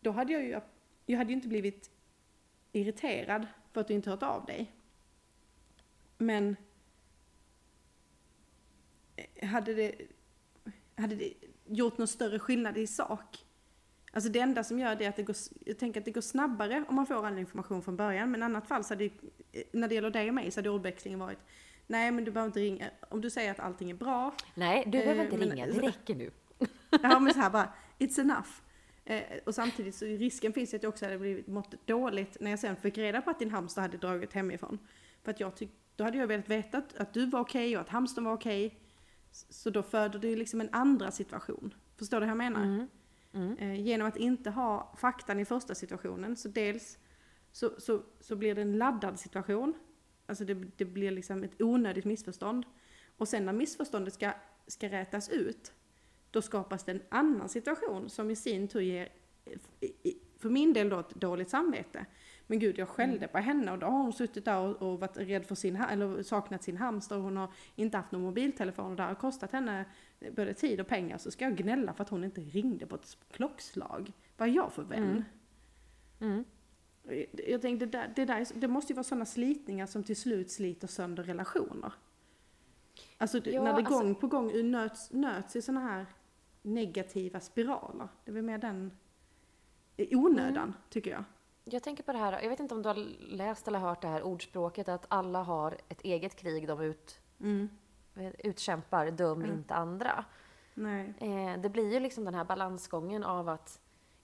Då 0.00 0.10
hade 0.10 0.32
jag 0.32 0.44
ju, 0.44 0.60
jag 1.06 1.18
hade 1.18 1.30
ju 1.30 1.36
inte 1.36 1.48
blivit 1.48 1.90
irriterad 2.72 3.46
för 3.72 3.80
att 3.80 3.88
du 3.88 3.94
inte 3.94 4.10
hört 4.10 4.22
av 4.22 4.44
dig. 4.44 4.72
Men 6.18 6.56
eh, 9.16 9.48
hade 9.48 9.74
det, 9.74 9.94
hade 10.96 11.14
det 11.14 11.32
gjort 11.66 11.98
någon 11.98 12.08
större 12.08 12.38
skillnad 12.38 12.78
i 12.78 12.86
sak? 12.86 13.44
Alltså 14.12 14.30
det 14.30 14.40
enda 14.40 14.64
som 14.64 14.78
gör 14.78 14.96
det 14.96 15.04
är 15.04 15.08
att 15.08 15.16
det 15.16 15.22
går, 15.22 15.36
jag 15.64 15.78
tänker 15.78 16.00
att 16.00 16.04
det 16.04 16.10
går 16.10 16.20
snabbare 16.20 16.84
om 16.88 16.94
man 16.94 17.06
får 17.06 17.26
all 17.26 17.38
information 17.38 17.82
från 17.82 17.96
början. 17.96 18.30
Men 18.30 18.40
i 18.40 18.44
annat 18.44 18.68
fall 18.68 18.84
så 18.84 18.94
hade, 18.94 19.04
eh, 19.04 19.10
när 19.72 19.88
det 19.88 19.94
gäller 19.94 20.10
dig 20.10 20.28
och 20.28 20.34
mig 20.34 20.50
så 20.50 20.58
hade 20.58 20.70
ordväxlingen 20.70 21.18
varit 21.18 21.38
Nej 21.90 22.10
men 22.10 22.24
du 22.24 22.30
behöver 22.30 22.48
inte 22.48 22.60
ringa, 22.60 22.90
om 23.08 23.20
du 23.20 23.30
säger 23.30 23.50
att 23.50 23.60
allting 23.60 23.90
är 23.90 23.94
bra 23.94 24.34
Nej, 24.54 24.82
du 24.84 24.90
behöver 24.90 25.14
Eh, 25.20 25.24
inte 25.24 25.36
men- 25.36 25.48
ringa. 25.50 25.66
Det 25.66 25.72
räcker 25.80 26.14
nu. 26.14 26.30
Ja 27.02 27.20
men 27.20 27.34
så 27.34 27.40
här 27.40 27.50
bara, 27.50 27.72
it's 27.98 28.20
enough. 28.20 28.48
Eh, 29.04 29.22
och 29.46 29.54
samtidigt 29.54 29.94
så 29.94 30.04
risken 30.04 30.52
finns 30.52 30.72
ju 30.72 30.76
att 30.76 30.82
jag 30.82 30.90
också 30.90 31.04
hade 31.04 31.18
blivit 31.18 31.46
mått 31.46 31.86
dåligt 31.86 32.36
när 32.40 32.50
jag 32.50 32.58
sen 32.58 32.76
fick 32.76 32.98
reda 32.98 33.22
på 33.22 33.30
att 33.30 33.38
din 33.38 33.50
hamster 33.50 33.82
hade 33.82 33.96
dragit 33.96 34.32
hemifrån. 34.32 34.78
För 35.22 35.30
att 35.30 35.40
jag 35.40 35.56
tyck, 35.56 35.70
då 35.96 36.04
hade 36.04 36.18
jag 36.18 36.26
velat 36.26 36.48
veta 36.48 36.78
att, 36.78 36.96
att 36.96 37.14
du 37.14 37.26
var 37.26 37.40
okej 37.40 37.76
och 37.76 37.80
att 37.82 37.88
hamstern 37.88 38.24
var 38.24 38.32
okej. 38.32 38.78
S- 39.30 39.46
Så 39.50 39.70
då 39.70 39.82
föder 39.82 40.18
det 40.18 40.28
ju 40.28 40.36
liksom 40.36 40.60
en 40.60 40.68
andra 40.72 41.10
situation. 41.10 41.74
Förstår 41.98 42.20
du 42.20 42.26
hur 42.26 42.30
jag 42.30 42.38
menar? 42.38 42.62
Mm. 42.64 42.86
Mm. 43.32 43.56
Eh, 43.58 43.80
genom 43.80 44.08
att 44.08 44.16
inte 44.16 44.50
ha 44.50 44.94
faktan 44.98 45.40
i 45.40 45.44
första 45.44 45.74
situationen 45.74 46.36
så 46.36 46.48
dels 46.48 46.98
så, 47.52 47.70
så, 47.80 48.02
så 48.20 48.36
blir 48.36 48.54
det 48.54 48.62
en 48.62 48.78
laddad 48.78 49.18
situation. 49.20 49.74
Alltså 50.30 50.44
det, 50.44 50.54
det 50.76 50.84
blir 50.84 51.10
liksom 51.10 51.44
ett 51.44 51.62
onödigt 51.62 52.04
missförstånd. 52.04 52.66
Och 53.16 53.28
sen 53.28 53.46
när 53.46 53.52
missförståndet 53.52 54.14
ska, 54.14 54.32
ska 54.66 54.88
rätas 54.88 55.28
ut, 55.28 55.72
då 56.30 56.42
skapas 56.42 56.84
det 56.84 56.92
en 56.92 57.02
annan 57.08 57.48
situation 57.48 58.10
som 58.10 58.30
i 58.30 58.36
sin 58.36 58.68
tur 58.68 58.80
ger, 58.80 59.08
för 60.38 60.50
min 60.50 60.72
del 60.72 60.88
då, 60.88 60.98
ett 60.98 61.14
dåligt 61.14 61.50
samvete. 61.50 62.06
Men 62.46 62.58
gud, 62.58 62.78
jag 62.78 62.88
skällde 62.88 63.28
på 63.28 63.38
henne 63.38 63.72
och 63.72 63.78
då 63.78 63.86
har 63.86 64.02
hon 64.02 64.12
suttit 64.12 64.44
där 64.44 64.58
och, 64.60 64.82
och 64.82 65.00
varit 65.00 65.16
rädd 65.16 65.46
för 65.46 65.54
sin, 65.54 65.76
eller 65.76 66.22
saknat 66.22 66.62
sin 66.62 66.76
hamster 66.76 67.16
och 67.16 67.22
hon 67.22 67.36
har 67.36 67.52
inte 67.76 67.96
haft 67.96 68.12
någon 68.12 68.22
mobiltelefon 68.22 68.90
och 68.90 68.96
det 68.96 69.02
har 69.02 69.14
kostat 69.14 69.52
henne 69.52 69.84
både 70.36 70.54
tid 70.54 70.80
och 70.80 70.86
pengar 70.86 71.18
så 71.18 71.30
ska 71.30 71.44
jag 71.44 71.56
gnälla 71.56 71.92
för 71.92 72.02
att 72.02 72.10
hon 72.10 72.24
inte 72.24 72.40
ringde 72.40 72.86
på 72.86 72.94
ett 72.94 73.16
klockslag. 73.30 74.12
Vad 74.36 74.48
är 74.48 74.52
jag 74.52 74.72
för 74.72 74.82
vän? 74.82 75.02
Mm. 75.02 75.24
Mm. 76.20 76.44
Jag 77.46 77.62
tänkte, 77.62 77.86
det, 77.86 77.98
där, 77.98 78.12
det, 78.16 78.24
där, 78.24 78.40
är- 78.40 78.60
det 78.60 78.68
måste 78.68 78.92
ju 78.92 78.94
vara 78.94 79.04
sådana 79.04 79.26
slitningar 79.26 79.86
som 79.86 80.04
till 80.04 80.16
slut 80.16 80.50
sliter 80.50 80.88
sönder 80.88 81.22
relationer. 81.22 81.92
Alltså 83.18 83.38
Ja, 83.44 83.62
när 83.62 83.72
det 83.72 83.76
alltså- 83.78 83.98
gång 83.98 84.14
på 84.14 84.26
gång 84.26 84.70
nöts, 84.70 85.10
nöts 85.12 85.56
i 85.56 85.62
sådana 85.62 85.80
här 85.88 86.06
negativa 86.62 87.40
spiraler. 87.40 88.08
Det 88.24 88.30
är 88.30 88.34
väl 88.34 88.42
mer 88.44 88.58
den 88.58 88.92
onödan, 90.10 90.56
Mm. 90.56 90.72
tycker 90.90 91.10
jag. 91.10 91.24
Jag 91.64 91.82
tänker 91.82 92.02
på 92.02 92.12
det 92.12 92.18
här, 92.18 92.42
jag 92.42 92.48
vet 92.50 92.60
inte 92.60 92.74
om 92.74 92.82
du 92.82 92.88
har 92.88 92.94
läst 93.20 93.68
eller 93.68 93.78
hört 93.78 94.02
det 94.02 94.08
här 94.08 94.22
ordspråket 94.22 94.88
att 94.88 95.06
alla 95.08 95.42
har 95.42 95.76
ett 95.88 96.00
eget 96.00 96.36
krig 96.36 96.68
de 96.68 96.80
ut, 96.80 97.20
Mm. 97.40 97.68
utkämpar, 98.38 99.10
döm 99.10 99.42
Mm. 99.44 99.52
inte 99.58 99.74
andra. 99.74 100.24
Nej. 100.74 101.14
Eh, 101.18 101.60
det 101.60 101.68
blir 101.68 101.92
ju 101.92 102.00
liksom 102.00 102.24
den 102.24 102.34
här 102.34 102.44
balansgången 102.44 103.24
av 103.24 103.48
att 103.48 103.80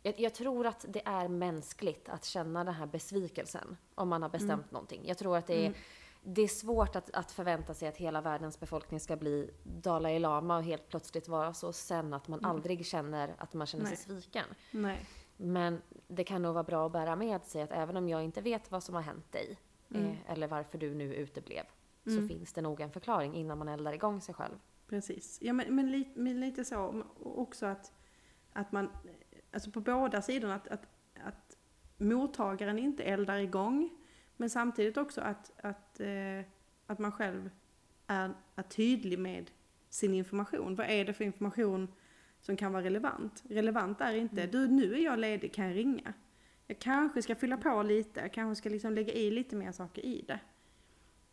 jag, 0.07 0.21
jag 0.21 0.35
tror 0.35 0.66
att 0.66 0.85
det 0.88 1.03
är 1.07 1.29
mänskligt 1.29 2.09
att 2.09 2.25
känna 2.25 2.64
den 2.64 2.75
här 2.75 2.87
besvikelsen 2.87 3.77
om 3.95 4.09
man 4.09 4.23
har 4.23 4.29
bestämt 4.29 4.71
någonting. 4.73 5.03
Jag 5.07 5.19
tror 5.19 5.37
att 5.37 5.47
det 5.47 5.55
är, 5.55 5.66
Mm. 5.66 5.79
det 6.23 6.42
är 6.42 6.49
svårt 6.49 6.97
att, 6.97 7.11
att 7.14 7.33
förvänta 7.33 7.75
sig 7.75 7.88
att 7.88 7.97
hela 7.97 8.21
världens 8.21 8.61
befolkning 8.61 9.01
ska 9.01 9.16
bli 9.16 9.51
Dalai 9.62 10.19
Lama 10.19 10.57
och 10.57 10.64
helt 10.64 10.88
plötsligt 10.88 11.29
vara 11.29 11.55
så 11.55 11.73
sen 11.73 12.14
att 12.14 12.29
man 12.29 12.45
aldrig 12.45 12.87
känner 12.87 13.35
att 13.38 13.55
man 13.55 13.66
känner 13.66 13.85
sig 13.85 13.97
Nej. 14.09 14.21
sviken. 14.23 14.47
Nej. 14.71 15.07
Men 15.37 15.83
det 16.09 16.25
kan 16.25 16.42
nog 16.42 16.55
vara 16.55 16.64
bra 16.64 16.87
att 16.87 16.92
bära 16.92 17.16
med 17.16 17.45
sig 17.45 17.62
att 17.62 17.73
även 17.73 17.97
om 17.97 18.09
jag 18.09 18.23
inte 18.25 18.40
vet 18.40 18.71
vad 18.71 18.83
som 18.83 18.95
har 18.95 19.03
hänt 19.03 19.33
dig 19.33 19.59
Mm. 19.90 20.05
eh, 20.07 20.16
eller 20.33 20.47
varför 20.49 20.79
du 20.79 20.95
nu 20.95 21.14
uteblev 21.14 21.64
Mm. 22.07 22.23
så 22.23 22.29
finns 22.35 22.53
det 22.53 22.61
nog 22.62 22.81
en 22.81 22.90
förklaring 22.90 23.35
innan 23.35 23.59
man 23.59 23.69
eldar 23.69 23.92
igång 23.92 24.21
sig 24.21 24.35
själv. 24.35 24.55
Precis. 24.88 25.38
Ja, 25.42 25.53
men, 25.53 25.75
men, 25.75 25.90
lite, 25.90 26.21
men 26.21 26.40
lite 26.40 26.64
så 26.64 27.03
också 27.25 27.66
att, 27.66 27.92
att 28.53 28.73
man, 28.73 28.90
alltså 29.53 29.71
på 29.71 29.81
båda 29.81 30.23
sidorna, 30.23 30.55
att, 30.55 30.69
att, 30.69 30.87
att 31.25 31.57
mottagaren 31.97 32.79
inte 32.79 33.05
eldar 33.05 33.39
igång, 33.39 33.91
men 34.37 34.51
samtidigt 34.51 34.97
också 34.97 35.21
att, 35.21 35.53
att, 35.57 36.01
eh, 36.01 36.41
att 36.87 36.99
man 36.99 37.13
själv 37.13 37.51
är, 38.07 38.35
är 38.55 38.63
tydlig 38.63 39.19
med 39.19 39.51
sin 39.89 40.15
information. 40.15 40.75
Vad 40.75 40.87
är 40.91 41.05
det 41.05 41.13
för 41.13 41.25
information 41.25 41.93
som 42.41 42.57
kan 42.57 42.73
vara 42.73 42.85
relevant? 42.85 43.43
Relevant 43.49 44.01
är 44.01 44.15
inte, 44.15 44.47
du 44.47 44.69
nu 44.69 44.95
är 44.95 45.05
jag 45.05 45.19
ledig, 45.19 45.55
kan 45.55 45.65
jag 45.67 45.77
ringa? 45.77 46.13
Jag 46.67 46.79
kanske 46.79 47.23
ska 47.23 47.35
fylla 47.35 47.57
på 47.57 47.83
lite, 47.83 48.21
jag 48.21 48.33
kanske 48.33 48.61
ska 48.61 48.69
liksom 48.69 48.93
lägga 48.93 49.13
i 49.13 49.31
lite 49.31 49.57
mer 49.57 49.73
saker 49.73 50.07
i 50.07 50.25
det. 50.27 50.41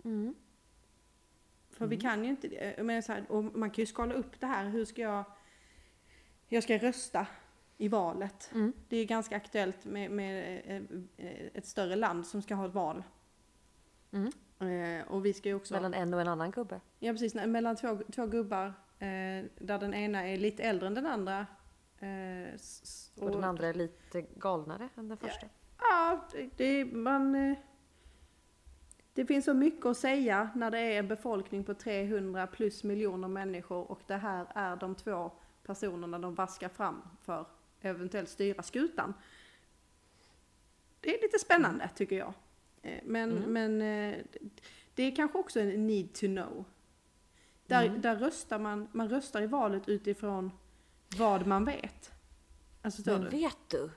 Mm. 0.03 0.35
För 1.69 1.87
vi 1.87 1.97
kan 1.97 2.23
ju 2.23 2.29
inte, 2.29 2.47
eh, 2.47 2.83
menar 2.83 3.01
så 3.01 3.11
här, 3.11 3.31
och 3.31 3.43
man 3.43 3.69
kan 3.69 3.81
ju 3.81 3.85
skala 3.85 4.13
upp 4.13 4.39
det 4.39 4.47
här, 4.47 4.69
hur 4.69 4.85
ska 4.85 5.01
jag, 5.01 5.23
jag 6.47 6.63
ska 6.63 6.77
rösta 6.77 7.27
i 7.77 7.87
valet. 7.87 8.51
Mm. 8.53 8.73
Det 8.89 8.97
är 8.97 9.05
ganska 9.05 9.35
aktuellt 9.35 9.85
med, 9.85 10.11
med 10.11 10.61
eh, 10.65 10.75
eh, 11.27 11.47
ett 11.53 11.65
större 11.65 11.95
land 11.95 12.27
som 12.27 12.41
ska 12.41 12.55
ha 12.55 12.65
ett 12.65 12.73
val. 12.73 13.03
Mm. 14.11 14.31
Eh, 14.99 15.07
och 15.07 15.25
vi 15.25 15.33
ska 15.33 15.49
ju 15.49 15.55
också... 15.55 15.73
Mellan 15.73 15.93
en 15.93 16.13
och 16.13 16.21
en 16.21 16.27
annan 16.27 16.51
gubbe. 16.51 16.79
Ja 16.99 17.11
precis, 17.11 17.33
mellan 17.35 17.75
två, 17.75 17.97
två 18.15 18.25
gubbar 18.25 18.65
eh, 18.99 19.45
där 19.59 19.79
den 19.79 19.93
ena 19.93 20.27
är 20.27 20.37
lite 20.37 20.63
äldre 20.63 20.87
än 20.87 20.93
den 20.93 21.05
andra. 21.05 21.47
Eh, 21.99 22.53
s- 22.53 23.11
Och 23.19 23.31
den 23.31 23.43
andra 23.43 23.67
är 23.67 23.73
lite 23.73 24.21
galnare 24.21 24.89
än 24.95 25.07
den 25.09 25.17
Ja. 25.21 25.27
första. 25.27 25.47
Ja, 25.79 26.27
det, 26.31 26.49
det, 26.57 26.85
man, 26.85 27.55
det 29.13 29.25
finns 29.25 29.45
så 29.45 29.53
mycket 29.53 29.85
att 29.85 29.97
säga 29.97 30.49
när 30.55 30.71
det 30.71 30.79
är 30.79 30.99
en 30.99 31.07
befolkning 31.07 31.63
på 31.63 31.73
300 31.73 32.47
plus 32.47 32.83
miljoner 32.83 33.27
människor 33.27 33.91
och 33.91 33.99
det 34.07 34.15
här 34.17 34.45
är 34.55 34.75
de 34.75 34.95
två 34.95 35.31
personerna 35.63 36.19
de 36.19 36.35
vaskar 36.35 36.69
fram 36.69 37.01
för 37.21 37.45
eventuellt 37.89 38.29
styra 38.29 38.63
skutan. 38.63 39.13
Det 41.01 41.17
är 41.17 41.21
lite 41.21 41.39
spännande 41.39 41.89
tycker 41.95 42.17
jag. 42.17 42.33
Eh, 42.81 42.99
Men, 43.03 43.31
Mm. 43.37 43.53
men 43.53 43.81
eh, 43.81 44.19
det 44.95 45.03
är 45.03 45.15
kanske 45.15 45.37
också 45.37 45.59
en 45.59 45.87
need 45.87 46.13
to 46.13 46.25
know. 46.25 46.65
Där, 47.67 47.85
Mm. 47.85 48.01
där 48.01 48.15
röstar 48.15 48.59
man, 48.59 48.87
man 48.91 49.09
röstar 49.09 49.41
i 49.41 49.47
valet 49.47 49.89
utifrån 49.89 50.51
vad 51.17 51.47
man 51.47 51.65
vet. 51.65 52.11
Alltså, 52.81 53.01
Men 53.11 53.21
du? 53.21 53.29
vet 53.29 53.57
du? 53.67 53.91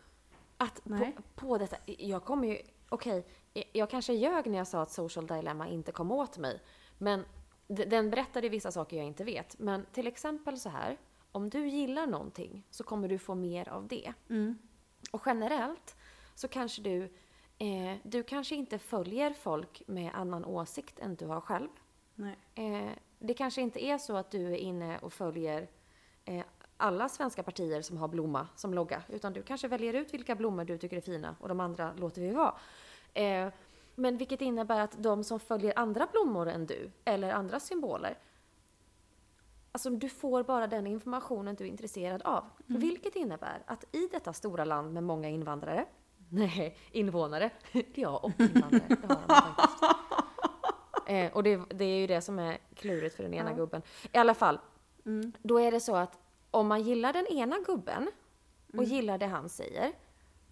Att 0.57 0.85
på, 0.85 1.13
på 1.35 1.59
detta, 1.59 1.77
jag 1.87 2.25
kommer 2.25 2.49
ju, 2.49 2.59
okej, 2.89 3.27
jag- 3.53 3.65
jag 3.73 3.91
kanske 3.91 4.13
ljög 4.13 4.47
när 4.47 4.59
jag 4.59 4.67
sa 4.69 4.83
att 4.83 4.91
Social 4.91 5.27
Dilemma 5.27 5.69
inte 5.69 5.93
kom 5.93 6.13
åt 6.13 6.39
mig. 6.39 6.61
Men 6.99 7.25
den 7.67 8.11
berättade 8.11 8.49
vissa 8.49 8.71
saker 8.73 8.97
jag 8.97 9.07
inte 9.07 9.25
vet. 9.25 9.59
Men 9.59 9.87
till 9.93 10.07
exempel 10.07 10.59
så 10.61 10.69
här, 10.69 10.97
om 11.33 11.51
du 11.51 11.69
gillar 11.69 12.07
någonting 12.07 12.67
så 12.71 12.85
kommer 12.85 13.09
du 13.09 13.19
få 13.19 13.35
mer 13.35 13.69
av 13.69 13.89
det. 13.89 14.13
Mm. 14.29 14.59
Och 15.13 15.23
generellt 15.27 15.97
så 16.35 16.49
kanske 16.49 16.83
du, 16.83 17.03
eh, 17.59 17.97
du 18.03 18.23
kanske 18.23 18.55
inte 18.55 18.79
följer 18.79 19.33
folk 19.33 19.83
med 19.87 20.15
annan 20.15 20.45
åsikt 20.45 20.99
än 20.99 21.15
du 21.15 21.27
har 21.27 21.41
själv. 21.41 21.69
Eh, 22.55 22.91
det 23.19 23.35
kanske 23.35 23.61
inte 23.61 23.85
är 23.85 23.99
så 23.99 24.17
att 24.17 24.31
du 24.31 24.53
är 24.53 24.57
inne 24.57 24.99
och 24.99 25.13
följer 25.13 25.69
eh, 26.25 26.45
alla 26.77 27.09
svenska 27.09 27.43
partier 27.43 27.83
som 27.83 27.97
har 27.97 28.09
blomma 28.09 28.49
som 28.57 28.75
logga, 28.75 29.03
utan 29.09 29.33
du 29.33 29.43
kanske 29.43 29.69
väljer 29.69 29.95
ut 29.95 30.15
vilka 30.15 30.35
blommor 30.35 30.65
du 30.65 30.79
tycker 30.79 30.97
är 30.97 31.01
fina 31.01 31.37
och 31.41 31.49
de 31.49 31.61
andra 31.61 31.93
låter 31.93 32.23
vi 32.23 32.31
vara. 32.31 32.55
Eh, 33.15 33.49
men 33.95 34.17
vilket 34.17 34.41
innebär 34.41 34.81
att 34.81 35.03
de 35.03 35.25
som 35.25 35.41
följer 35.41 35.79
andra 35.79 36.09
blommor 36.13 36.49
än 36.49 36.67
du, 36.67 36.91
eller 37.05 37.33
andra 37.33 37.61
symboler, 37.61 38.19
Alltså 39.77 39.91
du 39.91 40.09
får 40.09 40.43
bara 40.43 40.67
den 40.67 40.87
informationen 40.87 41.55
du 41.55 41.65
är 41.65 41.69
intresserad 41.69 42.23
av. 42.23 42.45
Vilket 42.67 43.17
innebär 43.17 43.63
att 43.67 43.85
i 43.93 44.09
detta 44.13 44.33
stora 44.33 44.65
land 44.65 44.93
med 44.93 45.03
många 45.03 45.29
invandrare, 45.29 45.87
nej, 46.29 46.77
invånare, 46.93 47.51
ja 47.95 48.17
och 48.19 48.41
invandrare, 48.41 48.83
det 48.89 49.07
har 49.07 49.21
de 49.29 49.35
faktiskt. 49.35 49.79
Eh, 51.09 51.33
och 51.33 51.43
det, 51.43 51.57
det 51.71 51.85
är 51.85 51.99
ju 51.99 52.07
det 52.07 52.21
som 52.21 52.39
är 52.39 52.59
klurigt 52.75 53.17
för 53.17 53.23
den 53.23 53.35
ena 53.35 53.51
Ja. 53.51 53.57
gubben. 53.57 53.83
I 54.13 54.19
alla 54.19 54.35
fall, 54.35 54.59
Mm. 55.07 55.33
då 55.43 55.61
är 55.61 55.71
det 55.71 55.81
så 55.81 55.97
att 55.97 56.19
om 56.51 56.67
man 56.67 56.83
gillar 56.83 57.13
den 57.13 57.27
ena 57.27 57.57
gubben 57.67 58.11
och 58.69 58.75
Mm. 58.75 58.85
gillar 58.85 59.19
det 59.19 59.27
han 59.27 59.49
säger 59.49 59.93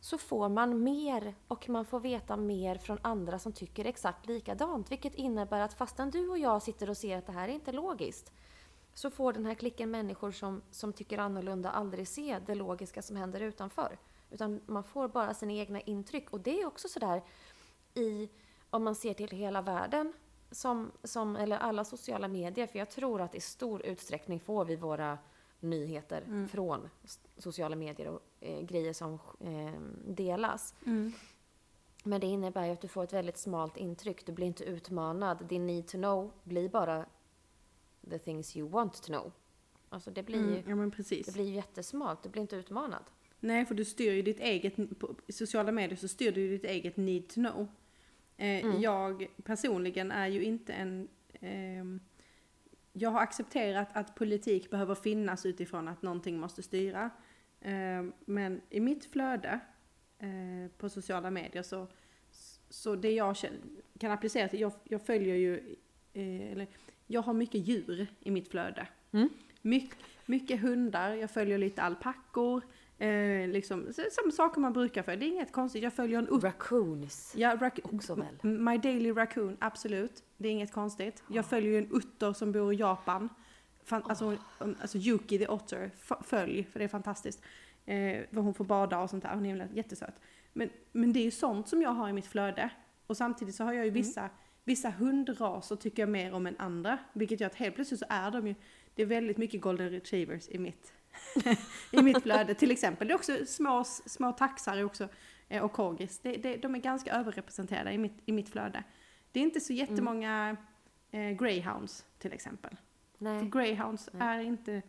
så 0.00 0.18
får 0.18 0.48
man 0.48 0.82
mer 0.82 1.34
och 1.48 1.68
man 1.68 1.84
får 1.84 2.00
veta 2.00 2.36
mer 2.36 2.76
från 2.78 2.98
andra 3.02 3.38
som 3.38 3.52
tycker 3.52 3.84
exakt 3.84 4.26
likadant. 4.26 4.90
Vilket 4.92 5.14
innebär 5.14 5.60
att 5.60 5.74
fastän 5.74 6.10
du 6.10 6.28
och 6.28 6.38
jag 6.38 6.62
sitter 6.62 6.90
och 6.90 6.96
ser 6.96 7.18
att 7.18 7.26
det 7.26 7.32
här 7.32 7.48
är 7.48 7.52
inte 7.52 7.72
logiskt 7.72 8.32
så 8.94 9.10
får 9.10 9.32
den 9.32 9.46
här 9.46 9.54
klicken 9.54 9.90
människor 9.90 10.30
som, 10.30 10.62
som 10.70 10.92
tycker 10.92 11.18
annorlunda 11.18 11.70
aldrig 11.70 12.08
se 12.08 12.38
det 12.46 12.54
logiska 12.54 13.02
som 13.02 13.16
händer 13.16 13.40
utanför. 13.40 13.98
Utan 14.30 14.60
man 14.66 14.84
får 14.84 15.08
bara 15.08 15.34
sina 15.34 15.52
egna 15.52 15.80
intryck. 15.80 16.30
Och 16.30 16.40
det 16.40 16.60
är 16.60 16.66
också 16.66 16.88
sådär 16.88 17.22
i, 17.94 18.28
om 18.70 18.84
man 18.84 18.94
ser 18.94 19.14
till 19.14 19.30
hela 19.30 19.62
världen, 19.62 20.12
som, 20.50 20.92
som, 21.04 21.36
eller 21.36 21.56
alla 21.58 21.84
sociala 21.84 22.28
medier. 22.28 22.66
För 22.66 22.78
jag 22.78 22.90
tror 22.90 23.20
att 23.20 23.34
i 23.34 23.40
stor 23.40 23.86
utsträckning 23.86 24.40
får 24.40 24.64
vi 24.64 24.76
våra 24.76 25.18
nyheter 25.60 26.22
Mm. 26.26 26.48
från 26.48 26.90
sociala 27.38 27.76
medier 27.76 28.08
och 28.08 28.20
eh, 28.40 28.60
grejer 28.60 28.92
som 28.92 29.18
eh, 29.40 29.80
delas. 30.06 30.74
Mm. 30.86 31.12
Men 32.04 32.20
det 32.20 32.26
innebär 32.26 32.66
ju 32.66 32.72
att 32.72 32.80
du 32.80 32.88
får 32.88 33.04
ett 33.04 33.12
väldigt 33.12 33.38
smalt 33.38 33.76
intryck. 33.76 34.26
Du 34.26 34.32
blir 34.32 34.46
inte 34.46 34.64
utmanad. 34.64 35.46
Din 35.46 35.66
need 35.66 35.86
to 35.88 35.98
know 35.98 36.30
blir 36.42 36.68
bara 36.68 37.06
the 38.10 38.18
things 38.18 38.56
you 38.56 38.68
want 38.68 39.02
to 39.02 39.06
know. 39.06 39.32
Alltså 39.88 40.10
det 40.10 40.22
blir, 40.22 40.38
ju, 40.38 40.42
Mm, 40.42 40.80
ja 40.80 40.90
det 41.26 41.32
blir 41.32 41.52
jättesmalt. 41.52 42.22
Du 42.22 42.28
blir 42.28 42.42
inte 42.42 42.56
utmanad. 42.56 43.02
Nej, 43.40 43.66
för 43.66 43.74
du 43.74 43.84
styr 43.84 44.12
ju 44.12 44.22
ditt 44.22 44.40
eget, 44.40 44.98
på 44.98 45.14
sociala 45.28 45.72
medier 45.72 45.96
så 45.96 46.08
styr 46.08 46.32
du 46.32 46.40
ju 46.40 46.48
ditt 46.50 46.64
eget 46.64 46.96
need 46.96 47.28
to 47.28 47.34
know. 47.34 47.68
Eh, 48.36 48.64
Mm. 48.64 48.80
Jag 48.80 49.26
personligen 49.44 50.10
är 50.10 50.26
ju 50.26 50.42
inte 50.44 50.72
en... 50.72 51.08
ehm, 51.40 52.00
jag 52.92 53.10
har 53.10 53.20
accepterat 53.20 53.88
att 53.92 54.14
politik 54.14 54.70
behöver 54.70 54.94
finnas 54.94 55.46
utifrån 55.46 55.88
att 55.88 56.02
någonting 56.02 56.38
måste 56.38 56.62
styra. 56.62 57.10
Eh, 57.60 58.04
men 58.24 58.60
i 58.70 58.80
mitt 58.80 59.04
flöde 59.04 59.60
eh, 60.18 60.70
på 60.78 60.88
sociala 60.88 61.30
medier 61.30 61.62
så, 61.62 61.86
så 62.68 62.96
det 62.96 63.12
jag 63.12 63.36
kan 63.98 64.10
applicera 64.10 64.48
till, 64.48 64.60
jag, 64.60 64.72
jag 64.84 65.06
följer 65.06 65.34
ju, 65.34 65.76
eh, 66.12 66.52
eller 66.52 66.66
jag 67.06 67.22
har 67.22 67.32
mycket 67.32 67.60
djur 67.68 68.06
i 68.20 68.30
mitt 68.30 68.48
flöde. 68.50 68.86
Mm. 69.12 69.28
Mycket, 69.62 69.98
mycket 70.26 70.60
hundar, 70.60 71.14
jag 71.14 71.30
följer 71.30 71.58
lite 71.58 71.82
alpackor, 71.82 72.62
eh, 72.98 73.48
liksom, 73.48 73.92
som 74.22 74.30
saker 74.32 74.60
man 74.60 74.72
brukar 74.72 75.02
följa. 75.02 75.18
Det 75.20 75.26
är 75.26 75.28
inget 75.28 75.52
konstigt, 75.52 75.82
jag 75.82 75.92
följer 75.92 76.18
en 76.18 76.24
utter. 76.28 76.40
Raccoons. 76.46 77.34
Ja, 77.36 77.56
rac- 77.56 77.94
Också 77.96 78.14
väl. 78.14 78.50
My 78.50 78.78
Daily 78.78 79.12
Raccoon, 79.12 79.56
absolut. 79.60 80.22
Det 80.36 80.48
är 80.48 80.52
inget 80.52 80.72
konstigt. 80.72 81.22
Jag 81.28 81.46
följer 81.46 81.70
ju 81.70 81.78
en 81.78 81.96
utter 81.96 82.32
som 82.32 82.52
bor 82.52 82.72
i 82.72 82.76
Japan. 82.76 83.28
Fan, 83.84 84.02
alltså, 84.06 84.36
um, 84.58 84.76
alltså 84.80 84.98
Yuki 84.98 85.38
the 85.38 85.46
Otter, 85.48 85.90
följ, 86.24 86.64
för 86.64 86.78
det 86.78 86.84
är 86.84 86.88
fantastiskt. 86.88 87.42
Eh, 87.86 88.22
vad 88.30 88.44
hon 88.44 88.54
får 88.54 88.64
bada 88.64 88.98
och 88.98 89.10
sånt 89.10 89.22
där, 89.22 89.34
hon 89.34 89.46
är 89.46 89.68
jättesöt. 89.74 90.14
Men, 90.52 90.70
men 90.92 91.12
det 91.12 91.18
är 91.18 91.24
ju 91.24 91.30
sånt 91.30 91.68
som 91.68 91.82
jag 91.82 91.90
har 91.90 92.08
i 92.08 92.12
mitt 92.12 92.26
flöde. 92.26 92.70
Och 93.06 93.16
samtidigt 93.16 93.54
så 93.54 93.64
har 93.64 93.72
jag 93.72 93.84
ju 93.84 93.90
vissa, 93.90 94.30
vissa 94.64 94.90
hundraser 94.90 95.76
tycker 95.76 96.02
jag 96.02 96.08
mer 96.08 96.32
om 96.32 96.46
än 96.46 96.56
andra. 96.58 96.98
Vilket 97.12 97.40
gör 97.40 97.46
att 97.46 97.54
helt 97.54 97.74
plötsligt 97.74 98.00
så 98.00 98.06
är 98.08 98.30
de 98.30 98.46
ju, 98.46 98.54
det 98.94 99.02
är 99.02 99.06
väldigt 99.06 99.36
mycket 99.36 99.60
golden 99.60 99.90
retrievers 99.90 100.48
i 100.48 100.58
mitt, 100.58 100.92
i 101.90 102.02
mitt 102.02 102.22
flöde 102.22 102.54
till 102.54 102.70
exempel. 102.70 103.08
Det 103.08 103.14
är 103.14 103.16
också 103.16 103.46
små, 103.46 103.84
små 103.84 104.32
taxar 104.32 104.84
också, 104.84 105.08
eh, 105.48 105.64
och 105.64 105.72
corgis. 105.72 106.18
Det, 106.18 106.36
det, 106.36 106.56
de 106.56 106.74
är 106.74 106.78
ganska 106.78 107.12
överrepresenterade 107.12 107.92
i 107.92 107.98
mitt, 107.98 108.22
i 108.26 108.32
mitt 108.32 108.48
flöde. 108.48 108.84
Det 109.32 109.40
är 109.40 109.44
inte 109.44 109.60
så 109.60 109.72
jättemånga 109.72 110.56
eh, 111.10 111.30
greyhounds 111.30 112.06
till 112.18 112.32
exempel. 112.32 112.76
För 113.18 113.24
Nej. 113.24 113.50
greyhounds 113.50 114.08
Nej. 114.12 114.22
är 114.28 114.40
inte, 114.40 114.82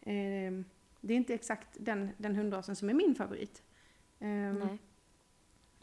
ehm, 0.00 0.64
det 1.00 1.12
är 1.12 1.16
inte 1.16 1.34
exakt 1.34 1.68
den, 1.80 2.10
den 2.16 2.36
hundrasen 2.36 2.76
som 2.76 2.88
är 2.90 2.94
min 2.94 3.14
favorit. 3.14 3.62
Nej. 4.18 4.78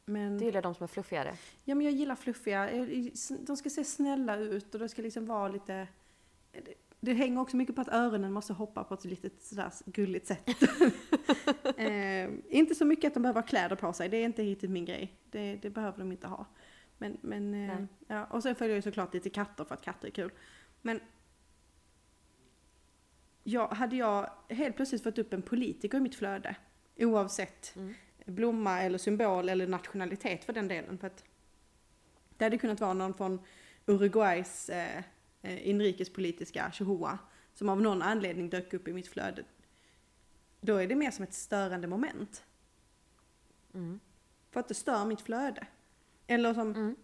Men, 0.06 0.38
Du 0.38 0.46
gillar 0.46 0.62
de 0.62 0.76
som 0.76 0.84
är 0.84 0.88
fluffigare. 0.88 1.38
ja, 1.64 1.76
men 1.76 1.86
jag 1.86 1.94
gillar 1.94 2.16
fluffiga, 2.16 2.70
eh, 2.70 2.88
de 3.40 3.58
ska 3.58 3.70
se 3.70 3.84
snälla 3.84 4.38
ut 4.38 4.74
och 4.74 4.80
det 4.80 4.90
ska 4.90 5.02
liksom 5.02 5.26
vara 5.26 5.48
lite 5.48 5.88
det, 7.00 7.14
hänger 7.14 7.42
också 7.42 7.58
mycket 7.58 7.76
på 7.76 7.82
att 7.82 7.88
öronen 7.94 8.32
måste 8.34 8.54
hoppa 8.54 8.84
på 8.84 8.94
ett 8.94 9.06
litet 9.06 9.44
sådär 9.44 9.72
gulligt 9.86 10.28
sätt. 10.28 10.50
Ehm, 11.78 12.42
inte 12.50 12.76
så 12.76 12.86
mycket 12.86 13.08
att 13.08 13.14
de 13.14 13.24
behöver 13.24 13.42
ha 13.42 13.48
kläder 13.48 13.76
på 13.76 13.94
sig, 13.94 14.10
det 14.10 14.18
är 14.18 14.26
inte 14.26 14.44
riktigt 14.44 14.70
min 14.70 14.86
grej. 14.86 15.20
Det, 15.32 15.56
det 15.56 15.70
behöver 15.70 15.98
de 16.00 16.12
inte 16.12 16.28
ha. 16.28 16.46
Men, 16.98 17.18
men 17.22 17.70
eh, 17.70 17.80
ja, 18.08 18.26
och 18.26 18.44
sen 18.44 18.56
följer 18.56 18.76
jag 18.76 18.84
såklart 18.84 19.14
lite 19.14 19.30
katter 19.30 19.64
för 19.64 19.76
att 19.76 19.82
katter 19.82 20.08
är 20.08 20.12
kul. 20.12 20.32
Men 20.82 21.00
ja, 23.44 23.74
hade 23.74 23.96
jag 23.96 24.30
helt 24.50 24.76
plötsligt 24.76 25.04
fått 25.04 25.18
upp 25.18 25.34
en 25.34 25.42
politiker 25.42 25.98
i 25.98 26.02
mitt 26.02 26.16
flöde, 26.16 26.56
oavsett 26.98 27.76
Mm. 27.76 27.94
Blomma 28.26 28.82
eller 28.82 28.98
symbol 28.98 29.50
eller 29.50 29.68
nationalitet 29.68 30.44
för 30.44 30.54
den 30.54 30.68
delen. 30.68 30.98
För 30.98 31.08
att 31.08 31.24
det 32.38 32.44
hade 32.46 32.58
kunnat 32.58 32.80
vara 32.80 32.94
någon 32.94 33.14
från 33.14 33.40
Uruguays 33.86 34.70
eh, 34.70 35.04
eh, 35.42 35.68
inrikespolitiska 35.68 36.72
Chihuahua 36.72 37.20
som 37.54 37.70
av 37.70 37.82
någon 37.82 38.02
anledning 38.02 38.50
dök 38.50 38.74
upp 38.74 38.88
i 38.88 38.94
mitt 38.94 39.08
flöde. 39.08 39.44
Då 40.62 40.76
är 40.76 40.88
det 40.88 40.96
mer 40.96 41.12
som 41.12 41.24
ett 41.24 41.34
störande 41.34 41.88
moment. 41.88 42.44
Mm. 43.74 44.00
För 44.52 44.60
att 44.60 44.68
det 44.68 44.74
stör 44.74 45.06
mitt 45.06 45.22
flöde. 45.22 45.68
Eller 46.28 46.54
som, 46.54 46.72
Mm. 46.72 46.96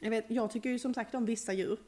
jag, 0.00 0.10
vet, 0.10 0.30
jag 0.30 0.50
tycker 0.50 0.70
ju 0.70 0.78
som 0.78 0.94
sagt 0.94 1.14
om 1.14 1.24
vissa 1.26 1.52
djur. 1.52 1.78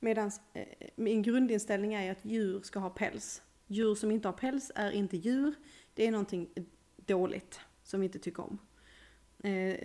Medan 0.00 0.30
eh, 0.52 0.66
min 0.96 1.22
grundinställning 1.22 1.94
är 1.94 2.12
att 2.12 2.24
djur 2.24 2.60
ska 2.60 2.78
ha 2.78 2.90
päls. 2.90 3.42
Djur 3.66 3.94
som 3.94 4.10
inte 4.10 4.28
har 4.28 4.32
päls 4.32 4.72
är 4.74 4.90
inte 4.90 5.16
djur. 5.16 5.54
Det 5.94 6.06
är 6.06 6.10
någonting 6.10 6.48
dåligt 6.96 7.60
som 7.82 8.00
vi 8.00 8.06
inte 8.06 8.18
tycker 8.18 8.42
om. 8.42 8.58
Eh, 9.44 9.76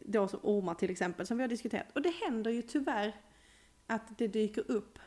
då 0.00 0.28
som 0.28 0.40
ormar 0.42 0.74
till 0.74 0.90
exempel, 0.90 1.26
som 1.26 1.36
vi 1.36 1.42
har 1.42 1.48
diskuterat. 1.48 1.86
Och 1.94 2.02
det 2.02 2.14
händer 2.24 2.50
ju 2.50 2.62
tyvärr 2.62 3.12
att 3.86 4.18
det 4.18 4.26
dyker 4.28 4.70
upp 4.70 4.98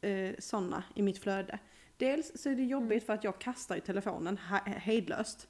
eh, 0.00 0.34
sådana 0.38 0.84
i 0.94 1.02
mitt 1.02 1.18
flöde. 1.18 1.58
Dels 1.96 2.42
så 2.42 2.50
är 2.50 2.54
det 2.54 2.62
jobbigt 2.64 2.90
Mm. 2.92 3.00
för 3.06 3.12
att 3.12 3.24
jag 3.24 3.38
kastar 3.38 3.74
ju 3.74 3.80
telefonen 3.80 4.38
he- 4.38 4.78
hejdlöst. 4.78 5.48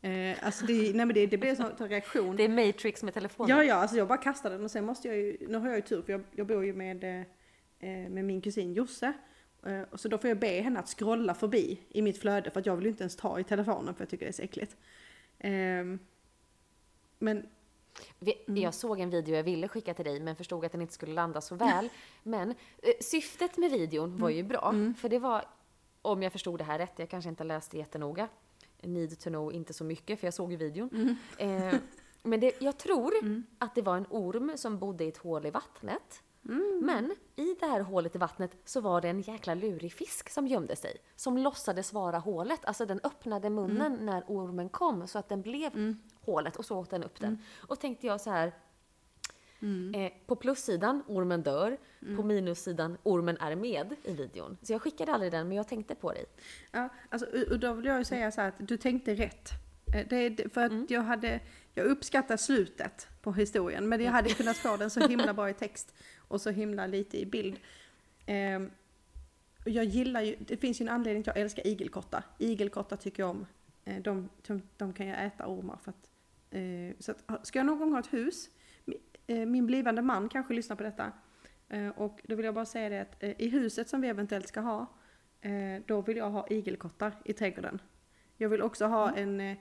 Eh, 0.00 0.44
alltså 0.44 0.66
det, 0.66 0.74
nej 0.74 1.06
men 1.06 1.14
det, 1.14 1.26
det 1.26 1.38
blir 1.38 1.50
en 1.50 1.56
sån 1.56 1.88
reaktion. 1.88 2.36
Det 2.36 2.42
är 2.42 2.48
Matrix 2.66 3.02
med 3.02 3.14
telefonen. 3.14 3.56
Ja, 3.56 3.64
ja, 3.64 3.74
alltså 3.74 3.96
jag 3.96 4.08
bara 4.08 4.18
kastar 4.18 4.50
den 4.50 4.64
och 4.64 4.70
sen 4.70 4.84
måste 4.84 5.08
jag 5.08 5.16
ju, 5.16 5.36
nu 5.48 5.58
har 5.58 5.66
jag 5.68 5.76
ju 5.76 5.82
tur 5.82 6.02
för 6.02 6.12
jag, 6.12 6.22
jag 6.32 6.46
bor 6.46 6.64
ju 6.64 6.72
med, 6.74 7.04
eh, 7.04 7.20
eh, 7.90 8.10
med 8.10 8.24
min 8.24 8.40
kusin 8.40 8.72
Josse. 8.74 9.12
Eh, 9.66 9.82
och 9.82 10.00
så 10.00 10.08
då 10.08 10.18
får 10.18 10.28
jag 10.28 10.38
be 10.38 10.60
henne 10.60 10.80
att 10.80 10.88
scrolla 10.88 11.34
förbi 11.34 11.80
i 11.88 12.02
mitt 12.02 12.18
flöde 12.18 12.50
för 12.50 12.60
att 12.60 12.66
jag 12.66 12.76
vill 12.76 12.84
ju 12.84 12.90
inte 12.90 13.02
ens 13.02 13.16
ta 13.16 13.40
i 13.40 13.44
telefonen 13.44 13.94
för 13.94 14.02
jag 14.02 14.08
tycker 14.08 14.26
det 14.26 14.30
är 14.30 14.32
så 14.32 14.42
äckligt. 14.42 14.76
Ehm, 15.42 15.98
men 17.18 17.48
Mm. 18.46 18.62
Jag 18.62 18.74
såg 18.74 19.00
en 19.00 19.10
video 19.10 19.34
jag 19.36 19.42
ville 19.42 19.68
skicka 19.68 19.94
till 19.94 20.04
dig 20.04 20.20
men 20.20 20.36
förstod 20.36 20.64
att 20.64 20.72
den 20.72 20.80
inte 20.82 20.94
skulle 20.94 21.12
landa 21.12 21.40
så 21.40 21.54
väl. 21.54 21.88
Men 22.22 22.50
eh, 22.82 22.92
syftet 23.00 23.56
med 23.56 23.70
videon 23.70 24.18
var 24.18 24.28
Mm. 24.28 24.36
ju 24.36 24.42
bra. 24.42 24.74
För 24.98 25.08
det 25.08 25.18
var, 25.18 25.44
om 26.02 26.22
jag 26.22 26.32
förstod 26.32 26.58
det 26.58 26.64
här 26.64 26.78
rätt, 26.78 26.92
jag 26.96 27.08
kanske 27.08 27.28
inte 27.30 27.44
läste 27.44 27.78
jättenoga. 27.78 28.28
Need 28.82 29.18
to 29.20 29.28
know 29.30 29.52
inte 29.52 29.72
så 29.72 29.84
mycket 29.84 30.20
för 30.20 30.26
jag 30.26 30.34
såg 30.34 30.50
ju 30.50 30.56
videon. 30.56 31.16
Mm. 31.38 31.62
Eh, 31.72 31.74
men 32.22 32.40
det, 32.40 32.52
jag 32.62 32.78
tror 32.78 33.12
att 33.58 33.74
det 33.74 33.82
var 33.82 33.96
en 33.96 34.06
orm 34.10 34.52
som 34.56 34.78
bodde 34.78 35.04
i 35.04 35.08
ett 35.08 35.16
hål 35.18 35.46
i 35.46 35.50
vattnet. 35.50 36.22
Mm. 36.48 36.80
Men 36.82 37.14
i 37.36 37.54
det 37.60 37.66
här 37.66 37.80
hålet 37.80 38.14
i 38.14 38.18
vattnet 38.18 38.56
så 38.64 38.80
var 38.80 39.00
det 39.00 39.08
en 39.08 39.20
jäkla 39.20 39.54
lurig 39.54 39.92
fisk 39.92 40.30
som 40.30 40.46
gömde 40.46 40.76
sig. 40.76 40.96
Som 41.16 41.38
låtsades 41.38 41.92
vara 41.92 42.18
hålet. 42.18 42.64
Alltså 42.64 42.86
den 42.86 43.00
öppnade 43.04 43.50
munnen 43.50 43.92
Mm. 43.92 44.06
när 44.06 44.24
ormen 44.26 44.68
kom 44.68 45.06
så 45.06 45.18
att 45.18 45.28
den 45.28 45.42
blev 45.42 45.94
hålet 46.20 46.56
och 46.56 46.64
så 46.64 46.78
åt 46.78 46.90
den 46.90 47.04
upp 47.04 47.20
den. 47.20 47.38
Och 47.68 47.80
tänkte 47.80 48.06
jag 48.06 48.20
så 48.20 48.30
här. 48.30 48.52
Eh, 49.94 50.12
på 50.26 50.36
plussidan, 50.36 51.02
ormen 51.08 51.42
dör. 51.42 51.78
På 52.16 52.22
minussidan, 52.22 52.96
ormen 53.02 53.36
är 53.36 53.56
med 53.56 53.94
i 54.02 54.12
videon. 54.14 54.56
Så 54.62 54.72
jag 54.72 54.82
skickade 54.82 55.12
aldrig 55.12 55.32
den 55.32 55.48
men 55.48 55.56
jag 55.56 55.68
tänkte 55.68 55.94
på 55.94 56.12
dig. 56.12 56.24
Ja, 56.72 56.88
alltså, 57.08 57.26
och 57.50 57.58
då 57.60 57.72
vill 57.72 57.84
jag 57.86 57.98
ju 57.98 58.04
säga 58.04 58.30
så 58.32 58.40
här 58.40 58.48
att 58.48 58.68
du 58.68 58.76
tänkte 58.76 59.14
rätt. 59.14 59.48
Eh, 59.94 60.06
Det 60.08 60.16
är 60.16 60.48
för 60.48 60.60
att 60.64 60.90
jag 60.90 61.02
hade, 61.02 61.40
jag 61.74 61.86
uppskattar 61.86 62.36
slutet 62.36 63.08
på 63.22 63.32
historien, 63.32 63.88
men 63.88 64.00
jag 64.00 64.12
hade 64.12 64.28
kunnat 64.34 64.56
få 64.56 64.76
den 64.76 64.90
så 64.90 65.00
himla 65.08 65.34
bra 65.34 65.50
i 65.50 65.54
text 65.54 65.94
och 66.18 66.40
så 66.40 66.50
himla 66.50 66.86
lite 66.86 67.20
i 67.20 67.26
bild. 67.26 67.60
Ehm, 68.26 68.70
och 69.64 69.70
jag 69.70 69.84
gillar 69.84 70.20
ju, 70.22 70.36
det 70.38 70.56
finns 70.56 70.80
ju 70.80 70.82
en 70.82 70.88
anledning 70.88 71.22
till 71.22 71.30
att 71.30 71.36
jag 71.36 71.42
älskar 71.42 71.66
igelkottar. 71.66 72.24
Igelkottar 72.38 72.96
tycker 72.96 73.22
jag 73.22 73.30
om. 73.30 73.46
Eh, 73.84 74.02
de, 74.02 74.28
de, 74.46 74.62
de 74.76 74.92
kan 74.92 75.06
jag 75.06 75.24
äta 75.26 75.46
ormar 75.46 75.76
för 75.82 75.90
att, 75.90 76.08
eh, 76.50 76.96
så 76.98 77.12
att, 77.26 77.46
ska 77.46 77.58
jag 77.58 77.66
någon 77.66 77.78
gång 77.78 77.92
ha 77.92 77.98
ett 78.00 78.12
hus, 78.12 78.50
mi- 78.86 79.00
eh, 79.26 79.46
min 79.46 79.66
blivande 79.66 80.02
man 80.02 80.28
kanske 80.28 80.54
lyssnar 80.54 80.76
på 80.76 80.82
detta, 80.82 81.12
eh, 81.68 81.88
och 81.88 82.20
då 82.24 82.34
vill 82.36 82.44
jag 82.44 82.54
bara 82.54 82.64
säga 82.66 82.88
det 82.88 83.00
att 83.00 83.22
eh, 83.22 83.32
i 83.38 83.48
huset 83.48 83.88
som 83.88 84.00
vi 84.00 84.08
eventuellt 84.08 84.48
ska 84.48 84.60
ha, 84.60 84.86
Eh, 85.44 85.82
då 85.86 86.00
vill 86.00 86.16
jag 86.16 86.30
ha 86.30 86.46
igelkottar 86.50 87.12
i 87.24 87.32
trädgården. 87.32 87.80
Jag 88.36 88.48
vill 88.48 88.62
också 88.62 88.86
ha 88.86 89.10
en, 89.10 89.40
eh, 89.40 89.56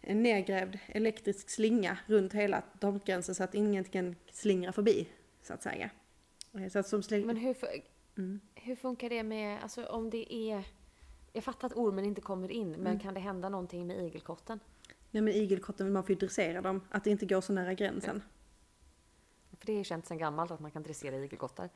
en 0.00 0.22
nedgrävd 0.22 0.78
elektrisk 0.86 1.50
slinga 1.50 1.98
runt 2.06 2.32
hela 2.32 2.62
tomtgränsen 2.80 3.34
så 3.34 3.44
att 3.44 3.54
ingen 3.54 3.84
kan 3.84 4.16
slingra 4.32 4.72
förbi, 4.72 5.08
så 5.42 5.52
att 5.54 5.62
säga. 5.62 5.90
Eh, 6.54 6.68
Så 6.68 6.78
att 6.78 6.88
som 6.88 7.02
sling... 7.02 7.26
Men 7.26 7.36
hur, 7.36 7.56
Mm. 8.18 8.40
hur 8.54 8.76
funkar 8.76 9.08
det 9.10 9.22
med, 9.22 9.62
alltså 9.62 9.84
om 9.86 10.10
det 10.10 10.34
är... 10.34 10.64
Jag 11.32 11.44
fattar 11.44 11.66
att 11.66 11.76
ormen 11.76 12.04
inte 12.04 12.20
kommer 12.20 12.50
in, 12.52 12.70
men 12.70 12.86
Mm. 12.86 12.98
kan 13.00 13.14
det 13.14 13.20
hända 13.20 13.48
någonting 13.48 13.86
med 13.86 14.04
igelkotten? 14.06 14.60
Nej 15.10 15.22
men 15.22 15.34
igelkotten, 15.34 15.92
man 15.92 16.02
får 16.02 16.10
ju 16.10 16.16
dressera 16.18 16.60
dem, 16.60 16.80
att 16.90 17.04
det 17.04 17.10
inte 17.10 17.26
går 17.26 17.40
så 17.40 17.52
nära 17.52 17.74
gränsen. 17.74 18.22
För 19.58 19.66
det 19.66 19.72
är 19.80 19.84
känt 19.84 20.06
sedan 20.06 20.18
gammalt 20.18 20.50
att 20.50 20.60
man 20.60 20.70
kan 20.70 20.82
dressera 20.82 21.16
igelkottar. 21.16 21.68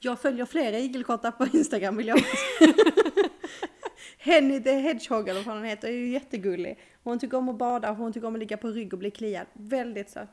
Jag 0.00 0.20
följer 0.20 0.44
flera 0.46 0.78
igelkottar 0.78 1.30
på 1.30 1.46
Instagram 1.56 1.96
vill 1.96 2.06
jag 2.08 2.18
Henny 4.26 4.62
the 4.62 4.72
Hedgehog 4.72 5.28
eller 5.28 5.42
vad 5.42 5.54
hon 5.54 5.64
heter 5.64 5.88
är 5.88 5.92
ju 5.92 6.08
jättegullig. 6.08 6.78
Hon 7.02 7.18
tycker 7.18 7.36
om 7.36 7.48
att 7.48 7.58
bada, 7.58 7.92
hon 7.92 8.12
tycker 8.12 8.26
om 8.26 8.34
att 8.34 8.38
ligga 8.40 8.56
på 8.56 8.68
rygg 8.68 8.92
och 8.92 8.98
bli 8.98 9.10
kliad. 9.10 9.46
Väldigt 9.52 10.10
söt. 10.10 10.28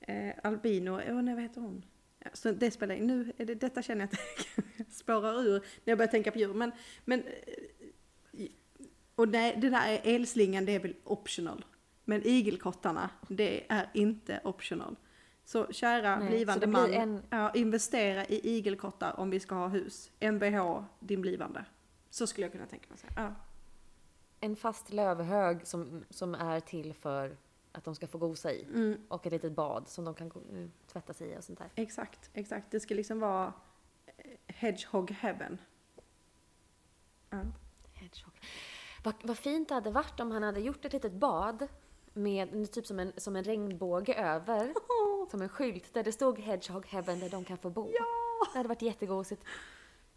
Eh, 0.00 0.32
albino, 0.42 0.90
oh, 0.90 1.22
nej 1.22 1.34
vad 1.34 1.42
heter 1.42 1.60
hon? 1.60 1.84
Ja, 2.24 2.30
så 2.32 2.52
det 2.52 2.70
spelar 2.70 2.94
in. 2.94 3.06
Nu 3.06 3.32
är 3.38 3.44
det, 3.44 3.54
detta 3.54 3.82
känner 3.82 4.00
jag 4.00 4.08
att 4.12 4.66
jag 4.76 4.86
spårar 4.92 5.40
ur 5.46 5.58
när 5.58 5.90
jag 5.90 5.98
börjar 5.98 6.10
tänka 6.10 6.30
på 6.30 6.38
djur. 6.38 6.54
Men, 6.54 6.72
men 7.04 7.20
eh, 7.20 8.46
och 9.14 9.28
nej, 9.28 9.56
det 9.60 9.70
där 9.70 9.88
är 9.88 10.14
elslingan, 10.14 10.64
det 10.64 10.72
är 10.74 10.80
väl 10.80 10.94
optional. 11.04 11.64
Men 12.04 12.26
igelkottarna, 12.26 13.10
det 13.28 13.64
är 13.68 13.90
inte 13.94 14.40
optional. 14.44 14.96
Så 15.44 15.66
kära 15.72 16.18
Nej, 16.18 16.28
blivande 16.28 16.66
så 16.66 16.70
man, 16.70 16.92
en- 16.94 17.22
ja, 17.30 17.52
investera 17.54 18.24
i 18.24 18.56
igelkottar 18.56 19.20
om 19.20 19.30
vi 19.30 19.40
ska 19.40 19.54
ha 19.54 19.68
hus. 19.68 20.10
Mvh, 20.20 20.82
din 21.00 21.22
blivande. 21.22 21.64
Så 22.10 22.26
skulle 22.26 22.44
jag 22.44 22.52
kunna 22.52 22.66
tänka 22.66 22.86
mig. 22.88 22.98
Ja. 23.16 23.34
En 24.40 24.56
fast 24.56 24.92
lövhög 24.92 25.66
som, 25.66 26.04
som 26.10 26.34
är 26.34 26.60
till 26.60 26.94
för 26.94 27.36
att 27.72 27.84
de 27.84 27.94
ska 27.94 28.06
få 28.06 28.18
gosa 28.18 28.52
i. 28.52 28.64
Mm, 28.64 29.06
Och 29.08 29.26
ett 29.26 29.32
litet 29.32 29.52
bad 29.52 29.88
som 29.88 30.04
de 30.04 30.14
kan 30.14 30.26
eh, 30.26 30.68
tvätta 30.92 31.12
sig 31.12 31.28
i 31.32 31.38
och 31.38 31.44
sånt 31.44 31.58
där. 31.58 31.70
exakt, 31.74 32.30
exakt. 32.34 32.70
Det 32.70 32.80
ska 32.80 32.94
liksom 32.94 33.20
vara 33.20 33.52
eh, 34.06 34.24
hedgehog 34.46 35.10
heaven. 35.10 35.58
Ja. 37.30 37.42
Hedgehog. 37.92 38.32
Vad, 39.04 39.14
vad 39.22 39.38
fint 39.38 39.68
det 39.68 39.74
hade 39.74 39.90
varit 39.90 40.20
om 40.20 40.30
han 40.30 40.42
hade 40.42 40.60
gjort 40.60 40.84
ett 40.84 40.92
litet 40.92 41.12
bad 41.12 41.68
med 42.12 42.72
typ 42.72 42.86
som 42.86 42.98
en, 42.98 43.12
som 43.16 43.36
en 43.36 43.44
regnbåge 43.44 44.14
över. 44.14 44.74
Som 45.30 45.42
en 45.42 45.48
skylt 45.48 45.94
där 45.94 46.02
det 46.02 46.12
stod 46.12 46.38
Hedgehog 46.38 46.86
Heaven 46.86 47.20
där 47.20 47.28
de 47.28 47.44
kan 47.44 47.58
få 47.58 47.70
bo. 47.70 47.90
Ja! 47.92 48.04
Det 48.52 48.58
hade 48.58 48.68
varit 48.68 48.82
jättegosigt. 48.82 49.42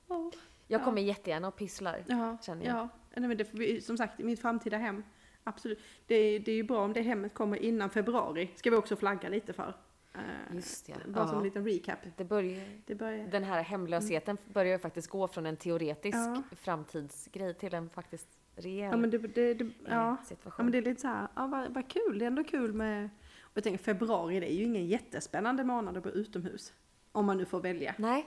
Ja. 0.07 0.31
Jag 0.67 0.81
Ja. 0.81 0.85
kommer 0.85 1.01
jättegärna 1.01 1.47
och 1.47 1.55
pysslar. 1.55 2.03
Ja, 2.07 2.37
Känner 2.41 2.65
jag. 2.65 2.75
ja. 2.75 2.89
Nej, 3.15 3.27
men 3.27 3.37
det, 3.37 3.83
som 3.85 3.97
sagt, 3.97 4.19
mitt 4.19 4.41
framtida 4.41 4.77
hem. 4.77 5.03
Absolut. 5.43 5.79
Det, 6.07 6.39
det 6.39 6.51
är 6.51 6.55
ju 6.55 6.63
bra 6.63 6.83
om 6.83 6.93
det 6.93 7.01
hemmet 7.01 7.33
kommer 7.33 7.57
innan 7.57 7.89
februari. 7.89 8.49
Ska 8.55 8.69
vi 8.69 8.75
också 8.75 8.95
flagga 8.95 9.29
lite 9.29 9.53
för. 9.53 9.73
Eh, 10.13 10.55
Just 10.55 10.89
ja. 10.89 10.95
Bara 11.07 11.27
som 11.27 11.33
en 11.37 11.39
ja. 11.39 11.45
liten 11.45 11.65
recap. 11.65 11.99
Det 12.17 12.23
börjar, 12.23 12.63
Det 12.85 12.95
börjar... 12.95 13.27
den 13.27 13.43
här 13.43 13.63
hemlösheten 13.63 14.37
börjar 14.53 14.71
ju 14.73 14.79
faktiskt 14.79 15.07
gå 15.07 15.27
från 15.27 15.45
en 15.45 15.57
teoretisk 15.57 16.17
Ja. 16.17 16.43
framtidsgrej 16.51 17.53
till 17.53 17.73
en 17.73 17.89
faktiskt 17.89 18.27
reell 18.55 18.91
Ja 18.91 18.97
men 18.97 19.09
det, 19.09 19.17
det, 19.17 19.53
det, 19.53 19.63
eh, 19.65 19.69
ja. 19.85 20.17
situation. 20.25 20.55
ja 20.57 20.63
men 20.63 20.71
det 20.71 20.77
är 20.77 20.81
lite 20.81 21.01
så 21.01 21.07
här, 21.07 21.27
ja 21.35 21.47
vad, 21.47 21.73
vad 21.73 21.87
kul, 21.89 22.19
det 22.19 22.25
är 22.25 22.27
ändå 22.27 22.43
kul 22.43 22.73
med... 22.73 23.09
Och 23.41 23.51
jag 23.57 23.63
tänker 23.63 23.83
februari, 23.83 24.39
det 24.39 24.51
är 24.51 24.55
ju 24.55 24.63
ingen 24.63 24.85
jättespännande 24.87 25.63
månad 25.63 25.97
att 25.97 26.03
bo 26.03 26.09
utomhus. 26.09 26.73
Om 27.11 27.25
man 27.25 27.37
nu 27.37 27.45
får 27.45 27.59
välja. 27.61 27.95
Nej, 27.97 28.25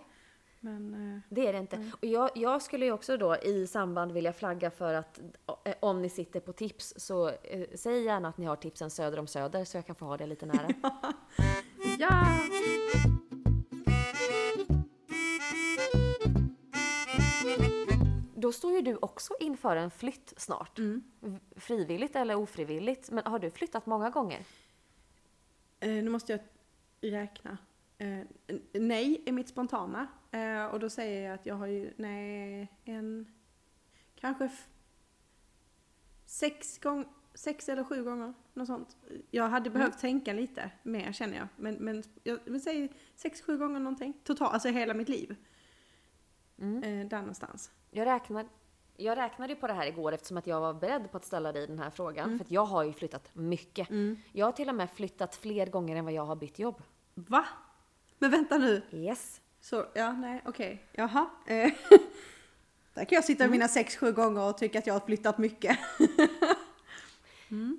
Men... 0.67 1.15
eh, 1.15 1.21
det 1.29 1.47
är 1.47 1.53
det 1.53 1.59
inte. 1.59 1.91
Och 1.93 2.05
jag, 2.05 2.31
jag 2.35 2.63
skulle 2.63 2.85
ju 2.85 2.93
också 2.93 3.17
då 3.17 3.37
i 3.37 3.67
samband 3.67 4.13
vilja 4.13 4.33
flagga 4.33 4.71
för 4.71 4.95
att 4.95 5.21
eh, 5.65 5.75
om 5.81 6.03
ni 6.03 6.09
sitter 6.09 6.41
på 6.41 6.53
tips 6.53 6.95
så 6.97 7.29
eh, 7.29 7.67
säg 7.75 8.03
gärna 8.03 8.29
att 8.29 8.39
ni 8.39 8.47
har 8.47 8.57
tipsen 8.57 8.91
söder 8.91 9.19
om 9.19 9.27
Söder 9.27 9.65
så 9.65 9.77
jag 9.77 9.87
kan 9.87 9.95
få 9.95 10.05
ha 10.05 10.17
det 10.17 10.27
lite 10.27 10.47
nära. 10.47 10.69
Ja! 11.99 12.39
Då 18.35 18.53
står 18.53 18.73
ju 18.73 18.83
du 18.83 18.97
också 18.97 19.35
inför 19.41 19.77
en 19.77 19.91
flytt 19.91 20.35
snart. 20.37 20.79
Mm. 20.79 21.03
Frivilligt 21.57 22.17
eller 22.17 22.35
ofrivilligt. 22.35 23.11
Men 23.11 23.27
har 23.27 23.39
du 23.39 23.51
flyttat 23.51 23.87
många 23.87 24.11
gånger? 24.11 24.45
Eh, 25.81 25.89
nu 25.89 26.11
måste 26.11 26.33
jag 26.33 26.41
räkna. 27.13 27.59
Eh, 27.99 28.19
nej 28.73 29.23
är 29.27 29.33
mitt 29.33 29.49
spontana. 29.49 30.07
Eh, 30.37 30.65
och 30.67 30.81
då 30.81 30.91
säger 30.91 31.29
jag 31.29 31.35
att 31.35 31.47
jag 31.47 31.55
har 31.55 31.67
ju, 31.67 31.93
nej, 31.97 32.73
en, 32.85 33.27
kanske 34.15 34.51
sex 36.27 36.79
gånger, 36.79 37.07
sex 37.35 37.69
eller 37.69 37.85
sju 37.85 38.05
gånger, 38.05 38.35
något 38.55 38.67
sånt. 38.67 38.97
Jag 39.31 39.49
hade 39.49 39.71
behövt 39.71 39.99
tänka 39.99 40.33
lite 40.33 40.71
mer 40.83 41.13
känner 41.13 41.37
jag. 41.37 41.49
Men, 41.57 41.75
men 41.75 42.03
jag 42.23 42.39
men 42.45 42.61
säg 42.61 42.93
sex, 43.17 43.43
sju 43.43 43.59
gånger 43.59 43.81
någonting. 43.81 44.13
Totalt, 44.25 44.53
alltså 44.53 44.69
hela 44.69 44.95
mitt 44.95 45.09
liv. 45.09 45.37
Mm. 46.59 46.83
Eh, 46.83 47.09
där 47.09 47.19
någonstans. 47.19 47.71
Jag, 47.91 48.07
räknar, 48.07 48.47
jag 48.97 49.19
räknade 49.19 49.53
ju 49.53 49.61
på 49.61 49.67
det 49.67 49.73
här 49.73 49.87
igår 49.87 50.13
eftersom 50.13 50.37
att 50.37 50.47
jag 50.47 50.61
var 50.61 50.75
beredd 50.75 51.11
på 51.11 51.17
att 51.17 51.25
ställa 51.25 51.53
dig 51.53 51.67
den 51.67 51.79
här 51.79 51.91
frågan. 51.91 52.25
Mm. 52.25 52.39
För 52.39 52.45
att 52.45 52.51
jag 52.51 52.65
har 52.65 52.85
ju 52.85 52.93
flyttat 52.93 53.35
mycket. 53.35 53.89
Jag 54.33 54.47
har 54.47 54.53
till 54.53 54.69
och 54.69 54.75
med 54.75 54.91
flyttat 54.91 55.37
fler 55.37 55.67
gånger 55.67 55.97
än 55.97 56.05
vad 56.05 56.15
jag 56.15 56.25
har 56.25 56.37
bytt 56.37 56.59
jobb. 56.59 56.83
Va? 57.15 57.45
Men 58.19 58.31
vänta 58.31 58.59
nu. 58.59 58.83
Yes. 58.91 59.41
Så, 59.67 59.87
ja, 59.95 60.13
nej, 60.13 60.43
okej. 60.45 60.87
Jaha. 60.93 61.31
Eh, 61.47 61.73
Där 62.95 63.05
kan 63.05 63.17
jag 63.17 63.25
sitta 63.25 63.49
mina 63.49 63.69
sex, 63.69 63.97
sju 63.97 64.13
gånger 64.13 64.43
och 64.43 64.59
tycka 64.59 64.79
att 64.79 64.87
jag 64.87 64.95
har 64.95 65.01
flyttat 65.01 65.39
mycket. 65.39 65.79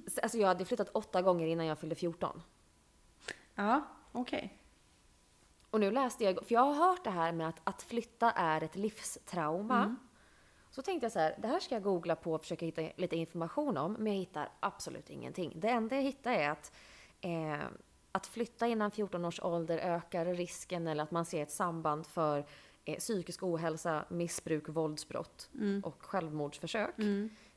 Så, 0.07 0.21
Alltså 0.21 0.37
jag 0.37 0.47
hade 0.47 0.65
flyttat 0.65 0.89
åtta 0.89 1.21
gånger 1.21 1.47
innan 1.47 1.65
jag 1.65 1.79
fyllde 1.79 1.95
14. 1.95 2.41
Ja, 3.55 3.81
okej. 4.11 4.57
Och 5.69 5.79
nu 5.79 5.91
läste 5.91 6.23
jag, 6.23 6.35
för 6.47 6.53
jag 6.53 6.61
har 6.61 6.73
hört 6.73 7.03
det 7.03 7.09
här 7.09 7.31
med 7.31 7.47
att, 7.49 7.61
att 7.63 7.81
flytta 7.81 8.31
är 8.31 8.63
ett 8.63 8.75
livstrauma. 8.75 9.95
Så 10.69 10.81
tänkte 10.81 11.05
jag 11.05 11.11
så 11.11 11.19
här, 11.19 11.35
det 11.41 11.47
här 11.47 11.59
ska 11.59 11.75
jag 11.75 11.83
googla 11.83 12.15
på 12.15 12.33
och 12.33 12.41
försöka 12.41 12.65
hitta 12.65 12.81
lite 12.95 13.15
information 13.15 13.77
om, 13.77 13.93
men 13.93 14.07
jag 14.13 14.19
hittar 14.19 14.49
absolut 14.59 15.09
ingenting. 15.09 15.53
Det 15.55 15.69
enda 15.69 15.95
jag 15.95 16.03
hittar 16.03 16.31
är 16.31 16.49
att, 16.49 16.71
eh, 17.21 17.67
att 18.17 18.27
flytta 18.27 18.67
innan 18.67 18.91
14 18.91 19.25
års 19.25 19.39
ålder 19.39 19.77
ökar 19.77 20.25
risken 20.25 20.87
eller 20.87 21.03
att 21.03 21.11
man 21.11 21.25
ser 21.25 21.43
ett 21.43 21.51
samband 21.51 22.05
för 22.07 22.45
eh, 22.85 22.97
psykisk 22.97 23.43
ohälsa, 23.43 24.05
missbruk, 24.09 24.69
våldsbrott 24.69 25.49
Mm. 25.53 25.81
och 25.83 26.03
självmordsförsök. 26.03 26.95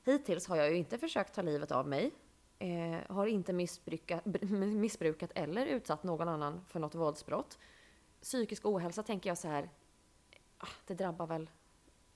Hittills 0.04 0.46
har 0.48 0.56
jag 0.56 0.70
ju 0.70 0.76
inte 0.76 0.98
försökt 0.98 1.34
ta 1.34 1.42
livet 1.42 1.72
av 1.72 1.88
mig. 1.88 2.10
Eh, 2.58 3.14
har 3.16 3.26
inte 3.26 3.52
missbrukat, 3.52 4.24
missbrukat 4.60 5.30
eller 5.34 5.66
utsatt 5.66 6.02
någon 6.02 6.28
annan 6.28 6.64
för 6.68 6.80
något 6.80 6.94
våldsbrott. 6.94 7.58
Psykisk 8.22 8.66
ohälsa 8.66 9.02
tänker 9.02 9.30
jag 9.30 9.38
så 9.38 9.48
här, 9.48 9.70
ah, 10.58 10.66
det 10.86 10.94
drabbar 10.94 11.26
väl 11.26 11.50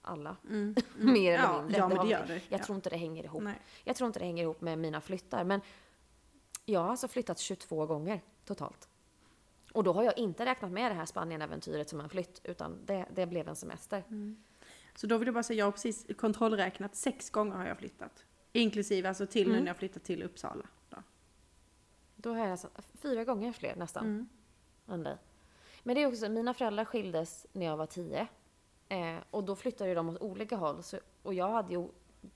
alla. 0.02 0.36
Mer 0.96 1.34
eller 1.34 1.42
Ja, 1.44 1.62
mindre. 1.62 1.78
ja, 1.78 1.88
men 1.88 1.98
det 2.06 2.12
gör 2.12 2.26
det. 2.26 2.40
Jag 2.48 2.60
Ja. 2.60 2.64
tror 2.64 2.76
inte 2.76 2.90
det 2.90 2.96
hänger 2.96 3.24
ihop. 3.24 3.42
Nej. 3.42 3.60
Jag 3.84 3.96
tror 3.96 4.06
inte 4.06 4.18
det 4.18 4.24
hänger 4.24 4.42
ihop 4.42 4.60
med 4.60 4.78
mina 4.78 5.00
flyttar. 5.00 5.44
Men 5.44 5.60
jag 6.64 6.80
har 6.80 6.88
alltså 6.90 7.08
flyttat 7.08 7.38
22 7.38 7.86
gånger 7.86 8.20
totalt. 8.44 8.88
Och 9.72 9.84
då 9.84 9.92
har 9.92 10.02
jag 10.02 10.18
inte 10.18 10.44
räknat 10.46 10.70
med 10.70 10.90
det 10.90 10.94
här 10.94 11.06
Spanien-äventyret 11.06 11.88
som 11.88 12.00
en 12.00 12.08
flytt, 12.08 12.40
utan 12.44 12.78
det, 12.86 13.06
det 13.14 13.26
blev 13.26 13.48
en 13.48 13.56
semester. 13.56 14.04
Så 14.94 15.06
då 15.06 15.18
vill 15.18 15.26
jag 15.26 15.34
bara 15.34 15.42
säga, 15.42 15.58
jag 15.58 15.66
har 15.66 15.72
precis 15.72 16.06
kontrollräknat, 16.18 16.94
sex 16.94 17.30
gånger 17.30 17.56
har 17.56 17.66
jag 17.66 17.78
flyttat. 17.78 18.24
Inklusive 18.52 19.08
alltså 19.08 19.26
till 19.26 19.52
nu 19.52 19.60
när 19.60 19.66
jag 19.66 19.76
flyttat 19.76 20.04
till 20.04 20.22
Uppsala. 20.22 20.66
Då. 20.88 20.96
Då 22.16 22.30
har 22.30 22.38
jag 22.38 22.50
alltså 22.50 22.68
fyra 22.94 23.24
gånger 23.24 23.52
fler 23.52 23.76
nästan 23.76 24.04
Mm. 24.04 24.28
än 24.88 25.02
dig. 25.02 25.16
Men 25.82 25.94
det 25.94 26.02
är 26.02 26.06
också, 26.06 26.28
mina 26.28 26.54
föräldrar 26.54 26.84
skildes 26.84 27.46
när 27.52 27.66
jag 27.66 27.76
var 27.76 27.86
tio. 27.86 28.26
Eh, 28.88 29.16
och 29.30 29.44
då 29.44 29.56
flyttade 29.56 29.94
de 29.94 30.08
åt 30.08 30.22
olika 30.22 30.56
håll. 30.56 30.82
Så, 30.82 30.98
och 31.22 31.34
jag 31.34 31.50
hade 31.50 31.72
ju 31.72 31.88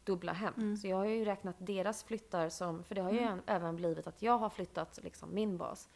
dubbla 0.04 0.32
hem. 0.32 0.54
Mm. 0.56 0.76
Så 0.76 0.86
jag 0.86 0.96
har 0.96 1.04
ju 1.04 1.24
räknat 1.24 1.56
deras 1.58 2.04
flyttar 2.04 2.48
som, 2.48 2.84
för 2.84 2.94
det 2.94 3.00
har 3.00 3.12
ju 3.12 3.18
än- 3.18 3.42
även 3.46 3.76
blivit 3.76 4.06
att 4.06 4.22
jag 4.22 4.38
har 4.38 4.50
flyttat 4.50 4.98
liksom 5.02 5.34
min 5.34 5.56
bas. 5.58 5.88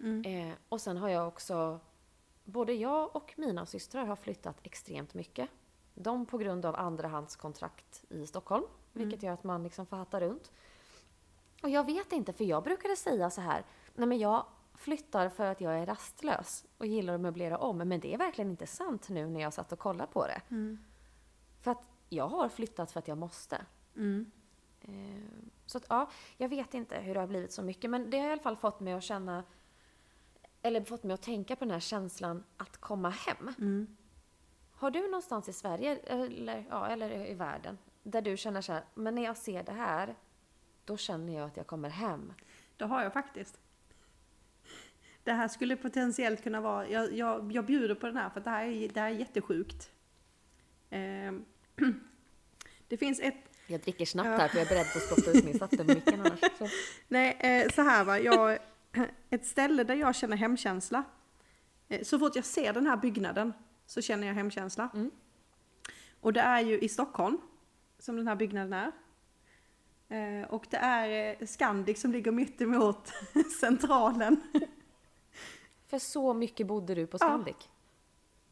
Mm. 0.00 0.50
Eh, 0.50 0.54
och 0.68 0.80
sen 0.80 0.96
har 0.96 1.08
jag 1.08 1.28
också, 1.28 1.80
både 2.44 2.72
jag 2.72 3.16
och 3.16 3.34
mina 3.36 3.66
systrar 3.66 4.06
har 4.06 4.16
flyttat 4.16 4.56
extremt 4.62 5.14
mycket. 5.14 5.50
De 5.94 6.26
på 6.26 6.38
grund 6.38 6.66
av 6.66 6.76
andrahandskontrakt 6.76 8.04
i 8.08 8.26
Stockholm, 8.26 8.64
vilket 8.92 9.22
gör 9.22 9.32
att 9.32 9.44
man 9.44 9.62
liksom 9.62 9.86
får 9.86 9.96
hatta 9.96 10.20
runt. 10.20 10.52
Och 11.62 11.70
jag 11.70 11.86
vet 11.86 12.12
inte, 12.12 12.32
för 12.32 12.44
jag 12.44 12.62
brukade 12.62 12.96
säga 12.96 13.30
så 13.30 13.40
här, 13.40 13.64
nej 13.94 14.08
men 14.08 14.18
jag 14.18 14.46
flyttar 14.74 15.28
för 15.28 15.44
att 15.46 15.60
jag 15.60 15.78
är 15.78 15.86
rastlös 15.86 16.64
och 16.78 16.86
gillar 16.86 17.14
att 17.14 17.20
möblera 17.20 17.58
om, 17.58 17.78
men 17.78 18.00
det 18.00 18.14
är 18.14 18.18
verkligen 18.18 18.50
inte 18.50 18.66
sant 18.66 19.08
nu 19.08 19.26
när 19.26 19.40
jag 19.40 19.52
satt 19.52 19.72
och 19.72 19.78
kollade 19.78 20.12
på 20.12 20.26
det. 20.26 20.40
För 21.60 21.70
att 21.70 21.88
jag 22.14 22.28
har 22.28 22.48
flyttat 22.48 22.92
för 22.92 22.98
att 22.98 23.08
jag 23.08 23.18
måste. 23.18 23.66
Mm. 23.96 24.30
Eh, 24.80 25.48
Så 25.66 25.78
att 25.78 25.86
ja, 25.88 26.10
jag 26.36 26.48
vet 26.48 26.74
inte 26.74 26.96
hur 26.98 27.14
det 27.14 27.20
har 27.20 27.26
blivit 27.26 27.52
så 27.52 27.62
mycket, 27.62 27.90
men 27.90 28.10
det 28.10 28.18
har 28.18 28.28
i 28.28 28.32
alla 28.32 28.42
fall 28.42 28.56
fått 28.56 28.80
mig 28.80 28.92
att 28.92 29.02
känna, 29.02 29.44
eller 30.62 30.84
fått 30.84 31.02
mig 31.02 31.14
att 31.14 31.22
tänka 31.22 31.56
på 31.56 31.64
den 31.64 31.72
här 31.72 31.80
känslan 31.80 32.44
att 32.56 32.76
komma 32.80 33.10
hem. 33.10 33.54
Mm. 33.58 33.96
Har 34.72 34.90
du 34.90 35.00
någonstans 35.02 35.48
i 35.48 35.52
Sverige, 35.52 35.96
eller, 35.96 36.64
ja, 36.70 36.86
eller 36.88 37.26
i 37.26 37.34
världen, 37.34 37.78
där 38.02 38.22
du 38.22 38.36
känner 38.36 38.60
så 38.60 38.72
här, 38.72 38.84
men 38.94 39.14
när 39.14 39.24
jag 39.24 39.36
ser 39.36 39.62
det 39.62 39.72
här, 39.72 40.14
då 40.84 40.96
känner 40.96 41.34
jag 41.34 41.46
att 41.46 41.56
jag 41.56 41.66
kommer 41.66 41.88
hem. 41.88 42.32
Det 42.76 42.84
har 42.84 43.02
jag 43.02 43.12
faktiskt. 43.12 43.60
Det 45.22 45.32
här 45.32 45.48
skulle 45.48 45.76
potentiellt 45.76 46.42
kunna 46.42 46.60
vara, 46.60 46.88
jag, 46.88 47.12
jag, 47.12 47.52
jag 47.52 47.64
bjuder 47.66 47.94
på 47.94 48.06
den 48.06 48.16
här 48.16 48.30
för 48.30 48.40
det 48.40 48.50
här 48.50 48.64
är, 48.64 48.88
det 48.88 49.00
här 49.00 49.10
är 49.10 49.14
jättesjukt. 49.14 49.90
Ehm, 50.90 51.44
det 52.88 52.96
finns 52.96 53.20
ett, 53.20 53.34
Jag 53.66 53.80
dricker 53.80 54.06
snabbt 54.06 54.28
Ja. 54.28 54.36
här 54.36 54.48
för 54.48 54.58
jag 54.58 54.66
är 54.66 54.68
beredd 54.68 54.92
på 54.92 54.98
att 54.98 55.04
spotta 55.04 55.30
ut 55.38 55.44
min 55.44 55.58
vattenmicken 55.58 56.20
annars. 56.20 56.40
Så. 56.58 56.68
nej 57.08 57.36
eh, 57.40 57.72
så 57.72 57.82
här 57.82 58.04
va, 58.04 58.18
jag, 58.18 58.58
ett 59.30 59.46
ställe 59.46 59.84
där 59.84 59.94
jag 59.94 60.14
känner 60.14 60.36
hemkänsla. 60.36 61.04
Eh, 61.88 62.02
så 62.02 62.18
fort 62.18 62.36
jag 62.36 62.44
ser 62.44 62.72
den 62.72 62.86
här 62.86 62.96
byggnaden 62.96 63.52
så 63.86 64.02
känner 64.02 64.26
jag 64.26 64.34
hemkänsla. 64.34 64.88
Mm. 64.94 65.10
Och 66.20 66.32
det 66.32 66.40
är 66.40 66.60
ju 66.60 66.78
i 66.78 66.88
Stockholm 66.88 67.38
som 67.98 68.16
den 68.16 68.28
här 68.28 68.36
byggnaden 68.36 68.72
är. 68.72 68.92
Eh, 70.08 70.48
och 70.48 70.66
det 70.70 70.76
är 70.76 71.46
Scandic 71.46 72.00
som 72.00 72.12
ligger 72.12 72.32
mitt 72.32 72.60
emot 72.60 73.12
centralen. 73.60 74.40
För 75.86 75.98
så 75.98 76.34
mycket 76.34 76.66
bodde 76.66 76.94
du 76.94 77.06
på 77.06 77.16
Ja. 77.20 77.26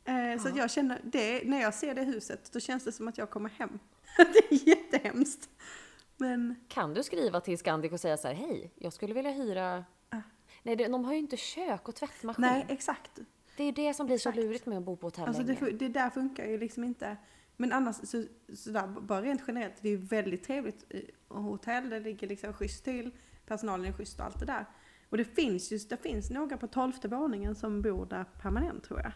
Eh, 0.04 0.42
Så 0.42 0.48
att 0.48 0.56
jag 0.56 0.70
känner 0.70 1.00
det, 1.04 1.42
när 1.48 1.60
jag 1.60 1.74
ser 1.74 1.94
det 1.94 2.02
huset, 2.02 2.52
då 2.52 2.60
känns 2.60 2.84
det 2.84 2.92
som 2.92 3.08
att 3.08 3.18
jag 3.18 3.30
kommer 3.30 3.48
hem. 3.50 3.78
det 4.16 4.54
är 4.54 4.68
jättehemskt. 4.68 5.50
Men 6.16 6.54
Kan 6.68 6.94
du 6.94 7.02
skriva 7.02 7.40
till 7.40 7.58
Scandic 7.58 7.92
och 7.92 8.00
säga 8.00 8.16
så 8.16 8.28
här, 8.28 8.34
hej, 8.34 8.70
jag 8.76 8.92
skulle 8.92 9.14
vilja 9.14 9.30
hyra... 9.30 9.84
Nej, 10.62 10.76
det- 10.76 10.88
de 10.88 11.04
har 11.04 11.12
ju 11.12 11.18
inte 11.18 11.36
kök 11.36 11.88
och 11.88 11.94
tvättmaskin. 11.94 12.42
nej, 12.42 12.66
exakt. 12.68 13.10
Det 13.56 13.62
är 13.62 13.66
ju 13.66 13.72
det 13.72 13.94
som 13.94 14.06
blir 14.06 14.18
så 14.18 14.28
Exakt. 14.28 14.44
lurigt 14.46 14.66
med 14.66 14.78
att 14.78 14.84
bo 14.84 14.96
på 14.96 15.06
hotell 15.06 15.24
Alltså 15.28 15.42
det, 15.42 15.48
länge. 15.60 15.60
fu- 15.60 15.78
det 15.78 15.88
där 15.88 16.10
funkar 16.10 16.44
ju 16.46 16.58
liksom 16.58 16.84
inte. 16.84 17.16
Men 17.56 17.72
annars, 17.72 17.96
så, 17.96 18.24
sådär, 18.56 18.86
bara 18.86 19.22
rent 19.22 19.42
generellt, 19.46 19.74
det 19.80 19.88
är 19.88 19.90
ju 19.90 19.96
väldigt 19.96 20.44
trevligt 20.44 20.92
hotell, 21.28 21.90
det 21.90 22.00
ligger 22.00 22.28
liksom 22.28 22.52
schysst 22.52 22.84
till, 22.84 23.10
personalen 23.46 23.86
är 23.86 23.92
schysst 23.92 24.18
och 24.20 24.24
allt 24.26 24.38
det 24.40 24.46
där. 24.46 24.66
Och 25.08 25.16
det 25.16 25.24
finns 25.24 25.72
ju, 25.72 25.78
det 25.78 25.96
finns 25.96 26.30
några 26.30 26.56
på 26.56 26.66
tolfte 26.66 27.08
våningen 27.08 27.54
som 27.54 27.82
bor 27.82 28.06
där 28.06 28.24
permanent 28.24 28.84
tror 28.84 29.00
jag. 29.00 29.12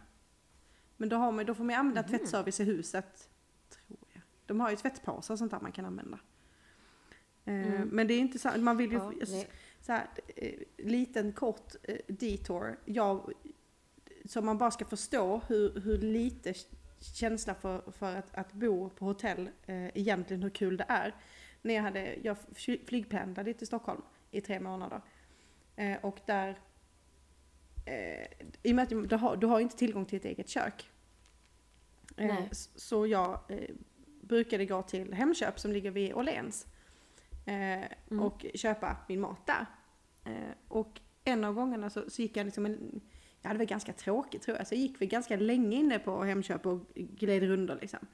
Men 0.96 1.08
då, 1.08 1.16
har 1.16 1.32
man, 1.32 1.46
då 1.46 1.54
får 1.54 1.64
man 1.64 1.74
använda 1.76 2.02
tvättservice 2.02 2.60
i 2.60 2.64
huset, 2.64 3.28
tror 3.70 3.98
jag. 4.12 4.22
De 4.46 4.60
har 4.60 4.70
ju 4.70 4.76
tvättpåsar 4.76 5.34
och 5.34 5.38
sånt 5.38 5.50
där 5.50 5.60
man 5.60 5.72
kan 5.72 5.84
använda. 5.84 6.18
Eh, 7.44 7.84
Men 7.84 8.06
det 8.06 8.14
är 8.14 8.18
inte 8.18 8.38
så, 8.38 8.50
man 8.58 8.76
vill 8.76 8.92
ju, 8.92 8.98
Ja, 8.98 9.12
så 9.80 9.92
här, 9.92 10.06
eh, 10.36 10.52
liten 10.76 11.32
kort 11.32 11.74
eh, 11.82 11.96
detour. 12.08 12.78
Jag, 12.84 13.32
så 14.24 14.42
man 14.42 14.58
bara 14.58 14.70
ska 14.70 14.84
förstå 14.84 15.40
hur, 15.48 15.80
hur 15.80 15.98
lite 15.98 16.54
känsla 17.14 17.54
för, 17.54 17.90
för 17.92 18.16
att, 18.16 18.34
att 18.34 18.52
bo 18.52 18.90
på 18.90 19.04
hotell 19.04 19.50
eh, 19.66 19.86
egentligen 19.96 20.42
hur 20.42 20.50
kul 20.50 20.76
det 20.76 20.84
är. 20.88 21.14
När 21.62 21.74
jag, 21.74 21.82
hade, 21.82 22.14
jag 22.22 22.36
fly- 22.54 22.84
flygpendlade 22.86 23.54
till 23.54 23.66
Stockholm 23.66 24.02
i 24.30 24.40
tre 24.40 24.60
månader. 24.60 25.00
Eh, 25.76 25.96
och 26.04 26.18
där, 26.26 26.58
eh, 27.86 28.46
i 28.62 28.72
och 28.72 28.76
med 28.76 28.82
att 28.82 29.08
du 29.08 29.16
har, 29.16 29.36
du 29.36 29.46
har 29.46 29.60
inte 29.60 29.76
tillgång 29.76 30.04
till 30.04 30.16
ett 30.16 30.24
eget 30.24 30.48
kök. 30.48 30.90
Eh, 32.16 32.44
så 32.52 33.06
jag 33.06 33.40
eh, 33.48 33.74
brukade 34.20 34.66
gå 34.66 34.82
till 34.82 35.14
Hemköp 35.14 35.60
som 35.60 35.72
ligger 35.72 35.90
vid 35.90 36.14
Åhléns. 36.14 36.66
Eh, 37.46 38.18
och 38.20 38.46
köpa 38.54 38.96
min 39.08 39.20
mat 39.20 39.46
där. 39.46 39.66
Eh, 40.24 40.54
och 40.68 41.00
en 41.24 41.44
av 41.44 41.54
gångerna 41.54 41.90
så, 41.90 42.10
så 42.10 42.22
gick 42.22 42.36
jag 42.36 42.44
liksom 42.44 42.66
en, 42.66 43.00
jag 43.42 43.48
hade 43.48 43.58
väl 43.58 43.66
ganska 43.66 43.92
tråkigt 43.92 44.42
tror 44.42 44.56
jag, 44.56 44.66
så 44.66 44.74
jag 44.74 44.80
gick 44.80 45.00
vi 45.00 45.06
ganska 45.06 45.36
länge 45.36 45.76
inne 45.76 45.98
på 45.98 46.24
Hemköp 46.24 46.66
och 46.66 46.80
gled 46.94 47.42
runder 47.42 47.78
liksom. 47.80 48.06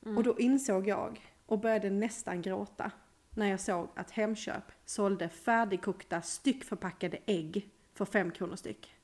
Och 0.00 0.22
då 0.22 0.38
insåg 0.38 0.88
jag 0.88 1.20
och 1.46 1.58
började 1.58 1.90
nästan 1.90 2.42
gråta 2.42 2.90
när 3.30 3.46
jag 3.46 3.60
såg 3.60 3.88
att 3.94 4.10
Hemköp 4.10 4.64
sålde 4.84 5.28
färdigkokta 5.28 6.22
styckförpackade 6.22 7.18
ägg 7.26 7.70
för 7.98 8.04
fem 8.04 8.30
kronor 8.30 8.56
styck. 8.56 8.94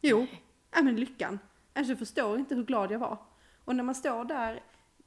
Jo, 0.00 0.26
ja 0.70 0.82
men 0.82 0.96
lyckan. 0.96 1.38
Alltså 1.72 1.92
jag 1.92 1.98
förstår 1.98 2.38
inte 2.38 2.54
hur 2.54 2.64
glad 2.64 2.92
jag 2.92 2.98
var. 2.98 3.18
Och 3.64 3.76
när 3.76 3.84
man 3.84 3.94
står 3.94 4.24
där 4.24 4.62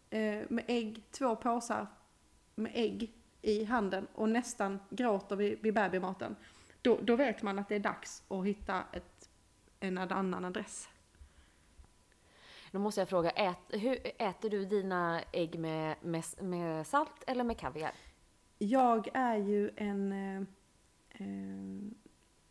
eh, 0.10 0.43
med 0.50 0.63
ägg, 0.67 1.04
två 1.12 1.36
påsar 1.36 1.88
med 2.56 2.71
ägg 2.76 3.12
i 3.41 3.63
handen 3.63 4.08
och 4.15 4.30
nästan 4.30 4.80
gråter 4.89 5.36
vid, 5.36 5.60
vid 5.62 5.74
babymaten. 5.74 6.36
Då, 6.82 7.00
då 7.02 7.15
vet 7.15 7.41
man 7.41 7.60
att 7.60 7.69
det 7.69 7.76
är 7.76 7.80
dags 7.80 8.24
att 8.28 8.45
hitta 8.45 8.84
ett, 8.93 9.30
en 9.80 9.97
annan 9.97 10.45
adress. 10.45 10.89
Då 12.71 12.80
måste 12.80 13.02
jag 13.02 13.10
fråga, 13.10 13.30
ät, 13.30 13.58
hur, 13.69 13.97
äter 14.17 14.50
du 14.50 14.65
dina 14.65 15.21
ägg 15.32 15.60
med, 15.60 15.95
med, 16.02 16.24
med 16.41 16.88
salt 16.88 17.24
eller 17.28 17.43
med 17.43 17.58
kaviar? 17.58 17.91
Jag 18.58 19.08
är 19.13 19.38
ju 19.38 19.71
en... 19.76 20.12
Eh, 20.12 20.41
eh, 21.10 22.02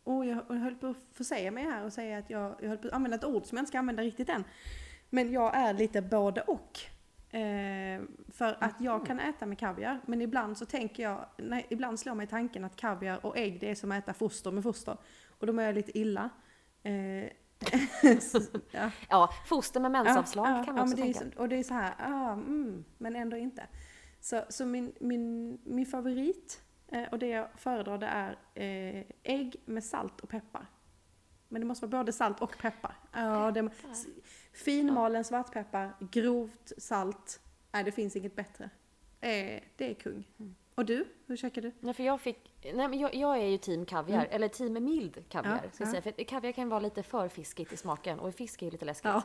oh, 0.03 0.27
jag, 0.27 0.43
jag 0.49 0.55
höll 0.55 0.75
på 0.75 0.87
att 0.87 0.97
försäga 1.13 1.51
mig 1.51 1.63
här 1.63 1.85
och 1.85 1.93
säga 1.93 2.17
att 2.17 2.29
jag, 2.29 2.55
jag 2.61 2.69
höll 2.69 2.77
på 2.77 2.87
att 2.87 2.93
använda 2.93 3.17
ett 3.17 3.23
ord 3.25 3.45
som 3.45 3.55
jag 3.57 3.61
inte 3.61 3.69
ska 3.69 3.79
använda 3.79 4.03
riktigt 4.03 4.29
än. 4.29 4.43
Men 5.09 5.31
jag 5.31 5.55
är 5.55 5.73
lite 5.73 6.01
både 6.01 6.41
och. 6.41 6.79
Eh, 7.35 8.01
för 8.29 8.57
att 8.59 8.75
jag 8.81 9.05
kan 9.05 9.19
äta 9.19 9.45
med 9.45 9.59
kaviar, 9.59 9.99
men 10.05 10.21
ibland 10.21 10.57
så 10.57 10.65
tänker 10.65 11.03
jag, 11.03 11.25
nej, 11.37 11.67
ibland 11.69 11.99
slår 11.99 12.15
mig 12.15 12.27
tanken 12.27 12.63
att 12.65 12.75
kaviar 12.75 13.25
och 13.25 13.37
ägg 13.37 13.59
det 13.59 13.69
är 13.71 13.75
som 13.75 13.91
att 13.91 14.03
äta 14.03 14.13
foster 14.13 14.51
med 14.51 14.63
foster. 14.63 14.97
Och 15.39 15.47
då 15.47 15.53
mår 15.53 15.63
jag 15.63 15.75
lite 15.75 15.97
illa. 15.99 16.29
Eh, 16.83 16.93
ja. 18.71 18.91
Ja, 19.09 19.29
foster 19.47 19.79
med 19.79 19.91
mensavslag 19.91 20.47
Ja, 20.47 20.57
ja, 20.57 20.63
kan 20.63 20.75
ja, 20.75 20.81
man 20.81 20.83
också 20.83 20.95
det 20.95 21.01
är, 21.09 21.13
tänka. 21.13 21.35
så- 21.35 21.41
Och 21.41 21.49
det 21.49 21.55
är 21.55 21.63
så 21.63 21.73
här, 21.73 21.93
ah, 21.99 22.33
mm, 22.33 22.83
men 22.97 23.15
ändå 23.15 23.37
inte. 23.37 23.63
Så, 24.19 24.41
så 24.49 24.65
min, 24.65 24.93
min, 24.99 25.57
min 25.63 25.85
favorit 25.85 26.61
och 27.11 27.19
det 27.19 27.27
jag 27.27 27.47
föredrar 27.57 27.97
det 27.97 28.05
är 28.05 28.31
eh, 28.55 29.03
ägg 29.23 29.55
med 29.65 29.83
salt 29.83 30.19
och 30.21 30.29
peppar. 30.29 30.65
Men 31.47 31.61
det 31.61 31.67
måste 31.67 31.85
vara 31.85 31.99
både 32.03 32.11
salt 32.11 32.41
och 32.41 32.57
peppar. 32.57 32.95
Ja, 33.13 33.51
det, 33.51 33.69
s- 33.91 34.05
finmalen 34.53 35.23
svartpeppar, 35.23 35.93
grovt 35.99 36.71
salt. 36.77 37.39
Nej, 37.71 37.83
det 37.83 37.91
finns 37.91 38.15
inget 38.15 38.35
bättre. 38.35 38.69
Eh, 39.21 39.61
det 39.75 39.89
är 39.89 39.93
kung. 39.93 40.23
Och 40.37 40.45
Och 40.75 40.85
du? 40.85 41.05
Hur 41.25 41.37
käkar 41.37 41.61
du? 41.61 41.71
Nej, 41.79 41.93
för 41.93 42.03
jag 42.03 42.21
fick... 42.21 42.53
Nej, 42.63 42.87
men 42.87 42.99
jag, 42.99 43.15
jag 43.15 43.37
är 43.37 43.45
ju 43.45 43.57
team 43.57 43.85
kaviar, 43.85 44.27
eller 44.31 44.47
team 44.47 44.73
mild 44.73 45.23
kaviar, 45.29 45.59
Ja, 45.63 45.69
ska 45.71 45.83
ja. 45.83 45.89
säga. 45.91 46.01
För 46.01 46.23
kaviar 46.23 46.51
kan 46.51 46.69
vara 46.69 46.79
lite 46.79 47.03
för 47.03 47.27
fiskigt 47.27 47.73
i 47.73 47.77
smaken, 47.77 48.19
och 48.19 48.35
fisk 48.35 48.61
är 48.61 48.65
ju 48.65 48.71
lite 48.71 48.85
läskigt. 48.85 49.11
Ja. 49.11 49.23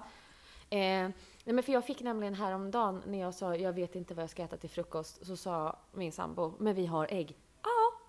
Eh, 0.71 1.09
nej, 1.45 1.55
men 1.55 1.63
för 1.63 1.73
jag 1.73 1.85
fick 1.85 2.01
nämligen 2.03 2.35
häromdagen 2.35 3.03
när 3.07 3.19
jag 3.21 3.35
sa 3.35 3.57
jag 3.57 3.73
vet 3.73 3.95
inte 3.95 4.15
vad 4.15 4.23
jag 4.23 4.31
ska 4.31 4.43
äta 4.43 4.57
till 4.57 4.71
frukost, 4.71 5.27
så 5.27 5.37
sa 5.37 5.79
min 5.93 6.13
sambo, 6.13 6.55
men 6.59 6.75
vi 6.75 6.87
har 6.87 7.07
ägg. 7.11 7.37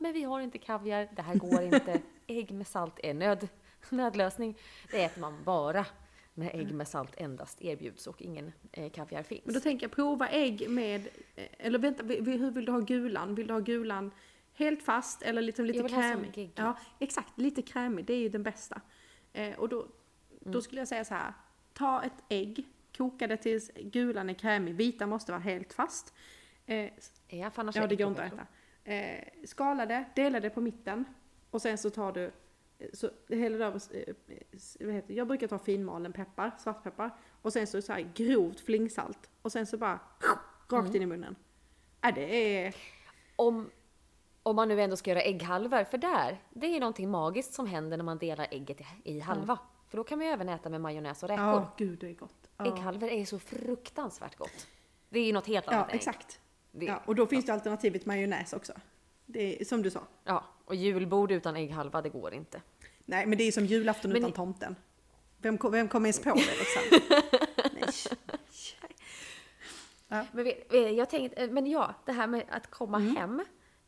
Men 0.07 0.13
vi 0.13 0.23
har 0.23 0.39
inte 0.41 0.57
kaviar, 0.57 1.07
det 1.15 1.21
här 1.21 1.35
går 1.35 1.61
inte. 1.61 2.01
ägg 2.27 2.51
med 2.51 2.67
salt 2.67 2.99
är 3.03 3.13
nöd, 3.13 3.47
nödlösning. 3.89 4.57
Det 4.91 5.03
äter 5.03 5.21
man 5.21 5.43
bara 5.43 5.85
när 6.33 6.55
ägg 6.55 6.73
med 6.73 6.87
salt 6.87 7.13
endast 7.17 7.61
erbjuds 7.61 8.07
och 8.07 8.21
ingen 8.21 8.51
eh, 8.71 8.89
kaviar 8.91 9.23
finns. 9.23 9.45
Men 9.45 9.53
då 9.53 9.59
tänker 9.59 9.83
jag 9.85 9.91
prova 9.91 10.27
ägg 10.29 10.69
med, 10.69 11.07
eh, 11.35 11.45
eller 11.57 11.79
vänta, 11.79 12.03
hur 12.03 12.51
vill 12.51 12.65
du 12.65 12.71
ha 12.71 12.79
gulan? 12.79 13.35
Vill 13.35 13.47
du 13.47 13.53
ha 13.53 13.59
gulan 13.59 14.11
helt 14.53 14.83
fast 14.83 15.21
eller 15.21 15.41
lite, 15.41 15.61
lite 15.61 15.89
krämig? 15.89 16.51
Ja, 16.55 16.77
exakt. 16.99 17.39
Lite 17.39 17.61
krämig, 17.61 18.05
det 18.05 18.13
är 18.13 18.19
ju 18.19 18.29
den 18.29 18.43
bästa. 18.43 18.81
Eh, 19.33 19.59
och 19.59 19.69
då, 19.69 19.79
Mm. 19.81 19.91
då 20.51 20.61
skulle 20.61 20.81
jag 20.81 20.87
säga 20.87 21.05
så 21.05 21.13
här. 21.13 21.33
Ta 21.73 22.03
ett 22.03 22.23
ägg, 22.29 22.67
koka 22.97 23.27
det 23.27 23.37
tills 23.37 23.71
gulan 23.75 24.29
är 24.29 24.33
krämig. 24.33 24.75
Vita 24.75 25.07
måste 25.07 25.31
vara 25.31 25.41
helt 25.41 25.73
fast. 25.73 26.13
Eh, 26.65 26.89
Ja, 27.29 27.49
för 27.49 27.61
annars 27.61 27.75
ja, 27.75 27.87
det 27.87 27.95
går 27.95 28.07
inte 28.07 28.23
att 28.23 28.33
äta. 28.33 28.47
Eh, 28.87 29.23
skala 29.45 29.85
det, 29.85 30.05
dela 30.15 30.39
det 30.39 30.49
på 30.49 30.61
mitten. 30.61 31.05
Och 31.51 31.61
sen 31.61 31.77
så 31.77 31.89
tar 31.89 32.11
du, 32.11 32.31
eh, 32.79 32.87
så 32.93 33.09
häller 33.29 33.59
du 33.59 33.65
över, 33.65 33.81
eh, 34.07 34.13
s- 34.51 34.77
vad 34.79 34.93
heter 34.93 35.13
jag 35.13 35.27
brukar 35.27 35.47
ta 35.47 35.59
finmalen 35.59 36.13
peppar, 36.13 36.51
svartpeppar. 36.59 37.11
Och 37.41 37.53
sen 37.53 37.67
så, 37.67 37.81
så 37.81 37.93
här 37.93 38.11
grovt 38.15 38.59
flingsalt. 38.59 39.29
Och 39.41 39.51
sen 39.51 39.65
så 39.65 39.77
bara 39.77 39.99
rakt 40.69 40.85
Mm. 40.89 40.95
in 40.95 41.01
i 41.01 41.05
munnen. 41.05 41.35
Äh, 42.03 42.13
det 42.15 42.57
är... 42.65 42.75
Om, 43.35 43.69
om 44.43 44.55
man 44.55 44.67
nu 44.67 44.81
ändå 44.81 44.95
ska 44.95 45.09
göra 45.09 45.21
ägghalvor, 45.21 45.83
för 45.83 45.97
där, 45.97 46.41
det 46.49 46.67
är 46.67 46.71
ju 46.71 46.79
någonting 46.79 47.09
magiskt 47.09 47.53
som 47.53 47.67
händer 47.67 47.97
när 47.97 48.03
man 48.03 48.17
delar 48.17 48.47
ägget 48.51 48.81
i, 49.03 49.19
halva. 49.19 49.59
För 49.87 49.97
då 49.97 50.03
kan 50.03 50.17
man 50.17 50.27
ju 50.27 50.33
även 50.33 50.49
äta 50.49 50.69
med 50.69 50.81
majonnäs 50.81 51.23
och 51.23 51.29
räkor. 51.29 51.45
Ja, 51.45 51.73
gud 51.77 51.99
det 51.99 52.09
är 52.09 52.13
gott. 52.13 52.49
Ja, 52.57 52.65
Ägghalvor 52.65 53.09
är 53.09 53.25
så 53.25 53.39
fruktansvärt 53.39 54.35
gott. 54.35 54.67
Det 55.09 55.19
är 55.19 55.25
ju 55.25 55.33
något 55.33 55.47
helt 55.47 55.65
ja 55.67 55.73
annat 55.73 55.89
än 55.89 55.95
ägg. 55.95 56.01
Det, 56.79 56.85
Ja, 56.85 57.01
och 57.05 57.15
då 57.15 57.27
finns 57.27 57.45
det 57.45 57.53
alternativet 57.53 58.05
majonnäs 58.05 58.53
också. 58.53 58.73
Det 59.25 59.61
är, 59.61 59.65
som 59.65 59.81
du 59.81 59.89
sa. 59.89 60.01
ja, 60.23 60.43
och 60.65 60.75
julbord 60.75 61.31
utan 61.31 61.55
ägghalva, 61.55 62.01
det 62.01 62.09
går 62.09 62.33
inte. 62.33 62.61
Nej, 63.05 63.25
men 63.25 63.37
det 63.37 63.43
är 63.43 63.51
som 63.51 63.65
julafton 63.65 64.11
Men 64.11 64.17
utan 64.17 64.29
ni- 64.29 64.35
tomten. 64.35 64.75
Vem, 65.41 65.57
vem 65.71 65.87
kommer 65.87 66.07
ens 66.07 66.19
på 66.23 66.29
det 66.33 66.57
liksom? 66.59 66.81
Nej. 70.07 70.27
Men 70.31 70.47
eh, 70.47 70.79
jag 70.91 71.09
tänkte, 71.09 71.47
men 71.47 71.67
ja, 71.67 71.93
det 72.05 72.11
här 72.11 72.27
med 72.27 72.43
att 72.49 72.71
komma 72.71 72.97
Mm. 72.97 73.15
hem. 73.15 73.39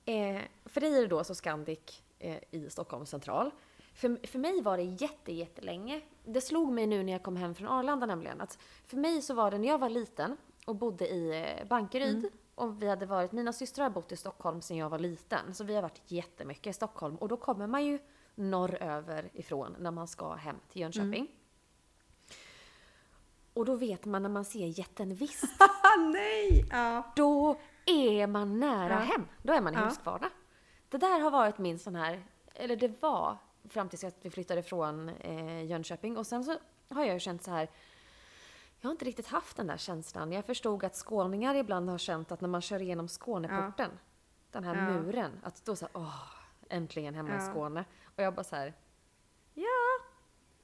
Eh, 0.06 0.42
för 0.66 0.82
dig 0.82 0.98
är 0.98 1.02
det 1.02 1.08
då 1.08 1.24
så 1.24 1.36
Scandic 1.36 2.02
eh, 2.20 2.38
i 2.52 2.70
Stockholm 2.70 3.06
central. 3.06 3.52
För, 3.94 4.28
för 4.28 4.40
mig 4.40 4.62
var 4.62 4.78
det 4.78 4.84
jätte, 4.84 5.32
jättelänge. 5.34 6.02
Det 6.26 6.42
slog 6.42 6.72
mig 6.72 6.88
nu 6.88 7.04
när 7.04 7.14
jag 7.14 7.24
kom 7.24 7.36
hem 7.36 7.56
från 7.56 7.68
Arlanda 7.68 8.06
nämligen. 8.06 8.42
Att 8.42 8.58
för 8.88 8.98
mig 8.98 9.22
så 9.22 9.34
var 9.34 9.52
det 9.52 9.58
när 9.58 9.68
jag 9.68 9.78
var 9.78 9.90
liten 9.90 10.38
och 10.66 10.76
bodde 10.76 11.08
i 11.08 11.46
eh, 11.60 11.68
Bankeryd. 11.68 12.18
Mm. 12.18 12.30
Och 12.60 12.82
vi 12.84 12.88
hade 12.88 13.06
varit, 13.06 13.32
mina 13.32 13.54
systrar 13.54 13.84
har 13.84 13.90
bott 13.90 14.12
i 14.12 14.16
Stockholm 14.18 14.62
sedan 14.62 14.78
jag 14.78 14.90
var 14.90 15.00
liten. 15.00 15.54
Så 15.54 15.64
vi 15.64 15.76
har 15.76 15.82
varit 15.82 16.02
jättemycket 16.06 16.68
i 16.68 16.74
Stockholm. 16.74 17.16
Och 17.16 17.28
då 17.28 17.38
kommer 17.38 17.68
man 17.68 17.86
ju 17.86 18.00
norröver 18.36 19.30
ifrån 19.34 19.76
när 19.80 19.92
man 19.92 20.08
ska 20.08 20.34
hem 20.34 20.56
till 20.72 20.82
Jönköping. 20.82 21.14
Mm. 21.14 21.28
Och 23.54 23.66
då 23.66 23.76
vet 23.76 24.06
man 24.06 24.24
när 24.24 24.30
man 24.30 24.46
ser 24.46 24.80
jätten 24.80 25.16
Visst 25.16 25.44
nej! 26.14 26.66
Ja. 26.72 27.04
då 27.16 27.56
är 27.86 28.28
man 28.28 28.60
nära 28.60 28.94
Ja. 28.94 29.00
hem. 29.00 29.28
Då 29.44 29.54
är 29.54 29.62
man 29.62 29.74
i 29.74 29.78
Ja. 29.78 29.84
Huskvarna. 29.86 30.30
Det 30.90 30.98
där 30.98 31.20
har 31.20 31.32
varit 31.32 31.58
min 31.58 31.80
sån 31.80 31.96
här, 31.96 32.24
eller 32.54 32.76
det 32.76 33.02
var 33.02 33.38
fram 33.70 33.90
tills 33.90 34.04
att 34.04 34.18
vi 34.22 34.30
flyttade 34.30 34.64
från 34.64 35.10
eh, 35.10 35.66
Jönköping. 35.66 36.18
Och 36.18 36.28
sen 36.28 36.44
så 36.44 36.56
har 36.90 37.04
jag 37.04 37.14
ju 37.14 37.20
känt 37.20 37.44
så 37.44 37.52
här, 37.52 37.70
jag 38.82 38.88
har 38.88 38.92
inte 38.92 39.06
riktigt 39.06 39.28
haft 39.28 39.58
den 39.58 39.68
där 39.68 39.78
känslan. 39.78 40.32
Jag 40.32 40.46
förstod 40.46 40.84
att 40.84 40.96
skåningar 40.96 41.56
ibland 41.56 41.90
har 41.90 41.98
känt 41.98 42.32
att 42.32 42.42
när 42.42 42.50
man 42.50 42.62
kör 42.62 42.82
igenom 42.82 43.08
Skåneporten, 43.08 43.92
den 44.52 44.64
här 44.64 44.76
Ja. 44.76 44.82
muren, 45.02 45.32
att 45.44 45.66
då 45.66 45.76
så 45.76 45.86
här, 45.86 45.92
åh, 46.02 46.24
äntligen 46.70 47.16
hemma 47.16 47.30
i 47.30 47.34
Ja. 47.34 47.52
Skåne. 47.52 47.86
Och 48.16 48.24
jag 48.24 48.34
bara 48.36 48.44
så 48.44 48.56
här, 48.56 48.74
ja, 49.54 50.06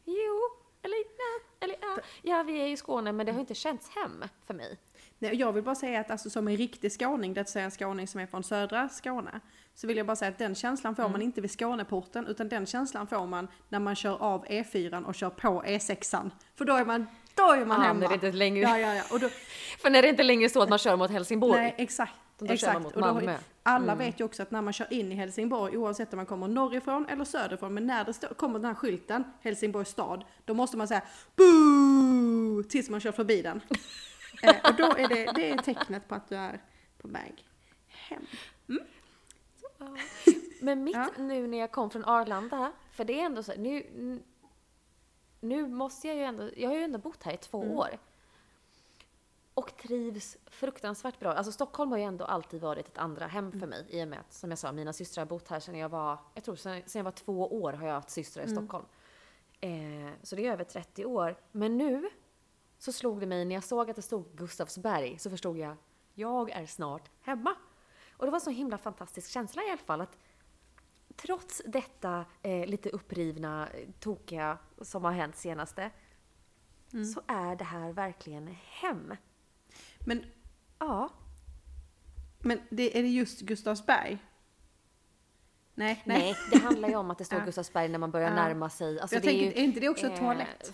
jo, 0.05 0.41
eller 0.81 0.95
nej, 0.97 1.47
eller 1.59 1.75
ja. 1.81 1.97
Ja, 2.21 2.43
vi 2.43 2.61
är 2.61 2.67
i 2.67 2.77
Skåne, 2.77 3.11
men 3.11 3.25
det 3.25 3.31
har 3.31 3.39
inte 3.39 3.55
känts 3.55 3.89
hem 3.89 4.23
för 4.45 4.53
mig. 4.53 4.77
Nej, 5.19 5.35
jag 5.35 5.53
vill 5.53 5.63
bara 5.63 5.75
säga 5.75 5.99
att 5.99 6.11
alltså, 6.11 6.29
som 6.29 6.47
en 6.47 6.57
riktig 6.57 6.91
skåning, 6.91 7.33
det 7.33 7.41
vill 7.41 7.51
säga 7.51 7.65
en 7.65 7.71
skåning 7.71 8.07
som 8.07 8.21
är 8.21 8.25
från 8.27 8.43
södra 8.43 8.89
Skåne, 8.89 9.39
så 9.73 9.87
vill 9.87 9.97
jag 9.97 10.05
bara 10.05 10.15
säga 10.15 10.31
att 10.31 10.37
den 10.37 10.55
känslan 10.55 10.95
får 10.95 11.03
Mm. 11.03 11.11
man 11.11 11.21
inte 11.21 11.41
vid 11.41 11.51
Skåneporten, 11.51 12.27
utan 12.27 12.49
den 12.49 12.65
känslan 12.65 13.07
får 13.07 13.25
man 13.27 13.47
när 13.69 13.79
man 13.79 13.95
kör 13.95 14.21
av 14.21 14.45
E4 14.45 15.03
och 15.05 15.15
kör 15.15 15.29
på 15.29 15.63
E6an. 15.63 16.31
För 16.55 16.65
då 16.65 16.73
är 16.73 16.85
man, 16.85 17.05
då 17.35 17.43
är 17.51 17.65
man 17.65 17.81
Ja, 17.81 17.87
hemma. 17.87 18.13
inte 18.13 18.31
längre- 18.31 18.61
Ja, 18.61 18.79
ja, 18.79 18.93
ja. 18.95 19.03
Och 19.11 19.19
då, 19.19 19.29
För 19.79 19.89
när 19.89 20.01
det 20.01 20.09
inte 20.09 20.23
längre 20.23 20.49
så 20.49 20.61
att 20.61 20.69
man 20.69 20.79
kör 20.79 20.95
mot 20.95 21.11
Helsingborg. 21.11 21.61
nej, 21.61 21.75
exakt. 21.77 22.13
Då 22.37 22.45
exakt. 22.45 22.73
man 22.73 22.85
Och 22.85 23.01
då 23.25 23.31
alla 23.63 23.91
Mm. 23.93 23.97
vet 24.05 24.19
ju 24.19 24.23
också 24.23 24.43
att 24.43 24.51
när 24.51 24.61
man 24.61 24.73
kör 24.73 24.93
in 24.93 25.11
i 25.11 25.15
Helsingborg, 25.15 25.77
oavsett 25.77 26.13
om 26.13 26.17
man 26.17 26.25
kommer 26.25 26.47
norrifrån 26.47 27.05
eller 27.09 27.25
söderifrån, 27.25 27.73
men 27.73 27.87
när 27.87 28.05
det 28.05 28.13
stå, 28.13 28.27
kommer 28.33 28.59
den 28.59 28.65
här 28.65 28.73
skylten, 28.75 29.23
Helsingborgs 29.41 29.89
stad, 29.89 30.23
då 30.45 30.53
måste 30.53 30.77
man 30.77 30.87
säga 30.87 31.01
BOO! 31.35 32.63
tills 32.63 32.89
man 32.89 32.99
kör 32.99 33.11
förbi 33.11 33.41
den. 33.41 33.61
eh, 34.43 34.55
och 34.69 34.75
då 34.77 34.83
är 34.85 35.07
det, 35.07 35.31
det 35.35 35.49
är 35.51 35.57
tecknet 35.57 36.07
på 36.07 36.15
att 36.15 36.29
du 36.29 36.35
är 36.35 36.61
på 37.01 37.07
väg 37.07 37.45
hem. 37.87 38.25
Men 40.61 40.83
mitt 40.83 40.95
Ja. 40.95 41.09
nu 41.17 41.47
när 41.47 41.57
jag 41.57 41.71
kom 41.71 41.89
från 41.89 42.05
Arlanda, 42.05 42.71
för 42.91 43.05
det 43.05 43.19
är 43.21 43.25
ändå 43.25 43.43
så 43.43 43.53
nu, 43.57 43.85
nu 45.39 45.67
måste 45.67 46.07
jag 46.07 46.17
ju 46.17 46.23
ändå, 46.23 46.49
jag 46.57 46.69
har 46.69 46.75
ju 46.75 46.83
ändå 46.83 46.99
bott 46.99 47.23
här 47.23 47.33
i 47.33 47.37
två 47.37 47.63
Mm. 47.63 47.77
år. 47.77 47.97
Och 49.53 49.77
trivs 49.77 50.37
fruktansvärt 50.45 51.19
bra. 51.19 51.33
Alltså 51.33 51.51
Stockholm 51.51 51.91
har 51.91 51.97
ju 51.97 52.03
ändå 52.03 52.25
alltid 52.25 52.61
varit 52.61 52.87
ett 52.87 52.97
andra 52.97 53.27
hem 53.27 53.45
Mm. 53.47 53.59
för 53.59 53.67
mig 53.67 53.85
i 53.89 54.03
och 54.03 54.07
med 54.07 54.19
att, 54.19 54.33
som 54.33 54.49
jag 54.49 54.59
sa, 54.59 54.71
mina 54.71 54.93
systrar 54.93 55.21
har 55.21 55.29
bott 55.29 55.47
här 55.47 55.59
sedan 55.59 55.77
jag 55.77 55.89
var, 55.89 56.17
jag 56.33 56.43
tror 56.43 56.55
sedan, 56.55 56.81
sedan 56.85 56.99
jag 56.99 57.03
var 57.03 57.11
två 57.11 57.61
år 57.61 57.73
har 57.73 57.87
jag 57.87 57.93
haft 57.93 58.09
systrar 58.09 58.43
i 58.43 58.45
Mm. 58.47 58.55
Stockholm. 58.57 58.85
Eh, 59.61 60.11
så 60.23 60.35
det 60.35 60.47
är 60.47 60.51
över 60.51 60.63
30 60.63 61.05
år. 61.05 61.35
Men 61.51 61.77
nu 61.77 62.09
så 62.77 62.91
slog 62.91 63.19
det 63.19 63.25
mig 63.25 63.45
när 63.45 63.55
jag 63.55 63.63
såg 63.63 63.89
att 63.89 63.95
det 63.95 64.01
stod 64.01 64.25
Gustavsberg 64.35 65.19
så 65.19 65.29
förstod 65.29 65.57
jag, 65.57 65.75
jag 66.13 66.49
är 66.51 66.65
snart 66.65 67.09
hemma. 67.21 67.55
Och 68.17 68.25
det 68.25 68.31
var 68.31 68.37
en 68.37 68.41
så 68.41 68.49
himla 68.49 68.77
fantastisk 68.77 69.29
känsla 69.31 69.63
i 69.63 69.67
alla 69.69 69.77
fall 69.77 70.01
att 70.01 70.17
trots 71.15 71.61
detta 71.65 72.25
eh, 72.41 72.65
lite 72.65 72.89
upprivna, 72.89 73.69
tokiga 73.99 74.57
som 74.81 75.03
har 75.03 75.11
hänt 75.11 75.35
senaste 75.35 75.91
så 77.13 77.21
är 77.27 77.55
det 77.55 77.63
här 77.63 77.91
verkligen 77.93 78.47
hem. 78.65 79.13
Men, 79.99 80.25
Ja. 80.79 81.09
men 82.39 82.59
det, 82.69 82.97
är 82.99 83.01
det 83.03 83.09
just 83.09 83.41
Gustavsberg? 83.41 84.17
Nej, 85.75 86.01
nej. 86.05 86.19
Nej, 86.19 86.35
det 86.51 86.57
handlar 86.57 86.89
ju 86.89 86.95
om 86.95 87.11
att 87.11 87.17
det 87.17 87.25
står. 87.25 87.39
Gustavsberg 87.45 87.87
när 87.89 87.99
man 87.99 88.11
börjar 88.11 88.29
Ja. 88.29 88.35
närma 88.35 88.69
sig. 88.69 88.99
Alltså 88.99 89.15
jag 89.15 89.23
det 89.23 89.27
är, 89.27 89.31
tänker, 89.31 89.45
ju, 89.45 89.51
är 89.61 89.65
inte 89.65 89.79
det 89.79 89.89
också 89.89 90.07
eh, 90.07 90.19
toalett? 90.19 90.73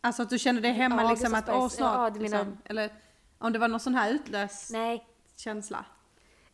Alltså 0.00 0.22
att 0.22 0.30
du 0.30 0.38
känner 0.38 0.60
dig 0.60 0.72
hemma 0.72 1.02
Ja, 1.02 1.10
liksom 1.10 1.34
att 1.34 1.48
åh 1.48 1.68
snart, 1.68 1.96
ja, 1.96 2.10
du 2.10 2.20
menar- 2.20 2.38
liksom, 2.44 2.58
eller 2.64 2.90
om 3.38 3.52
det 3.52 3.58
var 3.58 3.68
någon 3.68 3.80
sån 3.80 3.94
här 3.94 4.10
utlös 4.10 4.70
Nej, 4.70 5.06
känsla. 5.36 5.84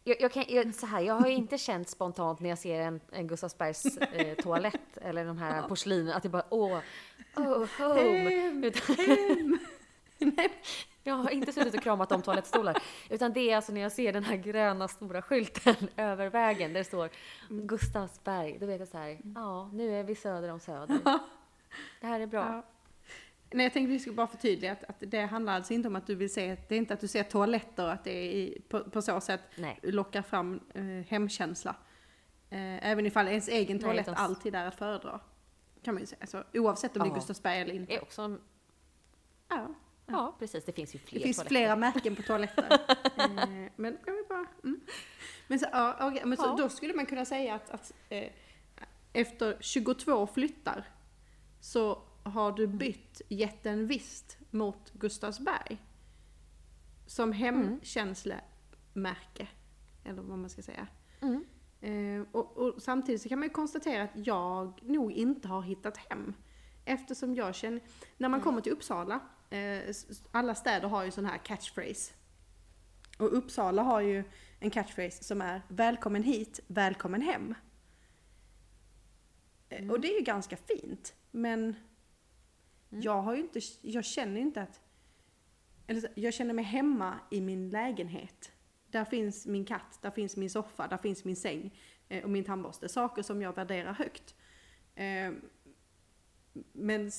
Jag, 0.04 0.20
jag, 0.20 0.32
kan, 0.32 0.44
jag, 0.48 0.74
så 0.74 0.86
här, 0.86 1.00
jag 1.00 1.14
har 1.14 1.26
ju 1.26 1.34
inte 1.34 1.58
känt 1.58 1.88
spontant 1.88 2.40
när 2.40 2.48
jag 2.48 2.58
ser 2.58 2.80
en, 2.80 3.00
en 3.12 3.26
Gustavsbergs 3.26 3.96
eh, 3.96 4.34
toalett 4.34 4.96
eller 5.00 5.24
de 5.24 5.38
här 5.38 5.68
porslinen 5.68 6.14
att 6.16 6.24
jag 6.24 6.30
bara 6.30 6.44
åh, 6.50 6.78
oh, 7.36 7.66
home. 7.78 8.30
Hem, 8.30 8.64
Utan, 8.64 8.96
Nej. 10.18 10.52
jag 11.02 11.14
har 11.14 11.30
inte 11.30 11.52
suttit 11.52 11.74
och 11.74 11.82
kramat 11.82 12.12
om 12.12 12.22
toalettstolar. 12.22 12.82
Utan 13.10 13.32
det 13.32 13.50
är 13.50 13.56
alltså 13.56 13.72
när 13.72 13.80
jag 13.80 13.92
ser 13.92 14.12
den 14.12 14.24
här 14.24 14.36
gröna 14.36 14.88
stora 14.88 15.22
skylten 15.22 15.76
över 15.96 16.30
vägen 16.30 16.72
där 16.72 16.80
det 16.80 16.84
står 16.84 17.10
Gustavsberg. 17.48 18.58
Då 18.60 18.66
vet 18.66 18.80
jag 18.80 18.88
så 18.88 18.98
här, 18.98 19.18
ja 19.34 19.70
nu 19.72 20.00
är 20.00 20.04
vi 20.04 20.14
söder 20.14 20.48
om 20.48 20.60
Söder. 20.60 20.98
Det 22.00 22.06
här 22.06 22.20
är 22.20 22.26
bra. 22.26 22.40
Ja. 22.40 22.71
Nej, 23.54 23.64
jag 23.66 23.72
tänkte 23.72 23.92
vi 23.92 23.98
skulle 23.98 24.16
bara 24.16 24.26
förtydliga 24.26 24.72
att, 24.72 24.84
att 24.84 24.96
det 24.98 25.20
handlar 25.20 25.52
alltså 25.54 25.72
inte 25.74 25.88
om 25.88 25.96
att 25.96 26.06
du 26.06 26.14
vill 26.14 26.32
se, 26.32 26.56
det 26.68 26.74
är 26.74 26.78
inte 26.78 26.94
att 26.94 27.00
du 27.00 27.08
ser 27.08 27.22
toaletter 27.22 27.84
att 27.86 28.04
det 28.04 28.10
är 28.10 28.30
i, 28.30 28.62
på, 28.68 28.84
på 28.90 29.02
så 29.02 29.20
sätt 29.20 29.40
Nej. 29.56 29.78
lockar 29.82 30.22
fram 30.22 30.60
eh, 30.74 30.82
hemkänsla. 30.84 31.76
Eh, 32.50 32.90
även 32.90 33.06
ifall 33.06 33.28
ens 33.28 33.48
egen 33.48 33.78
toalett 33.78 34.06
utan- 34.08 34.14
alltid 34.24 34.54
är 34.54 34.66
att 34.66 34.74
föredra. 34.78 35.20
Kan 35.82 35.94
man 35.94 36.00
ju 36.00 36.06
säga. 36.06 36.18
Alltså, 36.20 36.44
oavsett 36.54 36.96
om 36.96 37.02
det 37.02 37.08
är 37.08 37.10
Ja. 37.10 37.14
Gustavsberg 37.14 37.60
eller 37.60 37.74
inte. 37.74 37.92
Det 37.92 37.96
är 37.98 38.02
också, 38.02 38.22
en- 38.22 38.40
Ja. 39.48 39.74
ja 40.06 40.36
precis, 40.38 40.64
det 40.64 40.72
finns 40.72 40.94
ju 40.94 40.98
fler 40.98 41.18
Det 41.18 41.24
finns 41.24 41.36
toaletter. 41.36 41.54
flera 41.54 41.76
märken 41.76 42.16
på 42.16 42.22
toaletter. 42.22 42.64
eh, 43.16 43.70
men 43.76 43.98
jag 44.06 44.14
vill 44.14 44.24
bara... 44.28 44.46
Mm. 44.64 44.80
Men, 45.48 45.58
så, 45.58 45.66
ja, 45.72 45.96
okej, 46.00 46.22
men 46.24 46.38
så, 46.38 46.44
Ja. 46.44 46.54
då 46.58 46.68
skulle 46.68 46.94
man 46.94 47.06
kunna 47.06 47.24
säga 47.24 47.54
att, 47.54 47.70
att 47.70 47.92
eh, 48.08 48.28
efter 49.12 49.56
22 49.60 50.26
flyttar 50.26 50.84
så 51.60 52.02
har 52.22 52.52
du 52.52 52.66
bytt 52.66 53.22
jätten 53.28 53.86
Visst 53.86 54.38
mot 54.50 54.92
Gustavsberg. 54.92 55.78
Som 57.06 57.32
hemkänslemärke. 57.32 59.48
Eller 60.04 60.22
vad 60.22 60.38
man 60.38 60.50
ska 60.50 60.62
säga. 60.62 60.86
Mm. 61.20 61.44
Eh, 61.80 62.26
och, 62.32 62.56
och 62.56 62.82
samtidigt 62.82 63.22
så 63.22 63.28
kan 63.28 63.38
man 63.38 63.48
ju 63.48 63.54
konstatera 63.54 64.02
att 64.02 64.26
jag 64.26 64.82
nog 64.82 65.12
inte 65.12 65.48
har 65.48 65.62
hittat 65.62 65.96
hem. 65.96 66.34
Eftersom 66.84 67.34
jag 67.34 67.54
känner, 67.54 67.80
när 68.16 68.28
man 68.28 68.40
kommer 68.40 68.60
till 68.60 68.72
Uppsala, 68.72 69.20
eh, 69.50 69.80
alla 70.30 70.54
städer 70.54 70.88
har 70.88 71.04
ju 71.04 71.10
sån 71.10 71.26
här 71.26 71.38
catchphrase. 71.38 72.12
Och 73.18 73.36
Uppsala 73.36 73.82
har 73.82 74.00
ju 74.00 74.24
en 74.58 74.70
catchphrase 74.70 75.24
som 75.24 75.42
är 75.42 75.62
välkommen 75.68 76.22
hit, 76.22 76.60
välkommen 76.66 77.22
hem. 77.22 77.54
Eh, 79.68 79.90
Och 79.90 80.00
det 80.00 80.14
är 80.14 80.18
ju 80.18 80.24
ganska 80.24 80.56
fint, 80.56 81.14
men 81.30 81.74
jag 83.00 83.22
har 83.22 83.34
ju 83.34 83.40
inte, 83.40 83.60
jag 83.82 84.04
känner 84.04 84.40
inte 84.40 84.62
att, 84.62 84.80
eller 85.86 86.12
jag 86.14 86.34
känner 86.34 86.54
mig 86.54 86.64
hemma 86.64 87.18
i 87.30 87.40
min 87.40 87.70
lägenhet. 87.70 88.52
Där 88.86 89.04
finns 89.04 89.46
min 89.46 89.64
katt, 89.64 89.98
där 90.02 90.10
finns 90.10 90.36
min 90.36 90.50
soffa, 90.50 90.88
där 90.88 90.96
finns 90.96 91.24
min 91.24 91.36
säng 91.36 91.78
eh, 92.08 92.24
och 92.24 92.30
min 92.30 92.44
tandborste. 92.44 92.88
Saker 92.88 93.22
som 93.22 93.42
jag 93.42 93.54
värderar 93.54 93.92
högt. 93.92 94.34
Eh, 94.94 95.32
Men 96.72 97.10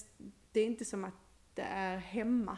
det 0.51 0.59
är 0.59 0.65
inte 0.65 0.85
som 0.85 1.03
att 1.03 1.13
det 1.53 1.61
är 1.61 1.97
hemma. 1.97 2.57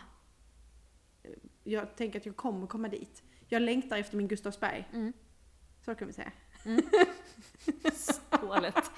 Jag 1.63 1.95
tänker 1.95 2.20
att 2.20 2.26
jag 2.26 2.36
kommer 2.36 2.68
komma 2.68 2.88
dit. 2.88 3.24
Jag 3.47 3.61
längtar 3.61 3.97
efter 3.97 4.18
min 4.18 4.28
Gustavsberg. 4.28 4.88
Mm. 4.93 5.13
Så 5.86 5.95
kan 5.95 6.07
vi 6.07 6.13
säga. 6.13 6.32
Stålet. 7.93 8.91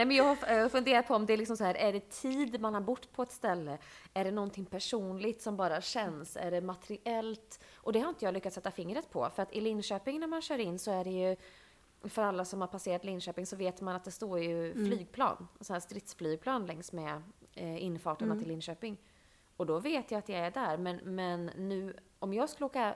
Nej 0.00 0.06
men 0.06 0.16
jag 0.16 0.24
har 0.24 0.68
funderat 0.68 1.06
på 1.06 1.14
om 1.14 1.26
det 1.26 1.32
är 1.32 1.36
liksom 1.36 1.56
så 1.56 1.64
här, 1.64 1.74
är 1.74 1.92
det 1.92 2.10
tid 2.10 2.60
man 2.60 2.74
har 2.74 2.80
bott 2.80 3.12
på 3.12 3.22
ett 3.22 3.32
ställe? 3.32 3.78
Är 4.14 4.24
det 4.24 4.30
någonting 4.30 4.64
personligt 4.64 5.42
som 5.42 5.56
bara 5.56 5.80
känns? 5.80 6.36
Är 6.36 6.50
det 6.50 6.60
materiellt? 6.60 7.64
Och 7.74 7.92
det 7.92 8.00
har 8.00 8.08
inte 8.08 8.24
jag 8.24 8.34
lyckats 8.34 8.54
sätta 8.54 8.70
fingret 8.70 9.10
på. 9.10 9.30
För 9.30 9.42
att 9.42 9.52
i 9.52 9.60
Linköping 9.60 10.20
när 10.20 10.26
man 10.26 10.42
kör 10.42 10.58
in 10.58 10.78
så 10.78 10.90
är 10.90 11.04
det 11.04 11.10
ju, 11.10 11.36
för 12.08 12.22
alla 12.22 12.44
som 12.44 12.60
har 12.60 12.68
passerat 12.68 13.04
Linköping 13.04 13.46
så 13.46 13.56
vet 13.56 13.80
man 13.80 13.96
att 13.96 14.04
det 14.04 14.10
står 14.10 14.38
ju 14.38 14.72
flygplan, 14.72 15.48
så 15.60 15.72
här 15.72 15.80
stridsflygplan 15.80 16.66
längs 16.66 16.92
med 16.92 17.22
eh, 17.54 17.84
infarterna 17.84 18.38
till 18.38 18.48
Linköping. 18.48 18.96
Och 19.56 19.66
då 19.66 19.78
vet 19.78 20.10
jag 20.10 20.18
att 20.18 20.28
jag 20.28 20.38
är 20.38 20.50
där. 20.50 20.76
Men, 20.76 20.96
men 20.96 21.46
nu, 21.46 21.96
om 22.18 22.34
jag 22.34 22.50
skulle 22.50 22.66
åka, 22.66 22.94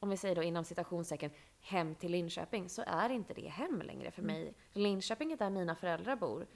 om 0.00 0.10
vi 0.10 0.16
säger 0.16 0.34
då 0.34 0.42
inom 0.42 0.64
citationstecken, 0.64 1.30
hem 1.60 1.94
till 1.94 2.12
Linköping 2.12 2.68
så 2.68 2.82
är 2.86 3.10
inte 3.10 3.34
det 3.34 3.48
hem 3.48 3.82
längre 3.82 4.10
för 4.10 4.22
mig. 4.22 4.54
Linköping 4.72 5.32
är 5.32 5.36
där 5.36 5.50
mina 5.50 5.74
föräldrar 5.76 6.16
bor. 6.16 6.46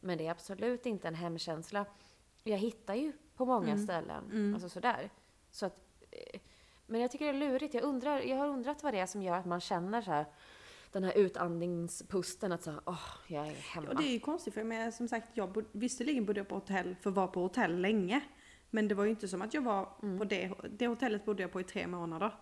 Men 0.00 0.18
det 0.18 0.26
är 0.26 0.30
absolut 0.30 0.86
inte 0.86 1.08
en 1.08 1.14
hemkänsla. 1.14 1.86
Jag 2.42 2.58
hittar 2.58 2.94
ju 2.94 3.12
på 3.36 3.44
många 3.44 3.78
ställen, 3.78 4.24
alltså 4.54 4.68
sådär. 4.68 5.10
Så 5.50 5.66
att, 5.66 6.04
eh, 6.10 6.40
men 6.86 7.00
jag 7.00 7.10
tycker 7.10 7.24
det 7.24 7.30
är 7.30 7.50
lurigt. 7.50 7.74
Jag, 7.74 7.82
undrar, 7.84 8.20
jag 8.20 8.36
har 8.36 8.46
undrat 8.48 8.82
vad 8.82 8.94
det 8.94 8.98
är 9.00 9.06
som 9.06 9.22
gör 9.22 9.36
att 9.36 9.46
man 9.46 9.60
känner 9.60 10.02
så 10.02 10.10
här 10.10 10.26
den 10.92 11.04
här 11.04 11.12
utandningspusten 11.18 12.52
att 12.52 12.62
säga 12.62 12.80
åh, 12.86 13.08
jag 13.26 13.46
är 13.46 13.52
hemma. 13.54 13.88
Och 13.88 13.96
det 13.96 14.04
är 14.04 14.12
ju 14.12 14.20
konstigt 14.20 14.54
för 14.54 14.64
men 14.64 14.92
som 14.92 15.08
sagt, 15.08 15.28
jag 15.34 15.52
bod, 15.52 15.64
visserligen 15.72 16.24
bodde 16.26 16.40
jag 16.40 16.48
på 16.48 16.54
hotell 16.54 16.96
för 17.00 17.10
var 17.10 17.26
på 17.26 17.40
hotell 17.40 17.78
länge. 17.80 18.20
Men 18.70 18.88
det 18.88 18.94
var 18.94 19.04
ju 19.04 19.10
inte 19.10 19.28
som 19.28 19.42
att 19.42 19.54
jag 19.54 19.62
var 19.62 19.88
Mm. 20.02 20.18
på 20.18 20.24
det, 20.24 20.52
det 20.70 20.86
hotellet 20.86 21.24
bodde 21.24 21.42
jag 21.42 21.52
på 21.52 21.60
i 21.60 21.64
tre 21.64 21.86
månader. 21.86 22.34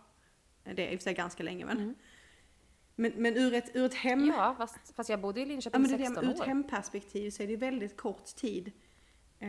Det 0.64 0.86
är 0.88 0.92
i 0.92 0.96
och 0.96 1.00
för 1.00 1.02
sig 1.04 1.14
ganska 1.14 1.42
länge 1.42 1.64
men. 1.64 1.94
Men, 3.02 3.12
men 3.16 3.36
ur, 3.36 3.54
ett, 3.54 3.76
ur 3.76 3.84
ett 3.84 3.94
hem... 3.94 4.18
Mm. 4.18 4.34
Ja, 4.34 4.54
fast, 4.58 4.94
fast 4.96 5.10
jag 5.10 5.20
bodde 5.20 5.40
i 5.40 5.42
Ja, 5.42 5.48
Linköping 5.48 5.82
men 5.82 5.90
det 5.90 5.96
är 5.96 6.06
16 6.06 6.24
det, 6.24 6.30
ur 6.30 6.34
ett 6.34 6.40
år. 6.40 6.44
hemperspektiv 6.44 7.30
så 7.30 7.42
är 7.42 7.46
det 7.46 7.56
väldigt 7.56 7.96
kort 7.96 8.26
tid. 8.36 8.72
Eh, 9.38 9.48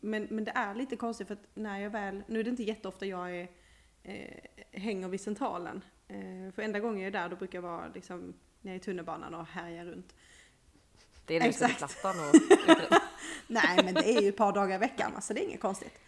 men, 0.00 0.22
men 0.30 0.44
det 0.44 0.52
är 0.54 0.74
lite 0.74 0.96
konstigt 0.96 1.26
för 1.26 1.34
att 1.34 1.46
när 1.54 1.78
jag 1.78 1.90
väl, 1.90 2.22
nu 2.26 2.40
är 2.40 2.44
det 2.44 2.50
inte 2.50 2.62
jätteofta 2.62 3.06
jag 3.06 3.36
är, 3.36 3.48
eh, 4.02 4.42
hänger 4.72 5.08
vid 5.08 5.20
centralen. 5.20 5.84
Eh, 6.08 6.52
för 6.54 6.62
enda 6.62 6.80
gången 6.80 7.00
jag 7.00 7.06
är 7.06 7.10
där 7.10 7.28
då 7.28 7.36
brukar 7.36 7.58
jag 7.58 7.62
vara 7.62 7.88
liksom 7.94 8.34
nere 8.62 8.76
i 8.76 8.80
tunnelbanan 8.80 9.34
och 9.34 9.46
härja 9.46 9.84
runt. 9.84 10.14
Det 11.26 11.36
är 11.36 11.40
det 11.40 11.52
som 11.52 11.66
är 11.66 11.70
Exakt. 11.70 12.00
plattan 12.02 12.28
och 12.28 12.34
utrett. 12.34 13.02
Nej 13.46 13.84
men 13.84 13.94
det 13.94 14.16
är 14.16 14.22
ju 14.22 14.28
ett 14.28 14.36
par 14.36 14.52
dagar 14.52 14.74
i 14.74 14.78
veckan 14.78 15.22
så 15.22 15.32
det 15.32 15.40
är 15.40 15.44
inget 15.44 15.60
konstigt. 15.60 15.98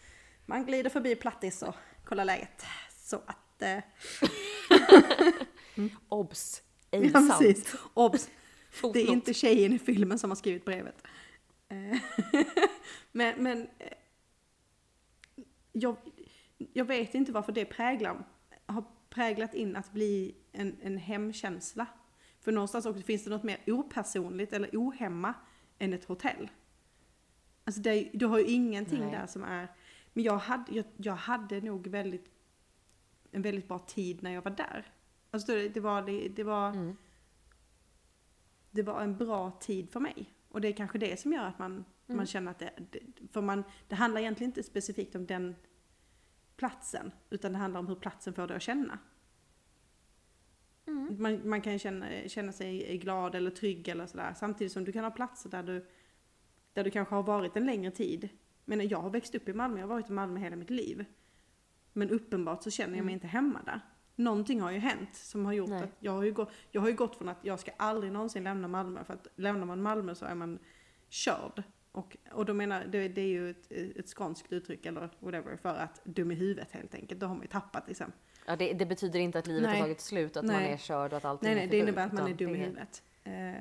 Man 0.47 0.67
glider 0.67 0.91
förbi 0.91 1.17
plattis 1.17 1.63
och 1.63 1.75
kollar 2.05 2.25
läget. 2.25 2.65
Så 2.91 3.17
att... 3.27 3.63
Eh, 3.63 3.79
Obs! 6.09 6.63
Ej 6.91 7.07
ja, 7.07 7.11
sant. 7.13 7.39
precis. 7.39 7.77
Obs! 7.95 8.31
Det 8.93 9.01
är 9.01 9.11
inte 9.11 9.35
tjejen 9.35 9.73
i 9.73 9.79
filmen 9.79 10.19
som 10.19 10.31
har 10.31 10.37
skrivit 10.37 10.65
brevet. 10.65 11.07
Eh, 11.69 11.99
men 13.13 13.43
men 13.43 13.69
eh, 13.79 13.93
jag, 15.73 15.97
jag 16.59 16.85
vet 16.85 17.15
inte 17.15 17.33
varför 17.33 17.53
det 17.53 17.65
präglar, 17.65 18.25
har 18.67 18.85
präglat 19.11 19.55
in 19.55 19.77
att 19.77 19.93
bli 19.93 20.35
en, 20.53 20.77
en 20.83 20.99
hemkänsla. 20.99 21.87
För 22.41 22.53
någonstans 22.53 22.87
också 22.87 23.03
finns 23.03 23.25
det 23.25 23.31
något 23.31 23.43
mer 23.43 23.59
opersonligt 23.67 24.53
eller 24.53 24.71
ohemma 24.73 25.35
än 25.79 25.93
ett 25.93 26.05
hotell. 26.05 26.51
Alltså 27.65 27.81
det, 27.81 28.11
du 28.13 28.27
har 28.27 28.39
ju 28.39 28.47
ingenting 28.47 29.01
Nej. 29.01 29.11
där 29.11 29.27
som 29.27 29.45
är... 29.45 29.69
Men 30.13 30.25
jag 30.25 30.39
hade, 30.39 30.75
jag, 30.75 30.85
jag 30.97 31.15
hade 31.15 31.61
nog 31.61 31.87
väldigt, 31.87 32.31
en 33.33 33.43
väldigt 33.43 33.69
bra 33.69 33.79
tid 33.79 34.23
när 34.23 34.31
jag 34.31 34.43
var 34.43 34.51
där. 34.51 34.93
Alltså 35.31 35.53
det, 35.53 35.81
var, 35.81 36.03
det, 36.03 36.29
det 36.29 36.45
var 36.45 36.71
Mm. 36.71 36.97
det 38.71 38.83
var 38.83 39.01
en 39.01 39.17
bra 39.17 39.51
tid 39.61 39.91
för 39.91 40.01
mig. 40.01 40.35
Och 40.49 40.61
det 40.61 40.69
är 40.69 40.73
kanske 40.73 40.99
det 40.99 41.21
som 41.21 41.33
gör 41.33 41.45
att 41.45 41.59
man, 41.59 41.73
Mm. 41.73 42.17
man 42.17 42.27
känner 42.27 42.51
att 42.51 42.59
det, 42.59 42.71
det, 42.91 43.01
för 43.33 43.43
man, 43.43 43.65
det 43.89 43.95
handlar 43.95 44.21
egentligen 44.21 44.51
inte 44.51 44.63
specifikt 44.63 45.15
om 45.15 45.27
den 45.27 45.57
platsen, 46.57 47.13
utan 47.31 47.53
det 47.53 47.59
handlar 47.59 47.81
om 47.81 47.87
hur 47.87 47.95
platsen 47.95 48.35
får 48.35 48.47
dig 48.47 48.57
att 48.57 48.63
känna. 48.63 48.99
Mm. 50.87 51.23
Man, 51.23 51.49
man 51.49 51.61
kan 51.63 51.79
känna, 51.79 52.07
känna 52.29 52.53
sig 52.53 52.99
glad 52.99 53.35
eller 53.35 53.51
trygg 53.51 53.89
eller 53.89 54.07
sådär, 54.07 54.35
samtidigt 54.37 54.73
som 54.73 54.85
du 54.85 54.93
kan 54.93 55.05
ha 55.05 55.11
platser 55.11 55.51
där 55.51 55.63
du, 55.63 55.87
där 56.73 56.85
du 56.85 56.91
kanske 56.91 57.15
har 57.15 57.23
varit 57.23 57.57
en 57.57 57.67
längre 57.67 57.91
tid. 57.91 58.29
Men 58.65 58.89
jag 58.89 58.99
har 59.01 59.11
växt 59.11 59.35
upp 59.35 59.49
i 59.49 59.53
Malmö, 59.53 59.81
jag 59.81 59.87
har 59.89 59.95
varit 59.95 60.11
i 60.11 60.13
Malmö 60.13 60.41
hela 60.41 60.57
mitt 60.57 60.71
liv. 60.71 61.05
Men 61.93 62.11
uppenbart 62.11 62.63
så 62.63 62.71
känner 62.71 62.97
jag 62.97 63.05
mig 63.05 63.15
inte 63.15 63.27
hemma 63.27 63.63
där. 63.63 63.81
Någonting 64.21 64.61
har 64.61 64.71
ju 64.71 64.79
hänt 64.79 65.15
som 65.15 65.47
har 65.47 65.53
gjort 65.53 65.69
Nej. 65.69 65.83
att 65.83 65.91
jag 66.01 66.13
har, 66.13 66.23
ju 66.23 66.33
gått, 66.33 66.51
jag 66.71 66.81
har 66.81 66.89
ju 66.89 66.95
gått 66.95 67.17
från 67.17 67.29
att 67.29 67.39
jag 67.43 67.61
ska 67.61 67.71
aldrig 67.77 68.13
någonsin 68.13 68.45
lämna 68.45 68.69
Malmö, 68.69 69.05
för 69.05 69.15
att 69.15 69.27
lämnar 69.37 69.67
man 69.67 69.83
Malmö 69.83 70.15
så 70.15 70.25
är 70.25 70.35
man 70.35 70.59
körd. 71.09 71.63
Och, 71.93 72.17
och 72.33 72.45
då 72.45 72.55
menar, 72.55 72.85
det, 72.85 73.09
det 73.09 73.21
är 73.21 73.27
ju 73.27 73.51
ett, 73.51 73.73
ett 73.73 74.09
skånskt 74.09 74.53
uttryck 74.53 74.87
eller 74.87 75.11
whatever 75.19 75.57
för 75.57 75.75
att 75.75 76.05
dum 76.05 76.31
i 76.31 76.35
huvudet 76.35 76.73
helt 76.73 76.95
enkelt. 76.95 77.21
Då 77.21 77.27
har 77.27 77.35
man 77.35 77.43
ju 77.43 77.49
tappat 77.49 77.89
liksom. 77.89 78.13
Ja, 78.47 78.57
det, 78.57 78.73
det 78.73 78.87
betyder 78.87 79.21
inte 79.21 79.39
att 79.39 79.47
livet 79.47 79.63
Nej. 79.63 79.73
har 79.73 79.81
tagit 79.81 80.01
slut, 80.01 80.37
att 80.37 80.45
man 80.45 80.57
Nej. 80.57 80.73
är 80.73 80.77
körd 80.77 81.13
och 81.13 81.17
att 81.17 81.25
allting 81.25 81.47
Nej, 81.47 81.53
är 81.53 81.57
nej, 81.57 81.67
det 81.67 81.71
förbi, 81.71 81.83
innebär 81.83 82.07
att 82.07 82.13
man 82.13 82.31
är 82.31 82.35
dum 82.35 82.55
i 82.55 82.59
det 82.59 82.65
huvudet. 82.65 83.03
Eh, 83.25 83.53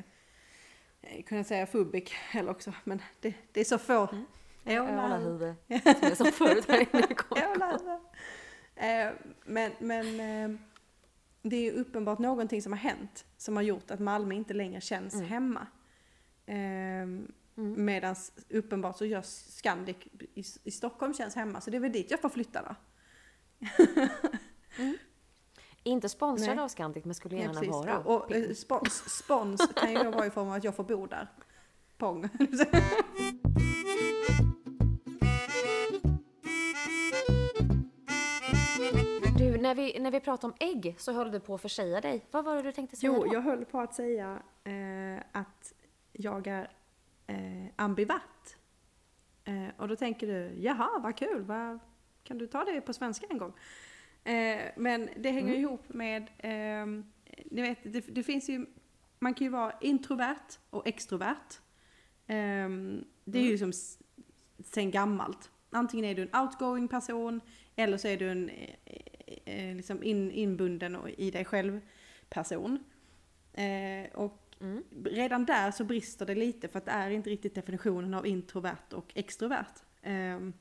jag 1.15 1.25
kunde 1.25 1.43
säga 1.43 1.65
fubik 1.67 2.09
heller 2.11 2.51
också, 2.51 2.73
men 2.83 3.01
det, 3.19 3.33
det 3.51 3.59
är 3.59 3.65
så 3.65 3.77
få. 3.77 4.07
Mm. 4.07 4.25
Öla. 4.65 5.03
Öla-huvud, 5.05 5.55
som 5.83 6.09
det 6.09 6.15
som 6.15 6.27
förut 6.27 6.65
här 6.67 6.79
inne 6.79 7.03
i. 7.03 7.15
Eh, 8.79 9.11
Men, 9.45 9.71
men 9.79 10.05
eh, 10.19 10.59
det 11.41 11.55
är 11.55 11.61
ju 11.61 11.71
uppenbart 11.71 12.19
någonting 12.19 12.61
som 12.61 12.71
har 12.71 12.79
hänt 12.79 13.25
som 13.37 13.55
har 13.55 13.63
gjort 13.63 13.91
att 13.91 13.99
Malmö 13.99 14.35
inte 14.35 14.53
längre 14.53 14.81
känns 14.81 15.13
Mm. 15.13 15.25
hemma. 15.27 15.67
Eh, 16.45 17.07
Medan 17.55 18.15
uppenbart 18.49 18.97
så 18.97 19.05
gör 19.05 19.21
Scandic 19.21 19.97
i, 20.35 20.43
i 20.63 20.71
Stockholm 20.71 21.13
känns 21.13 21.35
hemma, 21.35 21.61
så 21.61 21.69
det 21.71 21.77
är 21.77 21.81
väl 21.81 21.91
dit 21.91 22.11
jag 22.11 22.21
får 22.21 22.29
flytta 22.29 22.61
då. 22.61 22.75
Inte 25.83 26.09
sponsrad 26.09 26.55
Nej. 26.55 26.63
av 26.63 26.67
Scandic, 26.67 27.05
men 27.05 27.15
skulle 27.15 27.35
Ja, 27.35 27.41
gärna 27.41 27.53
precis. 27.53 27.69
vara. 27.69 27.97
Och, 27.99 28.21
och 28.25 28.31
eh, 28.35 28.53
spons, 28.53 29.17
spons 29.17 29.67
kan 29.75 29.91
ju 29.91 29.97
då 30.03 30.11
vara 30.11 30.25
i 30.25 30.29
form 30.29 30.47
av 30.47 30.53
att 30.53 30.63
jag 30.63 30.75
får 30.75 30.83
bo 30.83 31.05
där. 31.07 31.27
Pong. 31.97 32.21
när 39.69 39.75
vi, 39.75 39.99
när 39.99 40.11
vi 40.11 40.19
pratar 40.19 40.47
om 40.47 40.53
ägg 40.59 40.95
så 40.97 41.11
höll 41.13 41.31
du 41.31 41.39
på 41.39 41.55
att 41.55 41.61
försäga 41.61 42.01
dig. 42.01 42.25
Vad 42.31 42.45
var 42.45 42.55
det 42.55 42.61
du 42.61 42.71
tänkte 42.71 42.95
säga 42.95 43.13
Jo, 43.15 43.23
då? 43.23 43.33
jag 43.33 43.41
höll 43.41 43.65
på 43.65 43.79
att 43.79 43.93
säga 43.95 44.41
eh, 44.63 45.23
att 45.31 45.73
jag 46.11 46.47
är 46.47 46.71
eh, 47.27 47.65
ambivert. 47.75 48.55
Eh, 49.43 49.67
och 49.77 49.87
då 49.87 49.95
tänker 49.95 50.27
du, 50.27 50.53
jaha 50.61 50.99
vad 50.99 51.17
kul, 51.17 51.41
vad, 51.41 51.79
kan 52.23 52.37
du 52.37 52.47
ta 52.47 52.63
det 52.63 52.81
på 52.81 52.93
svenska 52.93 53.25
en 53.29 53.37
gång? 53.37 53.53
Eh, 54.23 54.59
men 54.77 55.09
det 55.17 55.29
hänger 55.31 55.49
Mm. 55.53 55.61
ihop 55.61 55.89
med, 55.89 56.27
ehm, 56.37 57.05
ni 57.45 57.61
vet, 57.61 57.77
det, 57.83 57.99
det 57.99 58.23
finns 58.23 58.49
ju, 58.49 58.65
man 59.19 59.33
kan 59.33 59.45
ju 59.45 59.51
vara 59.51 59.73
introvert 59.81 60.59
och 60.69 60.87
extrovert. 60.87 61.59
Ehm, 62.27 63.05
det 63.25 63.39
är 63.39 63.43
ju 63.43 63.51
liksom 63.51 63.69
s- 63.69 63.99
sen 64.65 64.91
gammalt. 64.91 65.51
Antingen 65.71 66.05
är 66.05 66.15
du 66.15 66.21
en 66.21 66.41
outgoing 66.41 66.87
person 66.87 67.41
eller 67.75 67.97
så 67.97 68.07
är 68.07 68.17
du 68.17 68.29
en 68.31 68.49
eh, 69.45 69.75
liksom 69.75 70.03
in, 70.03 70.31
inbunden 70.31 70.95
och 70.95 71.09
i 71.09 71.31
dig 71.31 71.45
själv 71.45 71.81
person. 72.29 72.83
Eh, 73.53 74.11
och 74.13 74.45
Mm. 74.61 74.83
redan 75.05 75.45
där 75.45 75.71
så 75.71 75.83
brister 75.83 76.25
det 76.25 76.35
lite 76.35 76.67
för 76.67 76.77
att 76.77 76.85
det 76.85 76.91
är 76.91 77.09
inte 77.09 77.29
riktigt 77.29 77.55
definitionen 77.55 78.13
av 78.13 78.27
introvert 78.27 78.93
och 78.93 79.11
extrovert. 79.15 79.73
Ehm, 80.01 80.53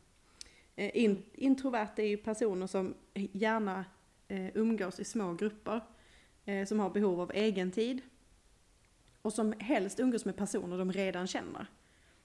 eh, 0.76 0.90
in, 1.04 1.22
introvert 1.34 1.88
är 1.96 2.02
ju 2.06 2.16
personer 2.16 2.66
som 2.66 2.94
gärna 3.14 3.84
eh, 4.28 4.56
umgås 4.56 5.00
i 5.00 5.04
små 5.04 5.34
grupper. 5.34 5.80
eh, 6.44 6.66
som 6.66 6.80
har 6.80 6.90
behov 6.90 7.20
av 7.20 7.30
egen 7.34 7.70
tid 7.70 8.00
och 9.22 9.32
som 9.32 9.54
helst 9.58 10.00
umgås 10.00 10.24
med 10.24 10.36
personer 10.36 10.78
de 10.78 10.92
redan 10.92 11.26
känner. 11.26 11.66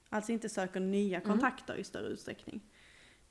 Alltså 0.09 0.31
inte 0.31 0.49
söker 0.49 0.79
nya 0.79 1.19
kontakter 1.21 1.75
i 1.75 1.83
större 1.83 2.07
utsträckning. 2.07 2.61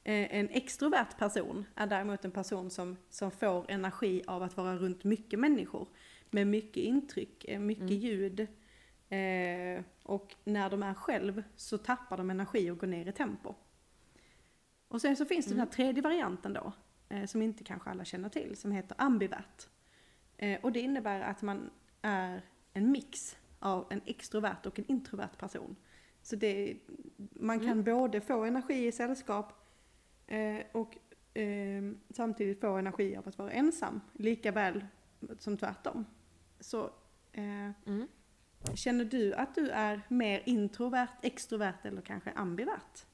Eh, 0.04 0.36
en 0.38 0.48
extrovert 0.48 1.18
person 1.18 1.64
är 1.74 1.86
däremot 1.86 2.24
en 2.24 2.30
person 2.30 2.70
som, 2.70 2.96
som 3.10 3.30
får 3.30 3.70
energi 3.70 4.22
av 4.26 4.42
att 4.42 4.56
vara 4.56 4.76
runt 4.76 5.04
mycket 5.04 5.38
människor. 5.38 5.88
Med 6.30 6.46
mycket 6.46 6.76
intryck, 6.76 7.44
eh, 7.44 7.60
mycket 7.60 7.90
ljud. 7.90 8.40
Eh, 9.08 9.84
och 10.02 10.34
när 10.44 10.70
de 10.70 10.82
är 10.82 10.94
själv 10.94 11.42
så 11.56 11.78
tappar 11.78 12.16
de 12.16 12.30
energi 12.30 12.70
och 12.70 12.78
går 12.78 12.86
ner 12.86 13.08
i 13.08 13.12
tempo. 13.12 13.54
Och 14.88 15.00
sen 15.00 15.16
så 15.16 15.24
finns 15.24 15.46
det 15.46 15.52
den 15.52 15.60
här 15.60 15.66
tredje 15.66 16.02
varianten 16.02 16.52
då, 16.52 16.72
eh, 17.08 17.24
som 17.24 17.42
inte 17.42 17.64
kanske 17.64 17.90
alla 17.90 18.04
känner 18.04 18.28
till, 18.28 18.56
som 18.56 18.72
heter 18.72 18.96
ambivert. 18.98 19.68
Eh, 20.36 20.60
och 20.60 20.72
det 20.72 20.80
innebär 20.80 21.20
att 21.20 21.42
man 21.42 21.70
är 22.02 22.42
en 22.72 22.90
mix 22.90 23.36
av 23.58 23.86
en 23.90 24.00
extrovert 24.06 24.66
och 24.66 24.78
en 24.78 24.84
introvert 24.88 25.36
person. 25.38 25.76
Så 26.22 26.36
det, 26.36 26.76
man 27.30 27.60
kan 27.60 27.84
både 27.84 28.20
få 28.20 28.44
energi 28.44 28.86
i 28.86 28.92
sällskap 28.92 29.61
eh, 30.26 30.66
och 30.72 30.96
eh, 31.38 31.82
samtidigt 32.10 32.60
få 32.60 32.76
energi 32.76 33.16
av 33.16 33.28
att 33.28 33.38
vara 33.38 33.50
ensam, 33.52 34.00
lika 34.12 34.52
väl 34.52 34.86
som 35.38 35.56
tvärtom. 35.56 36.06
Så 36.60 36.84
eh, 37.32 37.70
Mm. 37.86 38.08
känner 38.74 39.04
du 39.04 39.34
att 39.34 39.54
du 39.54 39.68
är 39.70 40.02
mer 40.08 40.42
introvert, 40.46 41.08
extrovert 41.22 41.78
eller 41.84 42.02
kanske 42.02 42.32
ambivert? 42.32 43.06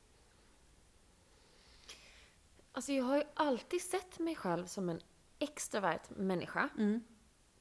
Alltså 2.73 2.93
jag 2.93 3.05
har 3.05 3.17
ju 3.17 3.23
alltid 3.35 3.83
sett 3.83 4.19
mig 4.19 4.35
själv 4.35 4.67
som 4.67 4.89
en 4.89 5.01
extrovert 5.39 6.11
människa. 6.17 6.69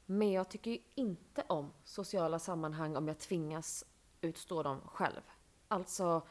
Men 0.05 0.31
jag 0.31 0.49
tycker 0.49 0.71
ju 0.71 0.77
inte 0.95 1.43
om 1.47 1.73
sociala 1.83 2.39
sammanhang 2.39 2.95
om 2.95 3.07
jag 3.07 3.19
tvingas 3.19 3.85
utstå 4.21 4.63
dem 4.63 4.81
själv. 4.85 5.21
Alltså 5.67 6.27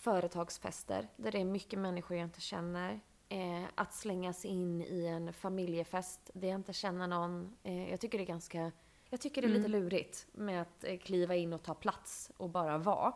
företagsfester 0.00 1.08
där 1.16 1.32
det 1.32 1.38
är 1.40 1.44
mycket 1.44 1.78
människor 1.78 2.16
jag 2.16 2.24
inte 2.26 2.40
känner. 2.40 3.00
Eh, 3.28 3.64
att 3.74 3.94
slängas 3.94 4.44
in 4.44 4.82
i 4.82 5.06
en 5.06 5.32
familjefest 5.32 6.30
där 6.34 6.48
jag 6.48 6.54
inte 6.54 6.72
känner 6.72 7.06
någon. 7.06 7.56
Eh, 7.62 7.90
jag 7.90 8.00
tycker 8.00 8.18
det 8.18 8.24
är 8.24 8.26
ganska... 8.26 8.72
Jag 9.10 9.20
tycker 9.20 9.42
det 9.42 9.48
är 9.48 9.52
lite 9.58 9.68
lurigt 9.68 10.26
med 10.32 10.62
att 10.62 10.84
eh, 10.84 10.98
kliva 10.98 11.34
in 11.36 11.52
och 11.52 11.62
ta 11.62 11.74
plats 11.74 12.30
och 12.36 12.50
bara 12.50 12.78
vara. 12.78 13.12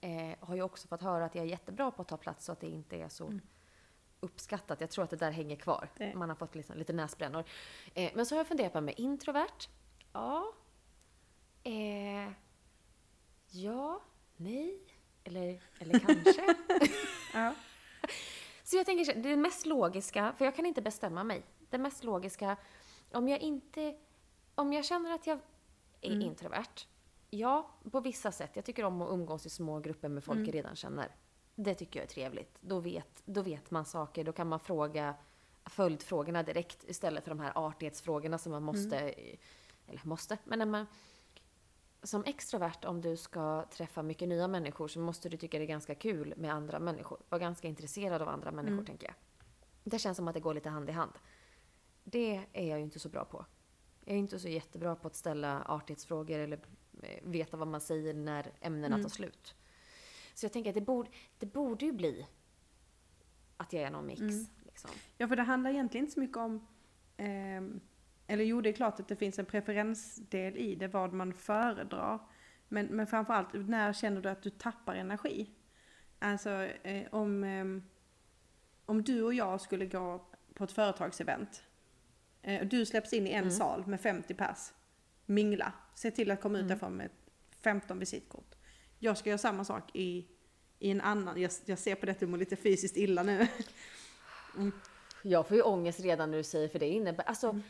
Eh, 0.00 0.34
har 0.40 0.54
ju 0.54 0.62
också 0.62 0.88
fått 0.88 1.02
höra 1.02 1.24
att 1.24 1.34
jag 1.34 1.44
är 1.44 1.48
jättebra 1.48 1.90
på 1.90 2.02
att 2.02 2.08
ta 2.08 2.16
plats 2.16 2.44
så 2.44 2.52
att 2.52 2.60
det 2.60 2.66
inte 2.68 2.96
är 2.96 3.08
så 3.08 3.24
uppskattat. 4.20 4.80
Jag 4.80 4.90
tror 4.90 5.04
att 5.04 5.10
det 5.10 5.16
där 5.16 5.30
hänger 5.30 5.56
kvar. 5.56 5.88
Det- 5.96 6.14
Man 6.14 6.28
har 6.28 6.36
fått 6.36 6.54
liksom 6.54 6.76
lite 6.76 6.92
näsbrännor. 6.92 7.44
Eh, 7.94 8.12
men 8.14 8.26
så 8.26 8.34
har 8.34 8.40
jag 8.40 8.46
funderat 8.46 8.72
på 8.72 8.80
med 8.80 8.94
introvert. 8.96 9.68
Ja. 10.12 10.52
Ja. 13.50 14.00
Nej. 14.36 14.80
Eller, 15.28 15.60
eller 15.78 15.98
kanske. 15.98 16.54
Ja. 17.32 17.54
Så 18.64 18.76
jag 18.76 18.86
tänker 18.86 19.14
det 19.14 19.36
mest 19.36 19.66
logiska, 19.66 20.32
för 20.38 20.44
jag 20.44 20.56
kan 20.56 20.66
inte 20.66 20.82
bestämma 20.82 21.24
mig. 21.24 21.42
Det 21.70 21.78
mest 21.78 22.04
logiska, 22.04 22.56
om 23.12 23.28
jag 23.28 23.40
inte... 23.40 23.96
Om 24.54 24.72
jag 24.72 24.84
känner 24.84 25.14
att 25.14 25.26
jag 25.26 25.38
är 26.00 26.22
introvert, 26.22 26.86
ja, 27.30 27.70
på 27.92 28.00
vissa 28.00 28.32
sätt. 28.32 28.50
Jag 28.54 28.64
tycker 28.64 28.84
om 28.84 29.02
att 29.02 29.10
umgås 29.10 29.46
i 29.46 29.50
små 29.50 29.80
grupper 29.80 30.08
med 30.08 30.24
folk 30.24 30.48
jag 30.48 30.54
redan 30.54 30.76
känner. 30.76 31.14
Det 31.54 31.74
tycker 31.74 32.00
jag 32.00 32.04
är 32.04 32.10
trevligt. 32.10 32.58
Då 32.60 32.80
vet, 32.80 33.22
då 33.24 33.42
vet 33.42 33.70
man 33.70 33.84
saker, 33.84 34.24
då 34.24 34.32
kan 34.32 34.48
man 34.48 34.60
fråga 34.60 35.14
följdfrågorna 35.64 36.42
direkt 36.42 36.84
istället 36.84 37.24
för 37.24 37.30
de 37.30 37.40
här 37.40 37.52
artighetsfrågorna 37.54 38.38
som 38.38 38.52
man 38.52 38.62
måste... 38.62 38.96
Eller 39.86 40.00
måste, 40.06 40.38
men 40.44 40.58
när 40.58 40.66
man... 40.66 40.86
Som 42.02 42.24
extrovert, 42.24 42.84
om 42.84 43.00
du 43.00 43.16
ska 43.16 43.64
träffa 43.70 44.02
mycket 44.02 44.28
nya 44.28 44.48
människor 44.48 44.88
så 44.88 45.00
måste 45.00 45.28
du 45.28 45.36
tycka 45.36 45.58
det 45.58 45.64
är 45.64 45.68
ganska 45.68 45.94
kul 45.94 46.34
med 46.36 46.52
andra 46.54 46.78
människor. 46.78 47.20
Vara 47.28 47.38
ganska 47.40 47.68
intresserad 47.68 48.22
av 48.22 48.28
andra 48.28 48.50
människor, 48.52 48.76
tänker 48.84 49.06
jag. 49.06 49.14
Det 49.84 49.98
känns 49.98 50.16
som 50.16 50.28
att 50.28 50.34
det 50.34 50.40
går 50.40 50.54
lite 50.54 50.68
hand 50.68 50.88
i 50.88 50.92
hand. 50.92 51.12
Det 52.04 52.46
är 52.52 52.68
jag 52.68 52.78
ju 52.78 52.84
inte 52.84 52.98
så 52.98 53.08
bra 53.08 53.24
på. 53.24 53.44
Jag 54.04 54.14
är 54.14 54.18
inte 54.18 54.38
så 54.38 54.48
jättebra 54.48 54.96
på 54.96 55.06
att 55.06 55.16
ställa 55.16 55.62
artighetsfrågor 55.62 56.38
eller 56.38 56.60
eh, 57.02 57.22
veta 57.22 57.56
vad 57.56 57.68
man 57.68 57.80
säger 57.80 58.14
när 58.14 58.52
ämnena 58.60 59.02
tar 59.02 59.08
slut. 59.08 59.54
Så 60.34 60.44
jag 60.44 60.52
tänker 60.52 60.70
att 60.70 60.74
det 60.74 60.80
borde, 60.80 61.10
det 61.38 61.46
borde 61.46 61.84
ju 61.84 61.92
bli 61.92 62.26
att 63.56 63.72
jag 63.72 63.82
är 63.82 63.90
någon 63.90 64.06
mix. 64.06 64.20
Liksom. 64.64 64.90
Ja, 65.16 65.28
för 65.28 65.36
det 65.36 65.42
handlar 65.42 65.70
egentligen 65.70 66.04
inte 66.04 66.14
så 66.14 66.20
mycket 66.20 66.36
om... 66.36 66.66
ehm, 67.16 67.80
eller 68.30 68.44
jo, 68.44 68.60
det 68.60 68.68
är 68.68 68.72
klart 68.72 69.00
att 69.00 69.08
det 69.08 69.16
finns 69.16 69.38
en 69.38 69.44
preferensdel 69.44 70.56
i 70.56 70.74
det, 70.74 70.88
vad 70.88 71.12
man 71.12 71.32
föredrar. 71.34 72.18
Men, 72.68 72.86
men 72.86 73.06
framförallt, 73.06 73.48
när 73.52 73.92
känner 73.92 74.20
du 74.20 74.28
att 74.28 74.42
du 74.42 74.50
tappar 74.50 74.94
energi? 74.94 75.50
Alltså, 76.18 76.50
eh, 76.82 77.06
om, 77.10 77.44
ehm, 77.44 77.82
om 78.86 79.02
du 79.02 79.22
och 79.22 79.34
jag 79.34 79.60
skulle 79.60 79.86
gå 79.86 80.26
på 80.54 80.64
ett 80.64 80.72
företagsevent. 80.72 81.62
Eh, 82.42 82.60
och 82.60 82.66
du 82.66 82.86
släpps 82.86 83.12
in 83.12 83.26
i 83.26 83.30
en 83.30 83.52
sal 83.52 83.86
med 83.86 84.00
50 84.00 84.34
pers. 84.34 84.58
Mingla. 85.26 85.72
Se 85.94 86.10
till 86.10 86.30
att 86.30 86.40
komma 86.40 86.58
ut 86.58 86.68
därifrån 86.68 86.96
med 86.96 87.10
15 87.60 87.98
visitkort. 87.98 88.54
Jag 88.98 89.18
ska 89.18 89.30
göra 89.30 89.38
samma 89.38 89.64
sak 89.64 89.90
i, 89.94 90.26
i 90.78 90.90
en 90.90 91.00
annan. 91.00 91.40
Jag, 91.40 91.50
jag 91.64 91.78
ser 91.78 91.94
på 91.94 92.06
det 92.06 92.12
att 92.12 92.20
du 92.20 92.26
mår 92.26 92.38
lite 92.38 92.56
fysiskt 92.56 92.96
illa 92.96 93.22
nu. 93.22 93.46
Jag 95.22 95.48
får 95.48 95.56
ju 95.56 95.62
ångest 95.62 96.00
redan 96.00 96.30
när 96.30 96.38
du 96.38 96.44
säger 96.44 96.68
för 96.68 96.78
det 96.78 96.88
innebär, 96.88 97.24
alltså, 97.24 97.60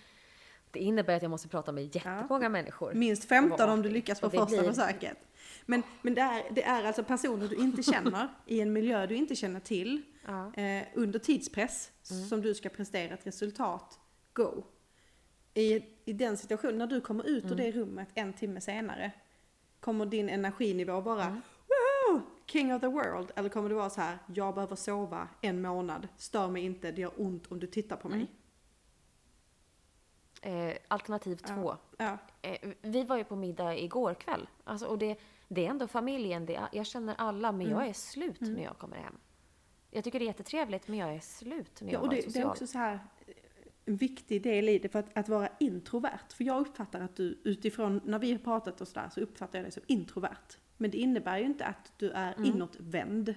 det 0.72 0.80
innebär 0.80 1.16
att 1.16 1.22
jag 1.22 1.30
måste 1.30 1.48
prata 1.48 1.72
med 1.72 1.94
jättemånga 1.94 2.48
människor. 2.48 2.94
Minst 2.94 3.24
15 3.24 3.70
om 3.70 3.82
du 3.82 3.88
lyckas 3.88 4.20
på 4.20 4.30
första 4.30 4.46
blir- 4.46 4.72
försöket. 4.72 5.18
Men, 5.66 5.82
men 6.02 6.14
det, 6.14 6.20
är, 6.20 6.42
det 6.50 6.62
är 6.62 6.84
alltså 6.84 7.04
personer 7.04 7.48
du 7.48 7.56
inte 7.56 7.82
känner 7.82 8.28
i 8.46 8.60
en 8.60 8.72
miljö 8.72 9.06
du 9.06 9.14
inte 9.14 9.36
känner 9.36 9.60
till. 9.60 10.02
Ja. 10.26 10.54
Eh, 10.54 10.84
under 10.94 11.18
tidspress 11.18 11.90
som 12.28 12.42
du 12.42 12.54
ska 12.54 12.68
prestera 12.68 13.14
ett 13.14 13.26
resultat. 13.26 13.98
Go! 14.32 14.64
I, 15.54 15.84
I 16.04 16.12
den 16.12 16.36
situationen, 16.36 16.78
när 16.78 16.86
du 16.86 17.00
kommer 17.00 17.28
ut 17.28 17.44
ur 17.44 17.54
det 17.54 17.72
rummet 17.72 18.08
en 18.14 18.32
timme 18.32 18.60
senare. 18.60 19.12
Kommer 19.80 20.06
din 20.06 20.28
energinivå 20.28 21.00
vara 21.00 21.42
Woo! 21.68 22.20
King 22.46 22.74
of 22.74 22.80
the 22.80 22.86
world? 22.86 23.30
Eller 23.36 23.48
kommer 23.48 23.68
det 23.68 23.74
vara 23.74 23.90
så 23.90 24.00
här, 24.00 24.18
jag 24.34 24.54
behöver 24.54 24.76
sova 24.76 25.28
en 25.40 25.62
månad, 25.62 26.08
stör 26.16 26.48
mig 26.48 26.62
inte, 26.62 26.92
det 26.92 27.00
gör 27.00 27.12
ont 27.16 27.46
om 27.52 27.60
du 27.60 27.66
tittar 27.66 27.96
på 27.96 28.08
mig. 28.08 28.26
Eh, 30.42 30.72
alternativ 30.88 31.36
två. 31.36 31.76
Ja. 31.98 32.18
Eh, 32.42 32.70
vi 32.82 33.04
var 33.04 33.16
ju 33.16 33.24
på 33.24 33.36
middag 33.36 33.76
igår 33.76 34.14
kväll. 34.14 34.48
Alltså, 34.64 34.86
och 34.86 34.98
det, 34.98 35.16
det 35.48 35.66
är 35.66 35.70
ändå 35.70 35.86
familjen, 35.88 36.46
det 36.46 36.60
jag 36.72 36.86
känner 36.86 37.14
alla, 37.18 37.52
men 37.52 37.66
Mm. 37.66 37.78
jag 37.78 37.88
är 37.88 37.92
slut 37.92 38.40
när 38.40 38.62
jag 38.62 38.78
kommer 38.78 38.96
hem. 38.96 39.14
Jag 39.90 40.04
tycker 40.04 40.18
det 40.18 40.24
är 40.24 40.26
jättetrevligt, 40.26 40.88
men 40.88 40.98
jag 40.98 41.14
är 41.14 41.20
slut 41.20 41.80
när 41.80 41.88
Ja, 41.88 41.92
jag 41.92 42.02
och 42.02 42.06
har 42.08 42.14
det, 42.14 42.20
varit 42.20 42.24
det 42.24 42.28
är 42.38 42.42
social. 42.42 42.50
också 42.50 42.66
så 42.66 42.78
här 42.78 42.94
eh, 42.94 43.34
en 43.84 43.96
viktig 43.96 44.42
del 44.42 44.68
i 44.68 44.78
det 44.78 44.88
för 44.88 44.98
att, 44.98 45.18
att 45.18 45.28
vara 45.28 45.48
introvert. 45.60 46.32
För 46.34 46.44
jag 46.44 46.60
uppfattar 46.60 47.00
att 47.00 47.16
du 47.16 47.40
utifrån, 47.44 48.00
när 48.04 48.18
vi 48.18 48.32
har 48.32 48.38
pratat 48.38 48.80
och 48.80 48.88
sådär, 48.88 49.08
så 49.14 49.20
uppfattar 49.20 49.58
jag 49.58 49.64
dig 49.64 49.72
som 49.72 49.82
introvert. 49.86 50.56
Men 50.76 50.90
det 50.90 50.98
innebär 50.98 51.38
ju 51.38 51.44
inte 51.44 51.64
att 51.64 51.92
du 51.96 52.10
är 52.10 52.32
Mm. 52.34 52.44
inåtvänd. 52.54 53.34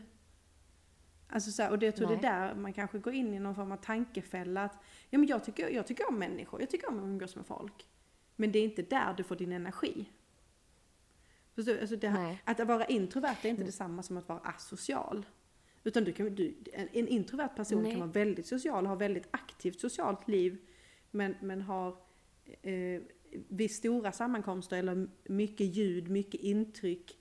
Alltså 1.32 1.52
så 1.52 1.64
här, 1.64 1.72
och 1.72 1.80
det, 1.80 1.86
jag 1.86 1.96
tror 1.96 2.08
det 2.08 2.16
Nej. 2.16 2.26
är 2.26 2.48
där 2.48 2.56
man 2.56 2.74
kanske 2.74 3.00
går 3.00 3.14
in 3.14 3.34
i 3.34 3.40
någon 3.40 3.56
form 3.56 3.72
av 3.72 3.78
tankefälla 3.78 4.64
att 4.64 4.78
ja, 5.10 5.18
men 5.18 5.28
jag, 5.28 5.44
tycker, 5.44 5.70
jag 5.70 5.88
tycker 5.88 6.10
om 6.10 6.20
människor, 6.20 6.62
jag 6.62 6.70
tycker 6.70 6.90
om 6.90 7.00
att 7.00 7.04
umgås 7.04 7.36
med 7.36 7.46
folk. 7.46 7.88
Men 8.36 8.52
det 8.52 8.60
är 8.60 8.64
inte 8.64 8.82
där 8.82 9.14
du 9.14 9.24
får 9.24 9.36
din 9.36 9.52
energi. 9.52 10.10
Förstår? 11.56 11.78
Alltså 11.82 11.96
det, 11.96 12.38
att 12.44 12.60
vara 12.60 12.86
introvert 12.86 13.38
är 13.42 13.50
inte 13.50 13.64
detsamma 13.64 14.04
som 14.04 14.18
att 14.18 14.30
vara 14.30 14.40
asocial. 14.40 15.26
Utan 15.84 16.04
du 16.04 16.14
kan, 16.14 16.36
du, 16.36 16.56
en, 16.74 17.08
introvert 17.08 17.56
person 17.56 17.82
Nej. 17.82 17.92
kan 17.92 18.00
vara 18.00 18.12
väldigt 18.12 18.48
social 18.48 18.86
ha 18.86 18.96
väldigt 18.96 19.28
aktivt 19.32 19.80
socialt 19.80 20.28
liv. 20.28 20.58
Men, 21.12 21.36
men 21.42 21.62
har 21.62 21.98
eh, 22.62 23.02
vid 23.32 23.72
stora 23.72 24.12
sammankomster 24.12 24.78
eller 24.78 25.08
mycket 25.24 25.68
ljud, 25.68 26.10
mycket 26.10 26.42
intryck 26.42 27.21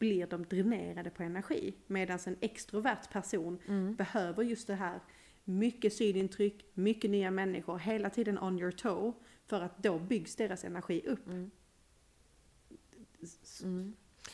blir 0.00 0.26
de 0.26 0.44
dränerade 0.44 1.10
på 1.10 1.22
energi. 1.22 1.74
Medan 1.86 2.18
en 2.26 2.36
extrovert 2.40 3.12
person 3.12 3.58
behöver 3.96 4.42
just 4.42 4.66
det 4.66 4.74
här 4.74 5.00
mycket 5.44 5.92
synintryck, 5.92 6.64
mycket 6.74 7.10
nya 7.10 7.30
människor, 7.30 7.78
hela 7.78 8.10
tiden 8.10 8.38
on 8.38 8.58
your 8.58 8.72
toe. 8.72 9.12
För 9.46 9.60
att 9.60 9.82
då 9.82 9.98
byggs 9.98 10.36
deras 10.36 10.64
energi 10.64 11.02
upp. 11.06 11.26
Mm. 11.26 11.50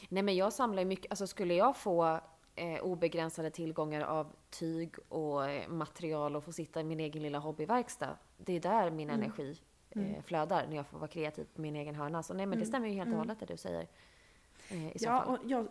Nej 0.09 0.23
men 0.23 0.37
jag 0.37 0.53
samlar 0.53 0.83
ju 0.83 0.89
mycket, 0.89 1.11
alltså 1.11 1.27
skulle 1.27 1.55
jag 1.55 1.77
få 1.77 2.21
eh, 2.55 2.81
obegränsade 2.83 3.51
tillgångar 3.51 4.01
av 4.01 4.33
tyg 4.51 4.95
och 5.09 5.51
eh, 5.51 5.69
material 5.69 6.37
och 6.37 6.45
få 6.45 6.53
sitta 6.53 6.81
i 6.81 6.85
min 6.85 7.01
egen 7.01 7.23
lilla 7.23 7.39
hobbyverkstad. 7.39 8.19
Det 8.37 8.53
är 8.53 8.61
där 8.61 8.91
min 8.91 9.11
energi 9.11 9.61
eh, 9.91 10.23
flödar 10.25 10.67
när 10.69 10.77
jag 10.77 10.87
får 10.87 10.99
vara 10.99 11.09
kreativ 11.09 11.47
på 11.55 11.61
min 11.61 11.77
egen 11.77 11.95
hörna. 11.95 12.23
Så 12.23 12.35
nej 12.35 12.47
men 12.47 12.59
det 12.59 12.67
stämmer 12.67 12.89
ju 12.89 12.95
helt 12.95 13.11
och 13.11 13.17
hållet 13.17 13.41
det 13.41 13.47
du 13.47 13.57
säger. 13.57 13.87
Eh, 14.71 14.97
I 14.97 14.99
så 14.99 15.05
Ja, 15.05 15.23
fall. 15.25 15.37
och 15.39 15.51
jag, 15.51 15.69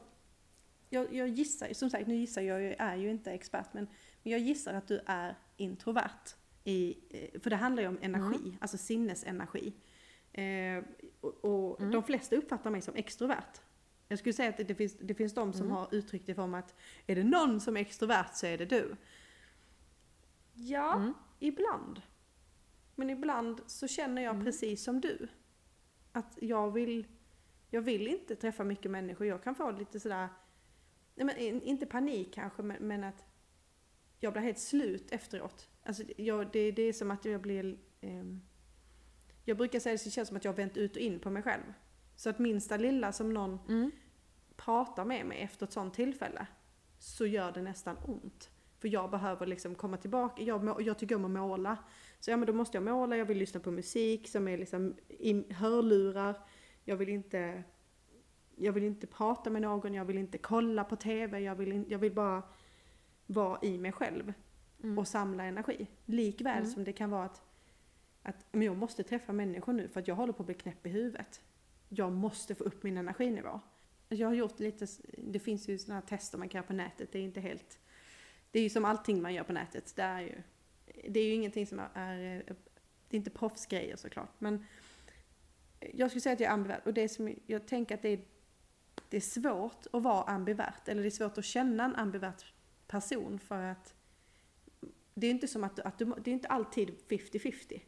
jag, 0.89 1.13
jag 1.13 1.27
gissar, 1.27 1.73
som 1.73 1.89
sagt 1.89 2.07
nu 2.07 2.15
gissar 2.15 2.41
jag, 2.41 2.63
jag 2.63 2.75
är 2.77 2.95
ju 2.95 3.09
inte 3.11 3.31
expert, 3.31 3.73
men, 3.73 3.87
men 4.23 4.31
jag 4.31 4.41
gissar 4.41 4.73
att 4.73 4.87
du 4.87 5.01
är 5.05 5.35
introvert. 5.57 6.35
I, 6.63 6.97
eh, 7.09 7.39
för 7.41 7.49
det 7.49 7.55
handlar 7.55 7.83
ju 7.83 7.89
om 7.89 7.97
energi, 8.01 8.57
alltså 8.61 8.77
sinnesenergi. 8.77 9.73
Eh, 10.33 10.83
och 11.21 11.45
och 11.45 11.79
Mm. 11.79 11.91
de 11.91 12.03
flesta 12.03 12.35
uppfattar 12.35 12.69
mig 12.71 12.81
som 12.81 12.95
extrovert. 12.95 13.61
Jag 14.07 14.19
skulle 14.19 14.33
säga 14.33 14.49
att 14.49 14.57
det, 14.67 14.75
finns, 14.75 14.97
det 14.99 15.13
finns 15.15 15.33
de 15.33 15.53
som 15.53 15.61
Mm. 15.61 15.75
har 15.75 15.87
uttryckt 15.95 16.25
det 16.25 16.35
form 16.35 16.53
att 16.53 16.75
är 17.07 17.15
det 17.15 17.23
någon 17.23 17.61
som 17.61 17.77
är 17.77 17.81
extrovert 17.81 18.29
så 18.33 18.45
är 18.45 18.57
det 18.57 18.65
du. 18.65 18.95
Ja, 20.53 20.95
Mm. 20.95 21.13
ibland. 21.39 22.01
Men 22.95 23.09
ibland 23.09 23.61
så 23.67 23.87
känner 23.87 24.21
jag 24.21 24.33
Mm. 24.33 24.45
precis 24.45 24.83
som 24.83 25.01
du. 25.01 25.27
Att 26.11 26.37
jag 26.41 26.71
vill, 26.71 27.05
jag 27.75 27.81
vill 27.81 28.07
inte 28.07 28.35
träffa 28.35 28.63
mycket 28.63 28.91
människor. 28.91 29.27
Jag 29.27 29.43
kan 29.43 29.55
få 29.55 29.71
lite 29.71 29.99
sådär, 29.99 30.27
nej 31.15 31.25
men 31.25 31.37
in- 31.37 31.61
inte 31.61 31.85
panik 31.85 32.33
kanske, 32.33 32.61
men, 32.63 32.77
men 32.87 33.03
att 33.03 33.23
jag 34.19 34.33
blir 34.33 34.41
helt 34.43 34.59
slut 34.59 35.11
efteråt. 35.11 35.69
Alltså 35.83 36.03
jag, 36.17 36.51
det, 36.51 36.71
det 36.71 36.81
är 36.81 36.93
som 36.93 37.11
att 37.11 37.25
jag 37.25 37.41
blir, 37.41 37.77
ehm, 38.01 38.41
jag 39.45 39.57
brukar 39.57 39.79
säga 39.79 39.95
att 39.95 40.03
det 40.03 40.09
känns 40.09 40.27
som 40.27 40.37
att 40.37 40.45
jag 40.45 40.51
har 40.51 40.57
vänt 40.57 40.77
ut 40.77 40.91
och 40.95 41.01
in 41.01 41.19
på 41.19 41.29
mig 41.29 41.43
själv. 41.43 41.73
Så 42.15 42.29
att 42.29 42.39
minsta 42.39 42.77
lilla 42.77 43.11
som 43.11 43.33
någon 43.33 43.59
Mm. 43.69 43.91
pratar 44.55 45.05
med 45.05 45.25
mig 45.25 45.41
efter 45.41 45.65
ett 45.65 45.73
sånt 45.73 45.93
tillfälle 45.93 46.47
så 46.99 47.25
gör 47.25 47.51
det 47.51 47.61
nästan 47.61 47.97
ont. 48.07 48.49
För 48.79 48.87
jag 48.87 49.11
behöver 49.11 49.45
liksom 49.45 49.75
komma 49.75 49.97
tillbaka, 49.97 50.43
jag, 50.43 50.81
jag 50.81 50.99
tycker 50.99 51.15
om 51.15 51.25
att 51.25 51.31
måla. 51.31 51.77
Så 52.19 52.31
ja 52.31 52.37
men 52.37 52.47
då 52.47 52.53
måste 52.53 52.77
jag 52.77 52.83
måla, 52.83 53.17
jag 53.17 53.25
vill 53.25 53.37
lyssna 53.37 53.59
på 53.59 53.71
musik 53.71 54.27
som 54.27 54.47
är 54.47 54.57
liksom 54.57 54.95
i 55.07 55.53
hörlurar. 55.53 56.35
Jag 56.85 56.95
vill 56.95 57.09
inte, 57.09 57.63
jag 58.55 58.73
vill 58.73 58.83
inte 58.83 59.07
prata 59.07 59.49
med 59.49 59.61
någon, 59.61 59.93
jag 59.93 60.05
vill 60.05 60.17
inte 60.17 60.37
kolla 60.37 60.83
på 60.83 60.95
TV, 60.95 61.39
jag 61.39 61.55
vill, 61.55 61.71
in, 61.71 61.85
jag 61.89 61.99
vill 61.99 62.13
bara 62.13 62.43
vara 63.25 63.59
i 63.61 63.77
mig 63.77 63.91
själv 63.91 64.33
Mm. 64.83 64.97
och 64.97 65.07
samla 65.07 65.43
energi. 65.43 65.87
Likväl 66.05 66.57
Mm. 66.57 66.69
som 66.69 66.83
det 66.83 66.93
kan 66.93 67.09
vara 67.09 67.25
att, 67.25 67.41
att 68.23 68.45
men 68.51 68.61
jag 68.61 68.77
måste 68.77 69.03
träffa 69.03 69.33
människor 69.33 69.73
nu 69.73 69.87
för 69.87 69.99
att 69.99 70.07
jag 70.07 70.15
håller 70.15 70.33
på 70.33 70.43
att 70.43 70.45
bli 70.45 70.55
knäpp 70.55 70.85
i 70.85 70.89
huvudet. 70.89 71.41
Jag 71.89 72.11
måste 72.11 72.55
få 72.55 72.63
upp 72.63 72.83
min 72.83 72.97
energinivå. 72.97 73.59
Jag 74.09 74.27
har 74.27 74.33
gjort 74.33 74.59
lite, 74.59 74.87
det 75.17 75.39
finns 75.39 75.69
ju 75.69 75.77
sådana 75.77 75.99
här 75.99 76.07
tester 76.07 76.37
man 76.37 76.49
kan 76.49 76.59
göra 76.59 76.67
på 76.67 76.73
nätet, 76.73 77.11
det 77.11 77.19
är 77.19 77.23
inte 77.23 77.41
helt, 77.41 77.79
det 78.51 78.59
är 78.59 78.63
ju 78.63 78.69
som 78.69 78.85
allting 78.85 79.21
man 79.21 79.33
gör 79.33 79.43
på 79.43 79.53
nätet, 79.53 79.95
det 79.95 80.01
är 80.01 80.21
ju, 80.21 80.41
det 81.09 81.19
är 81.19 81.25
ju 81.25 81.33
ingenting 81.33 81.67
som 81.67 81.79
är, 81.93 82.17
det 83.09 83.15
är 83.15 83.17
inte 83.17 83.29
proffsgrejer 83.29 83.95
såklart, 83.95 84.31
men 84.39 84.65
jag 85.93 86.09
skulle 86.09 86.21
säga 86.21 86.33
att 86.33 86.39
jag 86.39 86.49
är 86.49 86.53
ambivert 86.53 86.87
och 86.87 86.93
det 86.93 87.09
som, 87.09 87.35
jag 87.47 87.67
tänker 87.67 87.95
att 87.95 88.01
det 88.01 88.09
är, 88.09 88.19
det 89.09 89.17
är 89.17 89.21
svårt 89.21 89.85
att 89.93 90.03
vara 90.03 90.23
ambivert, 90.23 90.87
eller 90.87 91.01
det 91.01 91.07
är 91.07 91.11
svårt 91.11 91.37
att 91.37 91.45
känna 91.45 91.85
en 91.85 91.95
ambivert 91.95 92.53
person 92.87 93.39
för 93.39 93.61
att 93.61 93.93
det 95.13 95.27
är 95.27 95.31
inte 95.31 95.47
som 95.47 95.63
att, 95.63 95.79
att 95.79 95.97
du, 95.97 96.05
det 96.05 96.31
är 96.31 96.33
inte 96.33 96.47
alltid 96.47 96.89
50-50. 97.09 97.81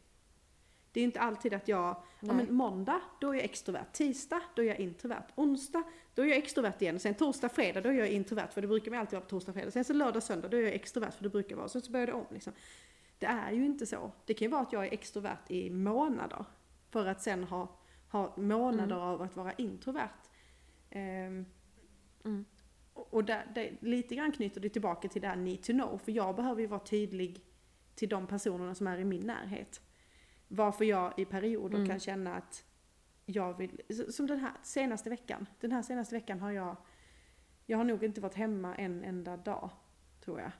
Det 0.92 1.00
är 1.00 1.04
inte 1.04 1.20
alltid 1.20 1.54
att 1.54 1.68
jag, 1.68 2.02
ja 2.20 2.32
men 2.32 2.54
måndag, 2.54 3.00
då 3.20 3.30
är 3.30 3.34
jag 3.34 3.44
extrovert. 3.44 3.92
Tisdag, 3.92 4.42
då 4.56 4.62
är 4.62 4.66
jag 4.66 4.78
introvert. 4.78 5.24
Onsdag, 5.34 5.82
då 6.14 6.22
är 6.22 6.26
jag 6.26 6.36
extrovert 6.36 6.82
igen. 6.82 7.00
Sen 7.00 7.14
torsdag, 7.14 7.48
fredag, 7.48 7.80
då 7.80 7.88
är 7.88 7.92
jag 7.92 8.08
introvert. 8.08 8.48
För 8.52 8.60
det 8.60 8.66
brukar 8.66 8.90
man 8.90 9.00
alltid 9.00 9.12
vara 9.12 9.24
på 9.24 9.28
torsdag, 9.28 9.52
fredag. 9.52 9.70
Sen 9.70 9.84
så 9.84 9.92
lördag, 9.92 10.22
söndag, 10.22 10.48
då 10.48 10.56
är 10.56 10.62
jag 10.62 10.72
extrovert. 10.72 11.10
För 11.10 11.22
det 11.22 11.30
brukar 11.30 11.56
vara. 11.56 11.68
Sen 11.68 11.82
så 11.82 11.92
börjar 11.92 12.06
det 12.06 12.12
om 12.12 12.26
liksom. 12.30 12.52
Det 13.18 13.26
är 13.26 13.52
ju 13.52 13.64
inte 13.64 13.86
så. 13.86 14.12
Det 14.26 14.34
kan 14.34 14.46
ju 14.46 14.50
vara 14.50 14.62
att 14.62 14.72
jag 14.72 14.86
är 14.86 14.92
extrovert 14.92 15.38
i 15.48 15.70
månader. 15.70 16.44
För 16.90 17.06
att 17.06 17.22
sen 17.22 17.44
ha, 17.44 17.78
ha 18.08 18.34
månader 18.36 18.94
Mm. 18.96 18.98
av 19.08 19.22
att 19.22 19.36
vara 19.36 19.52
introvert. 19.52 20.10
Ehm, 20.90 21.46
Mm. 22.24 22.44
och 22.94 23.24
där, 23.24 23.46
det, 23.54 23.72
lite 23.82 24.14
grann 24.14 24.32
knyter 24.32 24.60
det 24.60 24.68
tillbaka 24.68 25.08
till 25.08 25.22
det 25.22 25.28
här 25.28 25.36
need 25.36 25.62
to 25.62 25.72
know. 25.72 25.98
För 25.98 26.12
jag 26.12 26.36
behöver 26.36 26.60
ju 26.60 26.66
vara 26.66 26.80
tydlig 26.80 27.44
till 27.94 28.08
de 28.08 28.26
personerna 28.26 28.74
som 28.74 28.86
är 28.86 28.98
i 28.98 29.04
min 29.04 29.26
närhet. 29.26 29.80
Varför 30.48 30.84
jag 30.84 31.18
i 31.18 31.24
perioder 31.24 31.76
Mm. 31.76 31.88
kan 31.88 32.00
känna 32.00 32.34
att 32.36 32.64
jag 33.26 33.58
vill, 33.58 33.80
som 34.12 34.26
den 34.26 34.38
här 34.40 34.52
senaste 34.62 35.10
veckan. 35.10 35.46
Den 35.60 35.72
här 35.72 35.82
senaste 35.82 36.14
veckan 36.14 36.40
har 36.40 36.50
jag, 36.50 36.76
jag 37.66 37.76
har 37.78 37.84
nog 37.84 38.04
inte 38.04 38.20
varit 38.20 38.34
hemma 38.34 38.74
en 38.74 39.04
enda 39.04 39.36
dag, 39.36 39.70
tror 40.20 40.40
jag. 40.40 40.50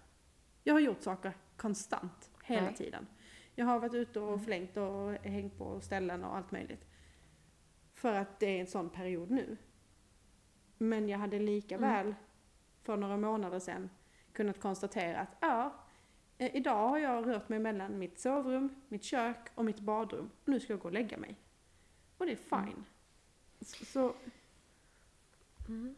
Jag 0.64 0.74
har 0.74 0.80
gjort 0.80 1.02
saker 1.02 1.32
konstant, 1.56 2.30
hela 2.44 2.66
Nej. 2.66 2.74
tiden. 2.74 3.06
Jag 3.54 3.66
har 3.66 3.78
varit 3.80 3.94
ute 3.94 4.20
och 4.20 4.32
Mm. 4.32 4.44
flängt 4.44 4.76
och 4.76 5.12
hängt 5.12 5.58
på 5.58 5.80
ställen 5.80 6.24
och 6.24 6.36
allt 6.36 6.50
möjligt. 6.52 6.84
För 7.98 8.14
att 8.14 8.40
det 8.40 8.46
är 8.46 8.60
en 8.60 8.66
sån 8.66 8.90
period 8.90 9.30
nu. 9.30 9.56
Men 10.78 11.08
jag 11.08 11.18
hade 11.18 11.38
lika 11.38 11.74
Mm. 11.74 11.90
väl 11.90 12.14
för 12.82 12.96
några 12.96 13.16
månader 13.16 13.58
sedan 13.58 13.90
kunnat 14.32 14.60
konstatera 14.60 15.18
att 15.20 15.36
ja, 15.40 15.74
eh, 16.38 16.56
idag 16.56 16.88
har 16.88 16.98
jag 16.98 17.26
rört 17.26 17.48
mig 17.48 17.58
mellan 17.58 17.98
mitt 17.98 18.18
sovrum, 18.18 18.82
mitt 18.88 19.04
kök 19.04 19.36
och 19.54 19.64
mitt 19.64 19.80
badrum. 19.80 20.30
Och 20.42 20.48
nu 20.48 20.60
ska 20.60 20.72
jag 20.72 20.80
gå 20.80 20.88
och 20.88 20.92
lägga 20.94 21.16
mig. 21.16 21.36
Och 22.18 22.26
det 22.26 22.32
är 22.32 22.36
fine. 22.36 22.58
Mm. 22.72 22.84
Så, 23.60 23.84
så 23.84 24.14
Mm. 25.68 25.96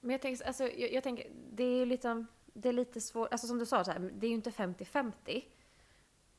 Men 0.00 0.10
jag 0.10 0.22
tänker, 0.22 0.46
alltså, 0.46 0.64
jag, 0.68 0.92
jag 0.92 1.02
tänker, 1.02 1.30
det 1.52 1.64
är 1.64 1.76
ju 1.76 1.84
lite, 1.84 2.24
det 2.46 2.68
är 2.68 2.72
lite 2.72 3.00
svårt, 3.00 3.28
alltså 3.32 3.46
som 3.46 3.58
du 3.58 3.66
sa, 3.66 3.84
så 3.84 3.90
här, 3.90 3.98
det 4.14 4.26
är 4.26 4.28
ju 4.28 4.34
inte 4.34 4.50
50-50. 4.50 5.44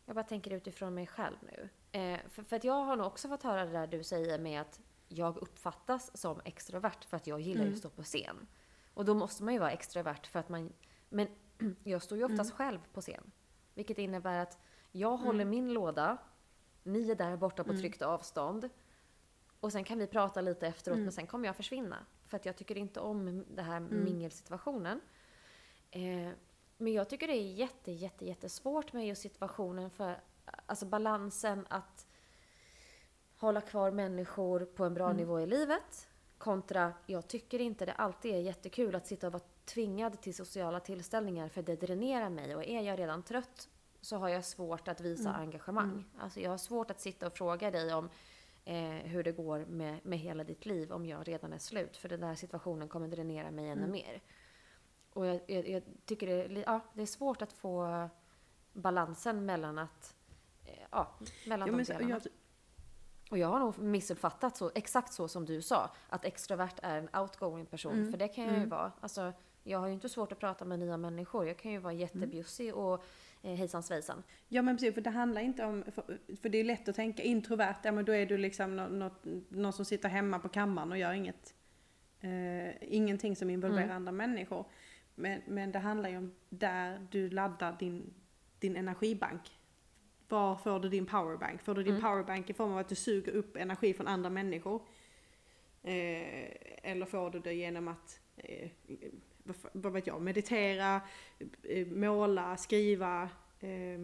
Jag 0.06 0.16
bara 0.16 0.24
tänker 0.24 0.52
utifrån 0.54 0.94
mig 0.94 1.08
själv 1.08 1.38
nu. 1.42 1.70
Eh, 1.92 2.20
för, 2.30 2.44
för 2.44 2.56
att 2.56 2.64
jag 2.64 2.84
har 2.86 2.96
nog 2.96 3.08
också 3.08 3.28
fått 3.28 3.44
höra 3.44 3.66
det 3.66 3.72
där 3.72 3.88
du 3.88 4.04
säger 4.04 4.40
med 4.40 4.62
att 4.62 4.80
jag 5.08 5.38
uppfattas 5.38 6.18
som 6.18 6.42
extrovert 6.46 7.04
för 7.08 7.18
att 7.18 7.28
jag 7.28 7.40
gillar 7.42 7.62
ju 7.62 7.68
Mm. 7.68 7.74
att 7.74 7.80
stå 7.80 7.90
på 7.90 8.04
scen. 8.04 8.48
Och 8.94 9.06
då 9.06 9.14
måste 9.14 9.44
man 9.44 9.54
ju 9.54 9.60
vara 9.60 9.72
extrovert 9.72 10.28
för 10.28 10.40
att 10.40 10.50
man, 10.50 10.74
men 11.10 11.28
jag 11.84 12.02
står 12.04 12.18
ju 12.18 12.24
oftast 12.24 12.52
själv 12.54 12.80
på 12.94 13.02
scen. 13.02 13.32
Vilket 13.74 13.98
innebär 13.98 14.40
att 14.40 14.58
jag 14.92 15.18
håller 15.18 15.42
Mm. 15.42 15.50
min 15.50 15.74
låda, 15.74 16.18
ni 16.84 17.12
är 17.12 17.16
där 17.16 17.38
borta 17.38 17.64
på 17.64 17.70
Mm. 17.70 17.82
tryggt 17.82 18.02
avstånd. 18.02 18.70
Och 19.60 19.72
sen 19.72 19.84
kan 19.84 19.98
vi 20.00 20.08
prata 20.08 20.42
lite 20.42 20.68
efteråt, 20.68 20.96
Mm. 20.96 21.04
men 21.04 21.12
sen 21.12 21.28
kommer 21.28 21.48
jag 21.48 21.56
försvinna. 21.56 22.06
För 22.26 22.38
att 22.38 22.46
jag 22.46 22.56
tycker 22.56 22.78
inte 22.78 23.00
om 23.00 23.46
den 23.56 23.66
här 23.66 23.78
Mm. 23.78 24.04
mingelsituationen. 24.04 25.02
Eh, 25.92 26.30
men 26.78 26.94
jag 26.94 27.10
tycker 27.10 27.28
det 27.28 27.34
är 27.34 27.52
jätte, 27.54 27.92
jätte, 27.92 28.26
jättesvårt 28.26 28.94
med 28.94 29.08
just 29.08 29.22
situationen 29.22 29.90
för 29.90 30.20
alltså 30.70 30.86
balansen 30.86 31.66
att 31.70 32.08
hålla 33.38 33.62
kvar 33.62 33.92
människor 33.92 34.66
på 34.66 34.86
en 34.86 34.94
bra 34.94 35.06
Mm. 35.06 35.18
nivå 35.18 35.40
i 35.40 35.46
livet 35.48 36.08
kontra 36.38 36.94
jag 37.06 37.28
tycker 37.28 37.60
inte 37.62 37.86
det 37.86 37.94
alltid 37.94 38.36
är 38.36 38.40
jättekul 38.40 38.96
att 38.96 39.08
sitta 39.08 39.28
och 39.28 39.34
vara 39.34 39.44
tvingad 39.66 40.22
till 40.22 40.36
sociala 40.36 40.80
tillställningar 40.80 41.50
för 41.50 41.62
det 41.62 41.76
dränerar 41.76 42.30
mig 42.30 42.56
och 42.56 42.64
är 42.64 42.82
jag 42.82 43.00
redan 43.00 43.24
trött 43.24 43.70
så 44.02 44.18
har 44.18 44.30
jag 44.30 44.46
svårt 44.46 44.88
att 44.88 45.02
visa 45.02 45.30
Mm. 45.30 45.42
engagemang. 45.42 45.90
Mm. 45.92 46.06
Alltså 46.20 46.40
jag 46.40 46.50
har 46.52 46.58
svårt 46.58 46.92
att 46.92 47.00
sitta 47.00 47.28
och 47.28 47.34
fråga 47.34 47.72
dig 47.72 47.94
om 47.94 48.10
eh, 48.66 48.90
hur 48.90 49.24
det 49.24 49.32
går 49.32 49.66
med, 49.66 50.06
med 50.06 50.20
hela 50.20 50.44
ditt 50.44 50.66
liv 50.66 50.92
om 50.92 51.06
jag 51.06 51.28
redan 51.28 51.54
är 51.54 51.58
slut. 51.58 51.98
För 51.98 52.10
den 52.10 52.20
där 52.22 52.36
situationen 52.36 52.88
kommer 52.88 53.08
dränera 53.08 53.52
mig 53.52 53.66
ännu 53.70 53.80
Mm. 53.82 53.92
mer. 53.92 54.22
Och 55.14 55.26
jag, 55.26 55.42
jag, 55.48 55.70
jag 55.70 55.84
tycker 56.06 56.28
det, 56.28 56.34
är 56.34 56.64
ja, 56.66 56.80
det 56.94 57.02
är 57.02 57.06
svårt 57.06 57.42
att 57.42 57.54
få 57.54 58.10
balansen 58.74 59.46
mellan 59.46 59.78
att 59.78 60.16
Ja, 60.92 61.16
mellan 61.48 61.68
ja, 61.68 61.78
de 61.78 61.84
delarna. 61.84 62.10
jag, 62.10 62.22
Och 63.32 63.38
jag 63.38 63.48
har 63.48 63.60
nog 63.60 63.78
missuppfattat 63.80 64.58
så, 64.58 64.72
exakt 64.76 65.14
så 65.14 65.28
som 65.28 65.46
du 65.46 65.62
sa. 65.62 65.92
Att 66.10 66.26
extrovert 66.26 66.80
är 66.82 66.98
en 66.98 67.10
outgoing 67.22 67.66
person. 67.66 67.94
Mm, 67.94 68.12
För 68.12 68.18
det 68.18 68.28
kan 68.28 68.44
jag 68.44 68.54
ju 68.54 68.58
mm. 68.58 68.70
vara. 68.70 68.92
Alltså, 69.02 69.34
jag 69.64 69.80
har 69.80 69.88
ju 69.88 69.94
inte 69.94 70.10
svårt 70.10 70.32
att 70.32 70.40
prata 70.40 70.66
med 70.66 70.80
nya 70.80 70.98
människor. 70.98 71.48
Jag 71.48 71.58
kan 71.58 71.72
ju 71.72 71.78
vara 71.78 71.94
jättebjussig 71.94 72.76
och 72.76 73.04
eh, 73.42 73.54
hejsan 73.56 73.84
svejsan. 73.84 74.24
Ja 74.48 74.62
men 74.62 74.76
precis, 74.78 74.94
för 74.94 75.02
det 75.02 75.10
handlar 75.10 75.42
inte 75.42 75.66
om, 75.66 75.84
för, 75.92 76.20
för 76.42 76.50
det 76.50 76.58
är 76.58 76.64
lätt 76.64 76.90
att 76.90 76.96
tänka 76.96 77.24
introvert, 77.24 77.76
ja 77.84 77.92
men 77.92 78.06
då 78.06 78.12
är 78.12 78.26
du 78.26 78.38
liksom 78.38 78.76
nå- 78.76 78.88
något, 78.88 79.22
någon 79.50 79.74
som 79.74 79.86
sitter 79.86 80.10
hemma 80.10 80.40
på 80.40 80.50
kammaren 80.50 80.92
och 80.92 80.98
gör 80.98 81.14
inget, 81.14 81.54
eh, 82.22 82.94
ingenting 82.94 83.36
som 83.36 83.50
involverar 83.50 83.84
Mm. 83.84 83.96
andra 83.96 84.12
människor. 84.12 84.66
Men, 85.16 85.42
men 85.48 85.72
det 85.72 85.80
handlar 85.80 86.10
ju 86.10 86.18
om 86.18 86.36
där 86.50 87.08
du 87.12 87.30
laddar 87.30 87.76
din, 87.80 88.14
din 88.60 88.76
energibank. 88.76 89.59
Var 90.30 90.56
får 90.56 90.80
du 90.80 90.90
din 90.90 91.06
powerbank? 91.06 91.62
Får 91.62 91.76
du 91.76 91.84
din 91.84 91.94
Mm. 91.94 92.04
powerbank 92.04 92.50
i 92.50 92.54
form 92.54 92.72
av 92.72 92.78
att 92.78 92.90
du 92.90 92.96
suger 92.96 93.32
upp 93.32 93.58
energi 93.58 93.94
från 93.94 94.08
andra 94.08 94.30
människor? 94.30 94.82
Eh, 95.84 96.48
eller 96.92 97.06
får 97.06 97.30
du 97.30 97.40
det 97.40 97.54
genom 97.54 97.88
att, 97.88 98.20
eh, 98.38 98.70
vad, 99.72 99.94
vet 99.94 100.08
jag, 100.08 100.22
meditera, 100.22 101.02
eh, 101.64 101.88
måla, 101.88 102.58
skriva, 102.58 103.30
eh, 103.60 104.00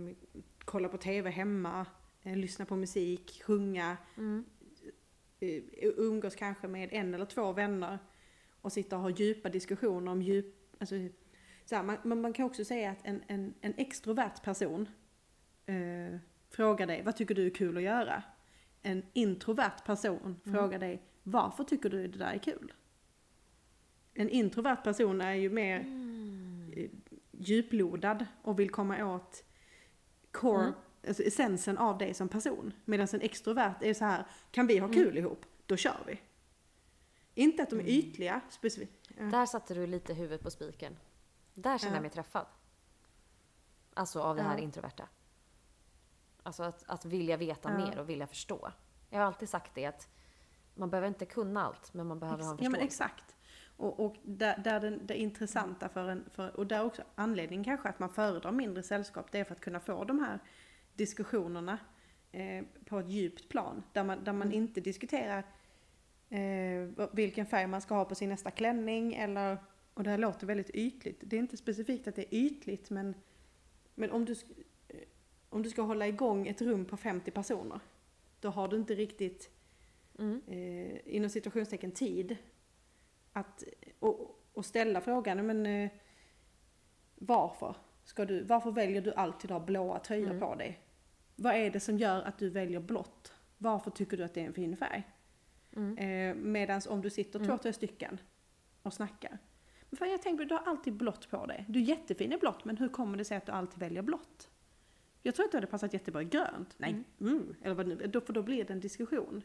kolla 0.65 0.89
på 0.89 0.97
TV 0.97 1.29
hemma, 1.29 1.85
eh, 2.23 2.35
lyssna 2.37 2.65
på 2.65 2.75
musik, 2.75 3.41
sjunga, 3.45 3.97
Mm. 4.17 4.45
eh, 5.39 5.63
umgås 5.97 6.35
kanske 6.35 6.67
med 6.67 6.89
en 6.93 7.13
eller 7.13 7.25
två 7.25 7.51
vänner 7.51 7.99
och 8.61 8.71
sitta 8.71 8.95
och 8.95 9.01
ha 9.01 9.09
djupa 9.09 9.49
diskussioner 9.49 10.11
om 10.11 10.21
djup, 10.21 10.75
alltså, 10.79 10.95
så 11.65 11.75
här, 11.75 11.83
man, 11.83 11.97
man, 12.03 12.21
man 12.21 12.33
kan 12.33 12.45
också 12.45 12.65
säga 12.65 12.91
att 12.91 12.99
en, 13.03 13.23
en, 13.27 13.53
en 13.61 13.73
extrovert 13.77 14.43
person 14.43 14.89
eh, 15.65 16.17
frågar 16.49 16.87
dig, 16.87 17.01
vad 17.03 17.15
tycker 17.15 17.35
du 17.35 17.45
är 17.45 17.49
kul 17.49 17.77
att 17.77 17.83
göra? 17.83 18.23
En 18.81 19.03
introvert 19.13 19.85
person 19.85 20.39
frågar 20.43 20.79
dig, 20.79 21.01
varför 21.23 21.63
tycker 21.63 21.89
du 21.89 22.07
det 22.07 22.17
där 22.17 22.33
är 22.33 22.37
kul? 22.37 22.73
En 24.13 24.29
introvert 24.29 24.75
person 24.83 25.21
är 25.21 25.33
ju 25.33 25.49
mer 25.49 25.79
Mm. 25.79 26.73
eh, 26.77 26.89
djuplodad 27.31 28.25
och 28.41 28.59
vill 28.59 28.69
komma 28.69 29.15
åt 29.15 29.43
core, 30.31 30.61
Mm. 30.63 30.73
alltså 31.07 31.23
essensen 31.23 31.77
av 31.77 31.97
dig 31.97 32.13
som 32.13 32.29
person. 32.29 32.73
Medan 32.85 33.07
en 33.13 33.21
extrovert 33.21 33.75
är 33.81 33.93
så 33.93 34.05
här, 34.05 34.25
kan 34.51 34.67
vi 34.67 34.77
ha 34.77 34.87
kul 34.93 35.17
ihop, 35.17 35.45
då 35.65 35.77
kör 35.77 36.03
vi. 36.07 36.19
Inte 37.33 37.63
att 37.63 37.69
de 37.69 37.79
är 37.79 37.87
ytliga, 37.89 38.41
specifikt. 38.49 39.09
Ja. 39.17 39.23
Där 39.23 39.45
satte 39.45 39.73
du 39.73 39.87
lite 39.87 40.13
huvudet 40.13 40.41
på 40.41 40.51
spiken. 40.51 40.97
Där 41.53 41.77
känner 41.77 41.91
Ja. 41.93 41.97
jag 41.97 42.01
mig 42.01 42.11
träffad. 42.11 42.45
Alltså 43.93 44.21
av 44.21 44.35
det 44.35 44.41
här 44.41 44.57
Ja. 44.57 44.63
introverta. 44.63 45.07
Alltså 46.45 46.63
att, 46.63 46.83
att 46.87 47.05
vilja 47.05 47.37
veta 47.37 47.69
Ja. 47.71 47.77
mer 47.77 47.99
och 47.99 48.09
vilja 48.09 48.27
förstå. 48.27 48.71
Jag 49.09 49.19
har 49.19 49.25
alltid 49.25 49.49
sagt 49.49 49.71
det 49.75 49.85
att 49.85 50.09
man 50.75 50.89
behöver 50.89 51.07
inte 51.07 51.25
kunna 51.25 51.63
allt, 51.63 51.93
men 51.93 52.07
man 52.07 52.19
behöver 52.19 52.43
ha 52.43 52.51
en 52.51 52.57
Ja 52.61 52.69
men 52.69 52.71
förståelse. 52.81 52.85
exakt. 53.03 53.35
Och, 53.77 53.99
och 54.05 54.15
där, 54.23 54.57
där 54.57 54.79
den, 54.79 54.99
det 55.05 55.15
intressanta 55.17 55.89
för 55.89 56.09
en, 56.09 56.25
för, 56.31 56.55
och 56.59 56.67
där 56.67 56.85
också 56.85 57.03
anledningen 57.15 57.63
kanske 57.63 57.89
att 57.89 57.99
man 57.99 58.09
föredrar 58.09 58.51
mindre 58.51 58.83
sällskap, 58.83 59.31
det 59.31 59.39
är 59.39 59.43
för 59.43 59.55
att 59.55 59.61
kunna 59.61 59.79
få 59.79 60.03
de 60.03 60.19
här 60.19 60.39
diskussionerna 60.93 61.77
eh, 62.31 62.65
på 62.85 62.99
ett 62.99 63.09
djupt 63.09 63.49
plan. 63.49 63.83
Där 63.93 64.03
man, 64.03 64.23
där 64.23 64.33
man 64.33 64.51
inte 64.51 64.81
diskuterar 64.81 65.43
eh, 66.29 67.07
vilken 67.11 67.45
färg 67.45 67.67
man 67.67 67.81
ska 67.81 67.95
ha 67.95 68.05
på 68.05 68.15
sin 68.15 68.29
nästa 68.29 68.51
klänning 68.51 69.13
eller, 69.13 69.57
och 69.93 70.03
det 70.03 70.09
här 70.09 70.17
låter 70.17 70.47
väldigt 70.47 70.69
ytligt. 70.69 71.21
Det 71.23 71.35
är 71.35 71.39
inte 71.39 71.57
specifikt 71.57 72.07
att 72.07 72.15
det 72.15 72.35
är 72.35 72.37
ytligt 72.39 72.89
men, 72.89 73.15
men 73.95 74.11
om, 74.11 74.25
du, 74.25 74.35
om 75.55 75.61
du 75.63 75.69
ska 75.69 75.81
hålla 75.81 76.07
igång 76.07 76.47
ett 76.47 76.61
rum 76.61 76.85
på 76.85 76.97
50 76.97 77.31
personer, 77.31 77.79
då 78.39 78.49
har 78.49 78.67
du 78.67 78.75
inte 78.77 78.95
riktigt 78.95 79.51
Mm. 80.19 80.41
eh, 80.47 81.15
inom 81.15 81.29
situationstecken 81.29 81.91
tid 81.91 82.37
att 83.33 83.63
och, 83.99 84.39
och 84.53 84.65
ställa 84.65 85.01
frågan, 85.01 85.45
men 85.45 85.65
eh, 85.65 85.89
varför 87.15 87.75
ska 88.03 88.25
du, 88.25 88.43
varför 88.43 88.71
väljer 88.71 89.01
du 89.01 89.13
alltid 89.13 89.51
att 89.51 89.59
ha 89.59 89.65
blåa 89.65 89.99
tröjor 89.99 90.27
Mm. 90.29 90.39
på 90.39 90.55
dig? 90.55 90.79
Vad 91.35 91.55
är 91.55 91.69
det 91.71 91.79
som 91.79 91.97
gör 91.97 92.21
att 92.21 92.37
du 92.37 92.49
väljer 92.49 92.79
blått? 92.79 93.33
Varför 93.57 93.91
tycker 93.91 94.17
du 94.17 94.23
att 94.23 94.33
det 94.33 94.41
är 94.41 94.45
en 94.45 94.53
fin 94.53 94.77
färg? 94.77 95.03
Mm. 95.75 95.97
Eh, 95.97 96.35
Medan 96.43 96.81
om 96.89 97.01
du 97.01 97.09
sitter 97.09 97.39
två, 97.39 97.45
Mm. 97.45 97.59
tre 97.59 97.73
stycken 97.73 98.19
och 98.81 98.93
snackar. 98.93 99.37
Men 99.89 99.97
fan 99.97 100.09
jag 100.09 100.21
tänker, 100.21 100.45
du 100.45 100.53
har 100.55 100.61
alltid 100.65 100.93
blått 100.93 101.29
på 101.29 101.45
dig. 101.45 101.65
Du 101.69 101.79
är 101.79 101.83
jättefin 101.83 102.33
i 102.33 102.37
blått, 102.37 102.65
men 102.65 102.77
hur 102.77 102.89
kommer 102.89 103.17
det 103.17 103.25
sig 103.25 103.37
att 103.37 103.45
du 103.45 103.51
alltid 103.51 103.79
väljer 103.79 104.01
blått? 104.01 104.49
Jag 105.25 105.35
tror 105.35 105.45
att 105.45 105.51
det 105.51 105.57
hade 105.57 105.67
passat 105.67 105.93
jättebra 105.93 106.21
i 106.21 106.25
grönt. 106.25 106.73
Nej, 106.77 107.03
mm. 107.21 107.55
eller 107.61 107.75
vad 107.75 107.87
nu 107.87 107.95
då, 107.95 108.21
för 108.21 108.33
då 108.33 108.41
blir 108.43 108.63
det 108.63 108.73
en 108.73 108.79
diskussion. 108.79 109.43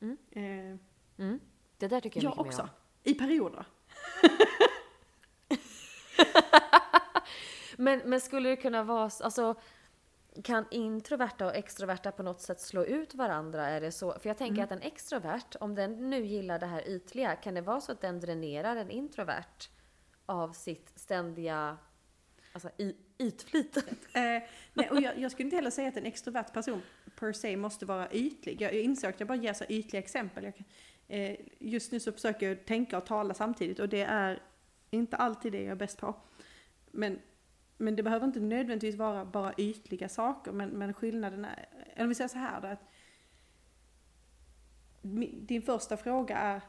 Mm. 0.00 0.16
Eh, 0.30 0.78
Mm. 1.16 1.40
Det 1.78 1.88
där 1.88 2.00
tycker 2.00 2.22
jag, 2.22 2.24
jag 2.24 2.30
mycket 2.30 2.44
mer 2.44 2.48
också. 2.48 2.62
om. 2.62 2.68
I 3.02 3.14
perioder. 3.14 3.66
Men, 7.76 8.00
men 8.04 8.20
skulle 8.20 8.48
det 8.48 8.56
kunna 8.56 8.82
vara, 8.82 9.02
alltså 9.20 9.54
kan 10.44 10.64
introverta 10.70 11.46
och 11.46 11.54
extroverta 11.54 12.12
på 12.12 12.22
något 12.22 12.40
sätt 12.40 12.60
slå 12.60 12.84
ut 12.84 13.14
varandra? 13.14 13.66
Är 13.68 13.80
det 13.80 13.92
så? 13.92 14.12
För 14.20 14.28
jag 14.28 14.38
tänker 14.38 14.54
Mm. 14.62 14.64
att 14.64 14.72
en 14.72 14.82
extrovert, 14.82 15.56
om 15.60 15.74
den 15.74 16.10
nu 16.10 16.26
gillar 16.26 16.58
det 16.58 16.66
här 16.66 16.88
ytliga, 16.88 17.36
kan 17.36 17.54
det 17.54 17.60
vara 17.60 17.80
så 17.80 17.92
att 17.92 18.00
den 18.00 18.20
dränerar 18.20 18.76
en 18.76 18.90
introvert 18.90 19.68
av 20.26 20.52
sitt 20.52 20.92
ständiga 20.98 21.78
alltså, 22.52 22.70
y- 23.20 23.64
Eh, 24.12 24.42
nej, 24.74 24.90
och 24.90 25.00
jag, 25.00 25.18
jag 25.18 25.32
skulle 25.32 25.44
inte 25.46 25.56
heller 25.56 25.70
säga 25.70 25.88
att 25.88 25.96
en 25.96 26.06
extrovert 26.06 26.52
person 26.52 26.82
per 27.16 27.32
se 27.32 27.56
måste 27.56 27.86
vara 27.86 28.12
ytlig. 28.12 28.62
Jag, 28.62 28.74
jag 28.74 28.82
inser 28.82 29.08
att 29.08 29.20
jag 29.20 29.28
bara 29.28 29.38
ger 29.38 29.52
så 29.52 29.64
ytliga 29.68 30.02
exempel. 30.02 30.44
Jag, 30.44 30.54
eh, 31.08 31.36
just 31.58 31.92
nu 31.92 32.00
så 32.00 32.12
försöker 32.12 32.48
jag 32.48 32.64
tänka 32.64 32.98
och 32.98 33.06
tala 33.06 33.34
samtidigt 33.34 33.78
och 33.78 33.88
det 33.88 34.02
är 34.02 34.42
inte 34.90 35.16
alltid 35.16 35.52
det 35.52 35.62
jag 35.62 35.70
är 35.70 35.74
bäst 35.74 35.98
på. 35.98 36.14
Men, 36.90 37.18
men 37.76 37.96
det 37.96 38.02
behöver 38.02 38.26
inte 38.26 38.40
nödvändigtvis 38.40 38.96
vara 38.96 39.24
bara 39.24 39.54
ytliga 39.58 40.08
saker. 40.08 40.52
Men, 40.52 40.68
men 40.68 40.94
skillnaden 40.94 41.44
är, 41.44 41.68
eller 41.94 42.02
om 42.02 42.08
vi 42.08 42.14
säger 42.14 42.28
så 42.28 42.38
här 42.38 42.60
då, 42.60 42.66
att 42.68 42.80
din 45.42 45.62
första 45.62 45.96
fråga 45.96 46.36
är, 46.36 46.60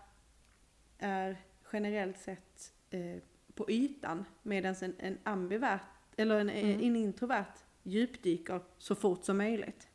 är 1.00 1.38
generellt 1.74 2.18
sett 2.18 2.74
eh, 2.90 3.18
på 3.56 3.72
ytan 3.72 4.26
medan 4.42 4.76
en, 4.82 4.96
en 5.00 5.18
ambivert 5.24 5.82
eller 6.18 6.40
en, 6.40 6.50
Mm. 6.50 6.80
en 6.84 6.96
introvert 6.96 7.54
djupdyker 7.84 8.62
så 8.78 8.96
fort 8.96 9.24
som 9.24 9.38
möjligt. 9.38 9.88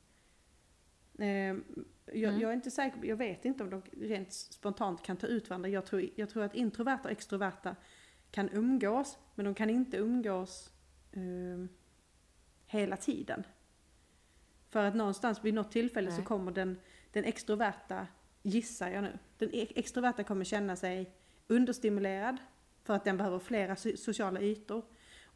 Eh, 1.19 1.27
jag, 1.27 1.57
Mm. 2.15 2.41
jag 2.41 2.51
är 2.51 2.55
inte 2.55 2.71
säker, 2.71 3.05
jag 3.05 3.17
vet 3.17 3.45
inte 3.45 3.63
om 3.65 3.71
de 3.71 3.83
rent 4.01 4.33
spontant 4.33 5.03
kan 5.03 5.17
ta 5.17 5.27
ut 5.27 5.51
varandra. 5.51 5.69
Jag 5.69 5.87
tror, 5.87 6.09
jag 6.15 6.31
tror 6.31 6.43
att 6.43 6.55
introverta 6.55 7.03
och 7.05 7.11
extroverta 7.11 7.77
kan 8.31 8.49
umgås, 8.53 9.19
men 9.35 9.45
de 9.45 9.55
kan 9.55 9.71
inte 9.71 9.97
umgås 9.97 10.73
eh, 11.13 11.65
hela 12.67 12.97
tiden. 12.97 13.43
För 14.71 14.85
att 14.85 14.95
någonstans 14.95 15.45
vid 15.45 15.55
något 15.55 15.73
tillfälle 15.73 16.11
så 16.11 16.17
Nej. 16.17 16.27
kommer 16.27 16.53
den, 16.53 16.79
den 17.13 17.25
extroverta, 17.25 18.07
gissar 18.43 18.89
jag 18.91 19.03
nu, 19.05 19.19
den 19.39 19.55
e- 19.55 19.73
extroverta 19.75 20.25
kommer 20.25 20.45
känna 20.45 20.77
sig 20.77 21.11
understimulerad 21.47 22.37
för 22.85 22.95
att 22.95 23.05
den 23.05 23.17
behöver 23.17 23.39
flera 23.39 23.75
so- 23.75 23.97
sociala 23.97 24.41
ytor. 24.41 24.83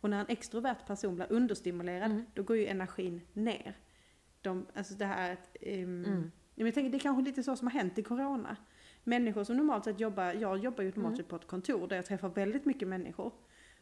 Och 0.00 0.10
när 0.10 0.20
en 0.20 0.26
extrovert 0.28 0.86
person 0.86 1.14
blir 1.16 1.32
understimulerad, 1.32 2.10
Mm. 2.10 2.24
då 2.34 2.42
går 2.42 2.56
ju 2.56 2.66
energin 2.66 3.20
ner. 3.32 3.76
De, 4.40 4.66
alltså 4.74 4.94
det 4.94 5.04
här 5.06 5.32
att, 5.32 5.56
ehm, 5.60 6.04
Mm. 6.04 6.30
men 6.54 6.66
jag 6.66 6.74
tänker, 6.74 6.90
det 6.90 6.96
är 6.96 7.00
kanske 7.00 7.22
lite 7.22 7.42
så 7.42 7.56
som 7.56 7.66
har 7.66 7.72
hänt 7.72 7.98
i 7.98 8.02
corona. 8.02 8.56
Människor 9.04 9.44
som 9.44 9.56
normalt 9.56 9.84
sett 9.84 10.00
jobbar, 10.00 10.32
jag 10.32 10.58
jobbar 10.58 10.82
ju 10.84 10.88
normalt 10.90 11.06
Mm. 11.06 11.16
sett 11.16 11.28
på 11.28 11.36
ett 11.36 11.46
kontor 11.46 11.88
där 11.88 11.96
jag 11.96 12.06
träffar 12.06 12.28
väldigt 12.28 12.64
mycket 12.64 12.88
människor. 12.88 13.32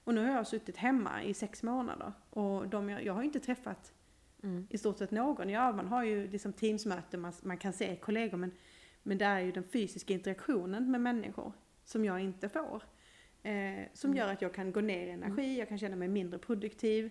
Och 0.05 0.15
nu 0.15 0.27
har 0.27 0.35
jag 0.35 0.47
suttit 0.47 0.77
hemma 0.77 1.23
i 1.23 1.35
sex 1.35 1.63
månader. 1.63 2.13
Och 2.31 2.69
de, 2.69 2.89
jag, 2.91 3.05
jag 3.05 3.13
har 3.13 3.23
inte 3.23 3.41
träffat 3.41 3.93
Mm. 4.43 4.67
i 4.71 4.79
stort 4.79 4.99
sett 4.99 5.11
någon. 5.11 5.49
Ja, 5.49 5.73
man 5.73 5.87
har 5.87 6.05
ju 6.05 6.29
liksom 6.31 6.53
teamsmöten, 6.53 7.21
man, 7.21 7.33
man 7.43 7.59
kan 7.59 7.73
se 7.73 7.97
kollegor, 7.97 8.37
men, 8.39 8.51
men 9.03 9.19
det 9.19 9.25
är 9.25 9.41
ju 9.41 9.53
den 9.53 9.65
fysiska 9.65 10.15
interaktionen 10.15 10.91
med 10.91 11.01
människor 11.01 11.53
som 11.85 12.05
jag 12.05 12.21
inte 12.21 12.49
får. 12.49 12.83
Eh, 13.49 13.87
som 13.95 14.11
Mm. 14.11 14.19
gör 14.19 14.33
att 14.33 14.43
jag 14.43 14.55
kan 14.55 14.73
gå 14.73 14.81
ner 14.81 15.07
i 15.07 15.11
energi, 15.11 15.59
jag 15.59 15.69
kan 15.69 15.79
känna 15.79 15.97
mig 15.97 16.09
mindre 16.09 16.39
produktiv. 16.39 17.11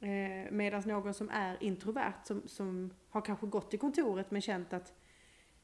Eh, 0.00 0.50
Medan 0.52 0.82
någon 0.86 1.14
som 1.14 1.30
är 1.30 1.62
introvert, 1.62 2.14
som, 2.24 2.42
som 2.48 2.90
har 3.10 3.20
kanske 3.20 3.46
gått 3.46 3.70
till 3.70 3.78
kontoret 3.78 4.30
men 4.30 4.40
känt 4.40 4.72
att 4.72 4.92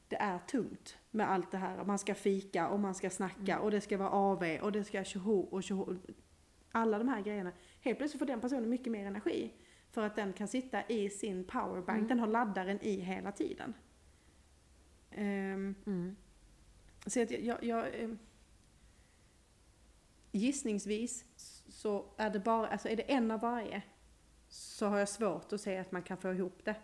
det 0.07 0.15
är 0.15 0.39
tungt 0.39 0.97
med 1.11 1.31
allt 1.31 1.51
det 1.51 1.57
här. 1.57 1.83
Man 1.83 1.99
ska 1.99 2.15
fika 2.15 2.67
och 2.69 2.79
man 2.79 2.95
ska 2.95 3.09
snacka 3.09 3.59
och 3.59 3.71
det 3.71 3.81
ska 3.81 3.97
vara 3.97 4.09
AV 4.09 4.43
och 4.61 4.71
det 4.71 4.83
ska 4.83 5.03
tjoho 5.03 5.39
och 5.39 5.63
tjoho. 5.63 5.95
Alla 6.71 6.97
de 6.97 7.07
här 7.07 7.21
grejerna. 7.21 7.51
Helt 7.81 7.97
plötsligt 7.97 8.19
får 8.19 8.25
den 8.25 8.41
personen 8.41 8.69
mycket 8.69 8.91
mer 8.91 9.05
energi. 9.05 9.53
För 9.91 10.01
att 10.01 10.15
den 10.15 10.33
kan 10.33 10.47
sitta 10.47 10.83
i 10.87 11.09
sin 11.09 11.43
powerbank, 11.43 11.97
Mm. 11.97 12.07
den 12.07 12.19
har 12.19 12.27
laddaren 12.27 12.79
i 12.81 12.99
hela 12.99 13.31
tiden. 13.31 13.73
Ehm, 15.11 15.75
Mm. 15.85 16.15
så 17.05 17.21
att 17.21 17.31
jag, 17.31 17.41
jag, 17.43 17.63
jag 17.63 17.87
ehm, 18.03 18.17
gissningsvis 20.31 21.25
så 21.69 22.05
är 22.17 22.29
det 22.29 22.39
bara, 22.39 22.67
alltså 22.67 22.89
är 22.89 22.95
det 22.95 23.11
en 23.11 23.31
av 23.31 23.39
varje 23.39 23.81
så 24.49 24.87
har 24.87 24.97
jag 24.99 25.09
svårt 25.09 25.53
att 25.53 25.61
se 25.61 25.77
att 25.77 25.91
man 25.91 26.03
kan 26.03 26.17
få 26.17 26.33
ihop 26.33 26.65
det. 26.65 26.75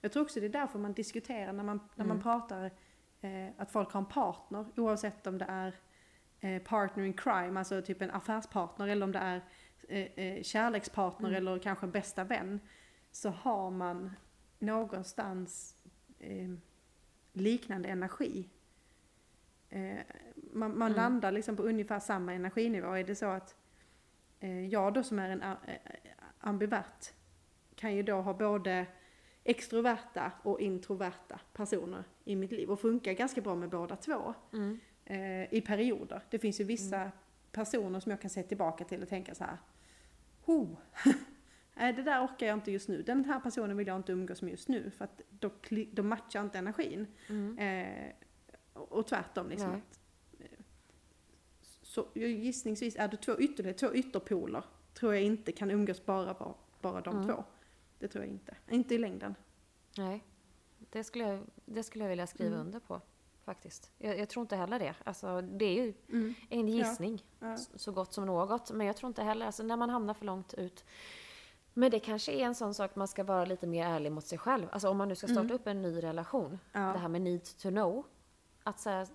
Jag 0.00 0.12
tror 0.12 0.22
också 0.22 0.40
det 0.40 0.46
är 0.46 0.50
därför 0.50 0.78
man 0.78 0.92
diskuterar 0.92 1.52
när 1.52 1.64
man, 1.64 1.80
när 1.94 2.04
man 2.04 2.16
Mm. 2.16 2.22
pratar 2.22 2.70
eh, 3.20 3.48
att 3.58 3.70
folk 3.70 3.92
har 3.92 4.00
en 4.00 4.06
partner 4.06 4.66
oavsett 4.76 5.26
om 5.26 5.38
det 5.38 5.44
är 5.48 5.74
eh, 6.40 6.62
partner 6.62 7.04
in 7.04 7.12
crime, 7.12 7.58
alltså 7.58 7.82
typ 7.82 8.02
en 8.02 8.10
affärspartner 8.10 8.88
eller 8.88 9.04
om 9.06 9.12
det 9.12 9.18
är 9.18 9.40
eh, 9.88 9.98
eh, 10.26 10.42
kärlekspartner 10.42 11.28
Mm. 11.28 11.36
eller 11.38 11.58
kanske 11.58 11.86
bästa 11.86 12.24
vän. 12.24 12.60
Så 13.12 13.28
har 13.30 13.70
man 13.70 14.12
någonstans 14.58 15.76
eh, 16.18 16.50
liknande 17.32 17.88
energi. 17.88 18.48
Man 20.56 20.78
man 20.78 20.92
Mm. 20.92 20.96
landar 20.96 21.32
liksom 21.32 21.56
på 21.56 21.62
ungefär 21.62 21.98
samma 22.00 22.32
energinivå. 22.34 22.92
Är 22.92 23.04
det 23.04 23.14
så 23.14 23.26
att 23.26 23.54
eh, 24.40 24.66
jag 24.68 24.92
då 24.94 25.02
som 25.02 25.18
är 25.18 25.28
en 25.30 25.42
eh, 25.42 25.56
ambivert 26.38 27.12
kan 27.74 27.94
ju 27.96 28.02
då 28.02 28.20
ha 28.20 28.34
både 28.34 28.86
extroverta 29.44 30.32
och 30.42 30.60
introverta 30.60 31.40
personer 31.52 32.04
i 32.24 32.36
mitt 32.36 32.50
liv 32.52 32.70
och 32.70 32.80
funkar 32.80 33.12
ganska 33.12 33.40
bra 33.40 33.54
med 33.54 33.68
båda 33.68 33.96
två 33.96 34.34
Mm. 34.52 34.80
eh, 35.04 35.54
i 35.54 35.60
perioder. 35.66 36.22
Det 36.30 36.38
finns 36.38 36.60
ju 36.60 36.64
vissa 36.64 37.10
personer 37.52 38.00
som 38.00 38.10
jag 38.10 38.20
kan 38.20 38.30
se 38.30 38.42
tillbaka 38.42 38.84
till 38.84 39.02
och 39.02 39.08
tänka 39.08 39.34
så 39.34 39.44
här. 39.44 39.58
Ho! 40.44 40.76
Nej, 41.74 41.92
det 41.92 42.02
där 42.02 42.24
orkar 42.26 42.46
jag 42.46 42.54
inte 42.56 42.72
just 42.72 42.88
nu. 42.88 43.02
Den 43.02 43.24
här 43.24 43.40
personen 43.40 43.76
vill 43.76 43.86
jag 43.86 43.96
inte 43.96 44.12
umgås 44.12 44.42
med 44.42 44.50
just 44.50 44.68
nu 44.68 44.90
för 44.90 45.04
att 45.04 45.20
då, 45.30 45.50
då 45.92 46.02
matchar 46.02 46.40
inte 46.40 46.58
energin. 46.58 47.06
Mm. 47.28 47.58
Eh, 47.58 48.12
och 48.72 48.92
och 48.92 49.06
tvärtom 49.06 49.48
liksom. 49.48 49.82
Så 51.96 52.06
gissningsvis 52.14 52.96
är 52.96 53.08
det 53.08 53.16
två 53.16 53.38
ytterligheter, 53.38 53.88
två 53.88 53.94
ytterpoler 53.94 54.62
tror 54.94 55.14
jag 55.14 55.22
inte 55.22 55.52
kan 55.52 55.70
umgås 55.70 56.04
bara, 56.06 56.34
bara, 56.34 56.54
bara 56.80 57.00
de 57.00 57.14
Mm. 57.16 57.26
två. 57.28 57.44
Det 57.98 58.08
tror 58.08 58.24
jag 58.24 58.32
inte. 58.32 58.56
Inte 58.70 58.94
i 58.94 58.98
längden. 58.98 59.34
Nej, 59.98 60.24
det 60.90 61.04
skulle, 61.04 61.24
jag, 61.28 61.40
det 61.64 61.82
skulle 61.82 62.04
jag 62.04 62.08
vilja 62.08 62.26
skriva 62.26 62.54
Mm. 62.54 62.66
under 62.66 62.80
på 62.80 63.00
faktiskt. 63.44 63.90
Jag, 63.98 64.18
jag 64.18 64.28
tror 64.28 64.40
inte 64.42 64.56
heller 64.56 64.78
det. 64.78 64.94
Alltså, 65.04 65.40
det 65.40 65.64
är 65.64 65.82
ju 65.84 65.94
en 66.48 66.68
Ja. 66.68 66.74
gissning 66.74 67.24
Ja. 67.40 67.52
s- 67.54 67.70
så 67.74 67.92
gott 67.92 68.12
som 68.12 68.26
något. 68.26 68.70
Men 68.70 68.86
jag 68.86 68.96
tror 68.96 69.08
inte 69.08 69.22
heller, 69.22 69.46
alltså, 69.46 69.62
när 69.62 69.76
man 69.76 69.90
hamnar 69.90 70.14
för 70.14 70.24
långt 70.26 70.54
ut 70.54 70.84
Men 71.78 71.90
det 71.90 72.00
kanske 72.00 72.32
är 72.32 72.44
en 72.46 72.54
sån 72.54 72.74
sak 72.74 72.96
man 72.96 73.08
ska 73.08 73.24
vara 73.24 73.44
lite 73.44 73.66
mer 73.66 73.86
ärlig 73.86 74.12
mot 74.12 74.26
sig 74.26 74.38
själv. 74.38 74.66
Alltså 74.72 74.88
om 74.88 74.96
man 74.96 75.08
nu 75.08 75.14
ska 75.16 75.26
starta 75.26 75.40
Mm. 75.40 75.52
upp 75.54 75.66
en 75.66 75.82
ny 75.82 76.02
relation. 76.02 76.58
Ja. 76.72 76.80
Det 76.80 76.98
här 76.98 77.08
med 77.08 77.20
need 77.22 77.44
to 77.44 77.68
know. 77.70 78.04
Att 78.62 78.80
säga, 78.80 79.06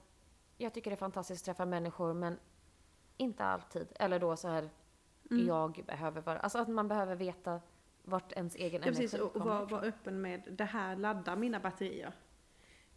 jag 0.57 0.73
tycker 0.73 0.91
det 0.91 0.95
är 0.95 0.97
fantastiskt 0.97 1.41
att 1.41 1.45
träffa 1.45 1.65
människor 1.65 2.13
men 2.13 2.37
inte 3.21 3.43
alltid. 3.45 3.87
Eller 3.99 4.19
då 4.19 4.35
så 4.37 4.47
här, 4.47 4.69
Mm. 5.31 5.47
jag 5.47 5.83
behöver 5.87 6.21
vara... 6.21 6.39
Alltså 6.39 6.57
att 6.59 6.67
man 6.67 6.87
behöver 6.87 7.15
veta 7.15 7.61
vart 8.03 8.31
ens 8.31 8.55
egen 8.55 8.81
Ja, 8.81 8.87
precis, 8.87 9.13
energi 9.13 9.21
och, 9.29 9.35
och 9.35 9.41
kommer 9.41 9.55
vara 9.55 9.65
vara 9.65 9.81
öppen 9.81 10.21
med 10.21 10.41
det 10.51 10.63
här 10.65 10.95
laddar 10.95 11.35
mina 11.35 11.59
batterier. 11.59 12.13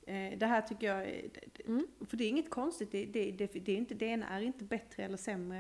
Eh, 0.07 0.39
det 0.39 0.47
här 0.47 0.63
tycker 0.63 0.87
jag, 0.87 1.09
är- 1.09 1.31
Mm. 1.67 1.87
för 2.01 2.17
det 2.17 2.25
är 2.25 2.29
inget 2.29 2.51
konstigt, 2.51 2.93
det, 2.93 3.05
det, 3.07 3.31
det, 3.33 3.47
det, 3.47 3.73
är 3.73 3.77
inte, 3.77 3.95
det 3.95 4.07
ena 4.07 4.29
är 4.29 4.41
inte 4.41 4.65
bättre 4.65 5.03
eller 5.05 5.17
sämre 5.17 5.59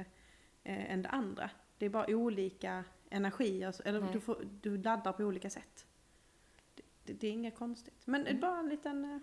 eh, 0.65 0.93
än 0.93 1.03
det 1.03 1.09
andra. 1.09 1.51
Det 1.79 1.87
är 1.87 1.91
bara 1.91 2.07
olika 2.09 2.85
energier, 3.11 3.75
eller 3.85 4.01
Nej. 4.01 4.12
du, 4.12 4.21
får, 4.21 4.45
du 4.61 4.79
laddar 4.83 5.12
på 5.12 5.23
olika 5.23 5.51
sätt. 5.51 5.87
Det, 6.75 6.83
det, 7.05 7.12
det 7.12 7.27
är 7.27 7.33
inget 7.33 7.55
konstigt, 7.57 8.03
men 8.07 8.27
Mm. 8.27 8.41
bara 8.41 8.59
en 8.59 8.69
liten 8.69 9.05
eh, 9.05 9.19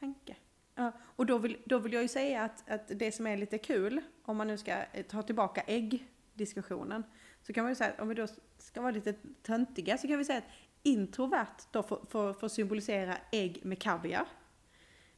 tanke. 0.00 0.36
Ja, 0.74 0.92
och 1.00 1.26
då 1.26 1.38
vill, 1.38 1.56
då 1.64 1.78
vill 1.78 1.92
jag 1.92 2.02
ju 2.02 2.08
säga 2.08 2.42
att, 2.42 2.70
att 2.70 2.88
det 2.88 3.12
som 3.12 3.26
är 3.26 3.36
lite 3.36 3.58
kul, 3.58 4.00
om 4.24 4.36
man 4.36 4.46
nu 4.46 4.58
ska 4.58 4.72
eh, 4.92 5.06
ta 5.06 5.22
tillbaka 5.22 5.60
äggdiskussionen, 5.60 7.04
så 7.42 7.52
kan 7.52 7.64
man 7.64 7.70
ju 7.70 7.74
säga 7.74 7.90
att 7.90 8.00
om 8.00 8.08
vi 8.08 8.14
då 8.14 8.26
ska 8.58 8.80
vara 8.80 8.92
lite 8.92 9.14
töntiga 9.42 9.98
så 9.98 10.08
kan 10.08 10.18
vi 10.18 10.24
säga 10.24 10.38
att 10.38 10.52
introvert 10.82 11.56
då 11.70 11.82
får, 11.82 12.00
får, 12.08 12.32
får 12.32 12.48
symbolisera 12.48 13.16
ägg 13.32 13.60
med 13.64 13.82
kaviar. 13.82 14.26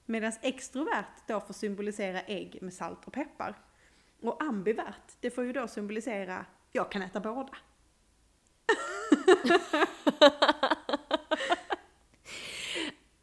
Medan 0.07 0.33
extrovert 0.43 1.27
då 1.27 1.41
får 1.41 1.55
symbolisera 1.55 2.21
ägg 2.21 2.59
med 2.63 2.75
salt 2.75 3.05
och 3.05 3.13
peppar. 3.13 3.55
Och 4.21 4.43
ambivert, 4.43 5.17
det 5.21 5.31
får 5.31 5.45
ju 5.45 5.53
då 5.53 5.69
symbolisera 5.69 6.47
jag 6.73 6.91
kan 6.91 7.03
äta 7.03 7.21
båda. 7.21 7.57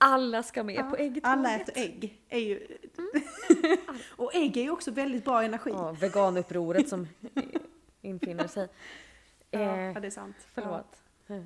Alla 0.03 0.43
ska 0.43 0.63
med 0.63 0.75
Ja, 0.75 0.83
på 0.83 0.95
äggtåget. 0.95 1.25
Alla 1.25 1.55
äter 1.55 1.77
ägg. 1.77 2.21
Är 2.29 2.39
ju... 2.39 2.67
och 4.17 4.35
ägg 4.35 4.57
är 4.57 4.61
ju 4.61 4.71
också 4.71 4.91
väldigt 4.91 5.25
bra 5.25 5.43
energi. 5.43 5.69
Ja, 5.73 5.91
veganupproret 5.91 6.89
som 6.89 7.07
infinner 8.01 8.47
sig. 8.47 8.67
Ja, 9.51 9.59
Eh, 9.59 10.01
det 10.01 10.07
är 10.07 10.11
sant. 10.11 10.35
Förlåt. 10.53 10.97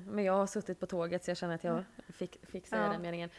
Men 0.06 0.24
jag 0.24 0.32
har 0.32 0.46
suttit 0.46 0.80
på 0.80 0.86
tåget 0.86 1.24
så 1.24 1.30
jag 1.30 1.36
känner 1.38 1.54
att 1.54 1.64
jag 1.64 1.84
fick, 2.18 2.46
fick 2.50 2.66
säga 2.66 2.82
Ja. 2.82 2.88
den 2.92 3.02
meningen. 3.02 3.30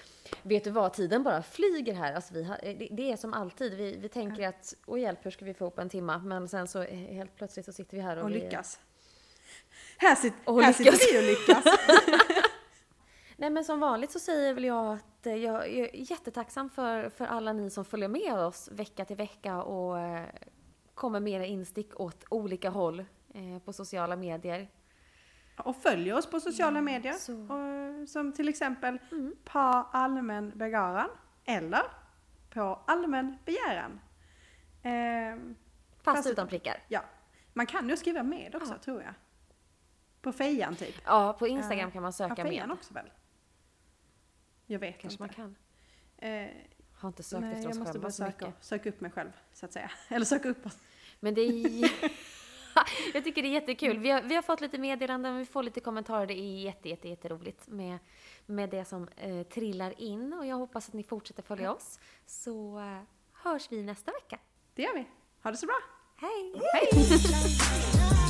Vet 0.44 0.64
du 0.64 0.70
vad, 0.72 0.94
tiden 0.94 1.24
bara 1.24 1.44
flyger 1.44 1.94
här. 1.94 2.14
Alltså 2.14 2.34
vi 2.34 2.44
har, 2.44 2.58
det, 2.64 2.88
det 2.92 3.12
är 3.12 3.18
som 3.18 3.34
alltid. 3.34 3.74
Vi, 3.74 3.98
vi 3.98 4.10
tänker 4.10 4.48
att, 4.48 4.74
åh 4.86 5.00
hjälp, 5.00 5.26
hur 5.26 5.32
ska 5.32 5.46
vi 5.46 5.54
få 5.54 5.66
upp 5.66 5.80
en 5.80 5.90
timma? 5.90 6.18
Men 6.18 6.50
sen 6.50 6.68
så 6.68 6.82
eh, 6.84 6.98
helt 6.98 7.36
plötsligt 7.36 7.66
så 7.66 7.74
sitter 7.74 7.98
vi 7.98 8.04
här 8.04 8.18
och, 8.18 8.24
Och 8.24 8.30
vi, 8.30 8.34
lyckas. 8.40 8.80
Här, 9.98 10.16
sit, 10.16 10.34
Och 10.46 10.64
här 10.64 10.76
lyckas. 10.80 10.98
sitter 11.00 11.14
vi 11.14 11.20
och 11.20 11.24
lyckas. 11.40 11.64
Nej 13.40 13.50
men 13.50 13.64
som 13.66 13.80
vanligt 13.80 14.12
så 14.12 14.20
säger 14.20 14.54
väl 14.54 14.64
jag 14.64 14.94
att 14.94 15.26
eh, 15.28 15.36
jag 15.36 15.68
är 15.68 15.90
jättetacksam 16.12 16.70
för, 16.70 17.10
för 17.10 17.26
alla 17.26 17.54
ni 17.54 17.70
som 17.70 17.86
följer 17.86 18.08
med 18.10 18.34
oss 18.34 18.70
vecka 18.72 19.06
till 19.06 19.16
vecka 19.18 19.62
och 19.64 20.00
eh, 20.00 20.26
kommer 20.94 21.20
med 21.20 21.34
era 21.34 21.46
instick 21.46 22.00
åt 22.00 22.24
olika 22.30 22.70
håll 22.70 23.00
eh, 23.34 23.60
på 23.66 23.74
sociala 23.74 24.16
medier. 24.16 24.68
Och 25.58 25.76
följ 25.76 26.14
oss 26.14 26.26
på 26.30 26.40
sociala 26.40 26.82
medier. 26.82 27.14
så. 27.14 27.34
Och, 27.34 28.10
som 28.10 28.34
till 28.34 28.50
exempel 28.50 28.98
Mm. 29.12 29.36
på 29.44 29.60
allmän 29.92 30.52
begäran 30.56 31.10
eller 31.46 31.82
på 32.50 32.80
allmän 32.88 33.38
begäran. 33.46 34.00
Ehm, 34.84 35.56
Fast, 36.02 36.18
Fast 36.18 36.30
utan 36.30 36.48
prickar. 36.48 36.84
ja, 36.88 37.02
man 37.54 37.66
kan 37.66 37.90
ju 37.90 37.98
skriva 37.98 38.24
med 38.24 38.56
också 38.56 38.74
Ja. 38.74 38.78
tror 38.78 39.02
jag. 39.02 39.14
På 40.22 40.32
fejan 40.32 40.76
typ. 40.76 40.96
Ja, 41.06 41.36
på 41.40 41.48
Instagram 41.48 41.88
Eh, 41.88 41.94
kan 41.94 42.02
man 42.02 42.14
söka 42.14 42.36
fejan 42.36 42.70
med. 42.70 42.78
också 42.78 42.94
väl? 42.94 43.12
Jag 44.68 44.80
vet 44.80 45.02
Kanske 45.02 45.20
man 45.20 45.30
inte. 45.30 45.36
kan. 45.36 45.56
Eh, 46.18 46.48
Har 46.94 47.08
inte 47.10 47.24
sökt 47.24 47.42
nej, 47.42 47.52
efter 47.52 47.64
jag 47.64 47.72
oss 47.72 47.78
måste 47.80 47.92
själva 47.94 48.04
bara 48.04 48.12
så 48.12 48.24
söka, 48.24 48.46
mycket. 48.48 48.64
söka 48.64 48.90
upp 48.90 49.02
mig 49.02 49.12
själv 49.12 49.32
så 49.54 49.66
att 49.66 49.74
säga. 49.74 49.92
Eller 50.10 50.26
söka 50.26 50.50
upp 50.50 50.66
oss. 50.66 50.78
Men 51.20 51.34
det 51.34 51.42
är... 51.42 51.92
jag 53.14 53.24
tycker 53.24 53.42
det 53.42 53.48
är 53.48 53.52
jättekul. 53.52 53.98
Vi 53.98 54.10
har, 54.10 54.22
vi 54.22 54.36
har 54.36 54.42
fått 54.42 54.62
lite 54.62 54.78
meddelanden, 54.78 55.38
vi 55.38 55.46
får 55.46 55.64
lite 55.64 55.80
kommentarer. 55.80 56.28
Det 56.28 56.34
är 56.34 56.60
jätte, 56.60 56.90
jätte, 56.90 57.10
jätteroligt 57.10 57.68
med, 57.68 58.00
med 58.46 58.70
det 58.70 58.86
som 58.86 59.08
eh, 59.18 59.44
trillar 59.44 60.02
in. 60.02 60.34
Och 60.34 60.46
jag 60.46 60.56
hoppas 60.56 60.88
att 60.88 60.94
ni 60.94 61.04
fortsätter 61.04 61.44
följa 61.44 61.74
oss. 61.74 62.00
Så 62.26 62.80
eh, 62.80 63.02
hörs 63.34 63.72
vi 63.72 63.84
nästa 63.84 64.12
vecka. 64.12 64.40
Det 64.74 64.82
gör 64.82 64.94
vi. 64.94 65.06
Ha 65.44 65.52
det 65.52 65.58
så 65.58 65.66
bra. 65.66 65.80
Hej! 66.16 66.54
Hej! 66.74 68.27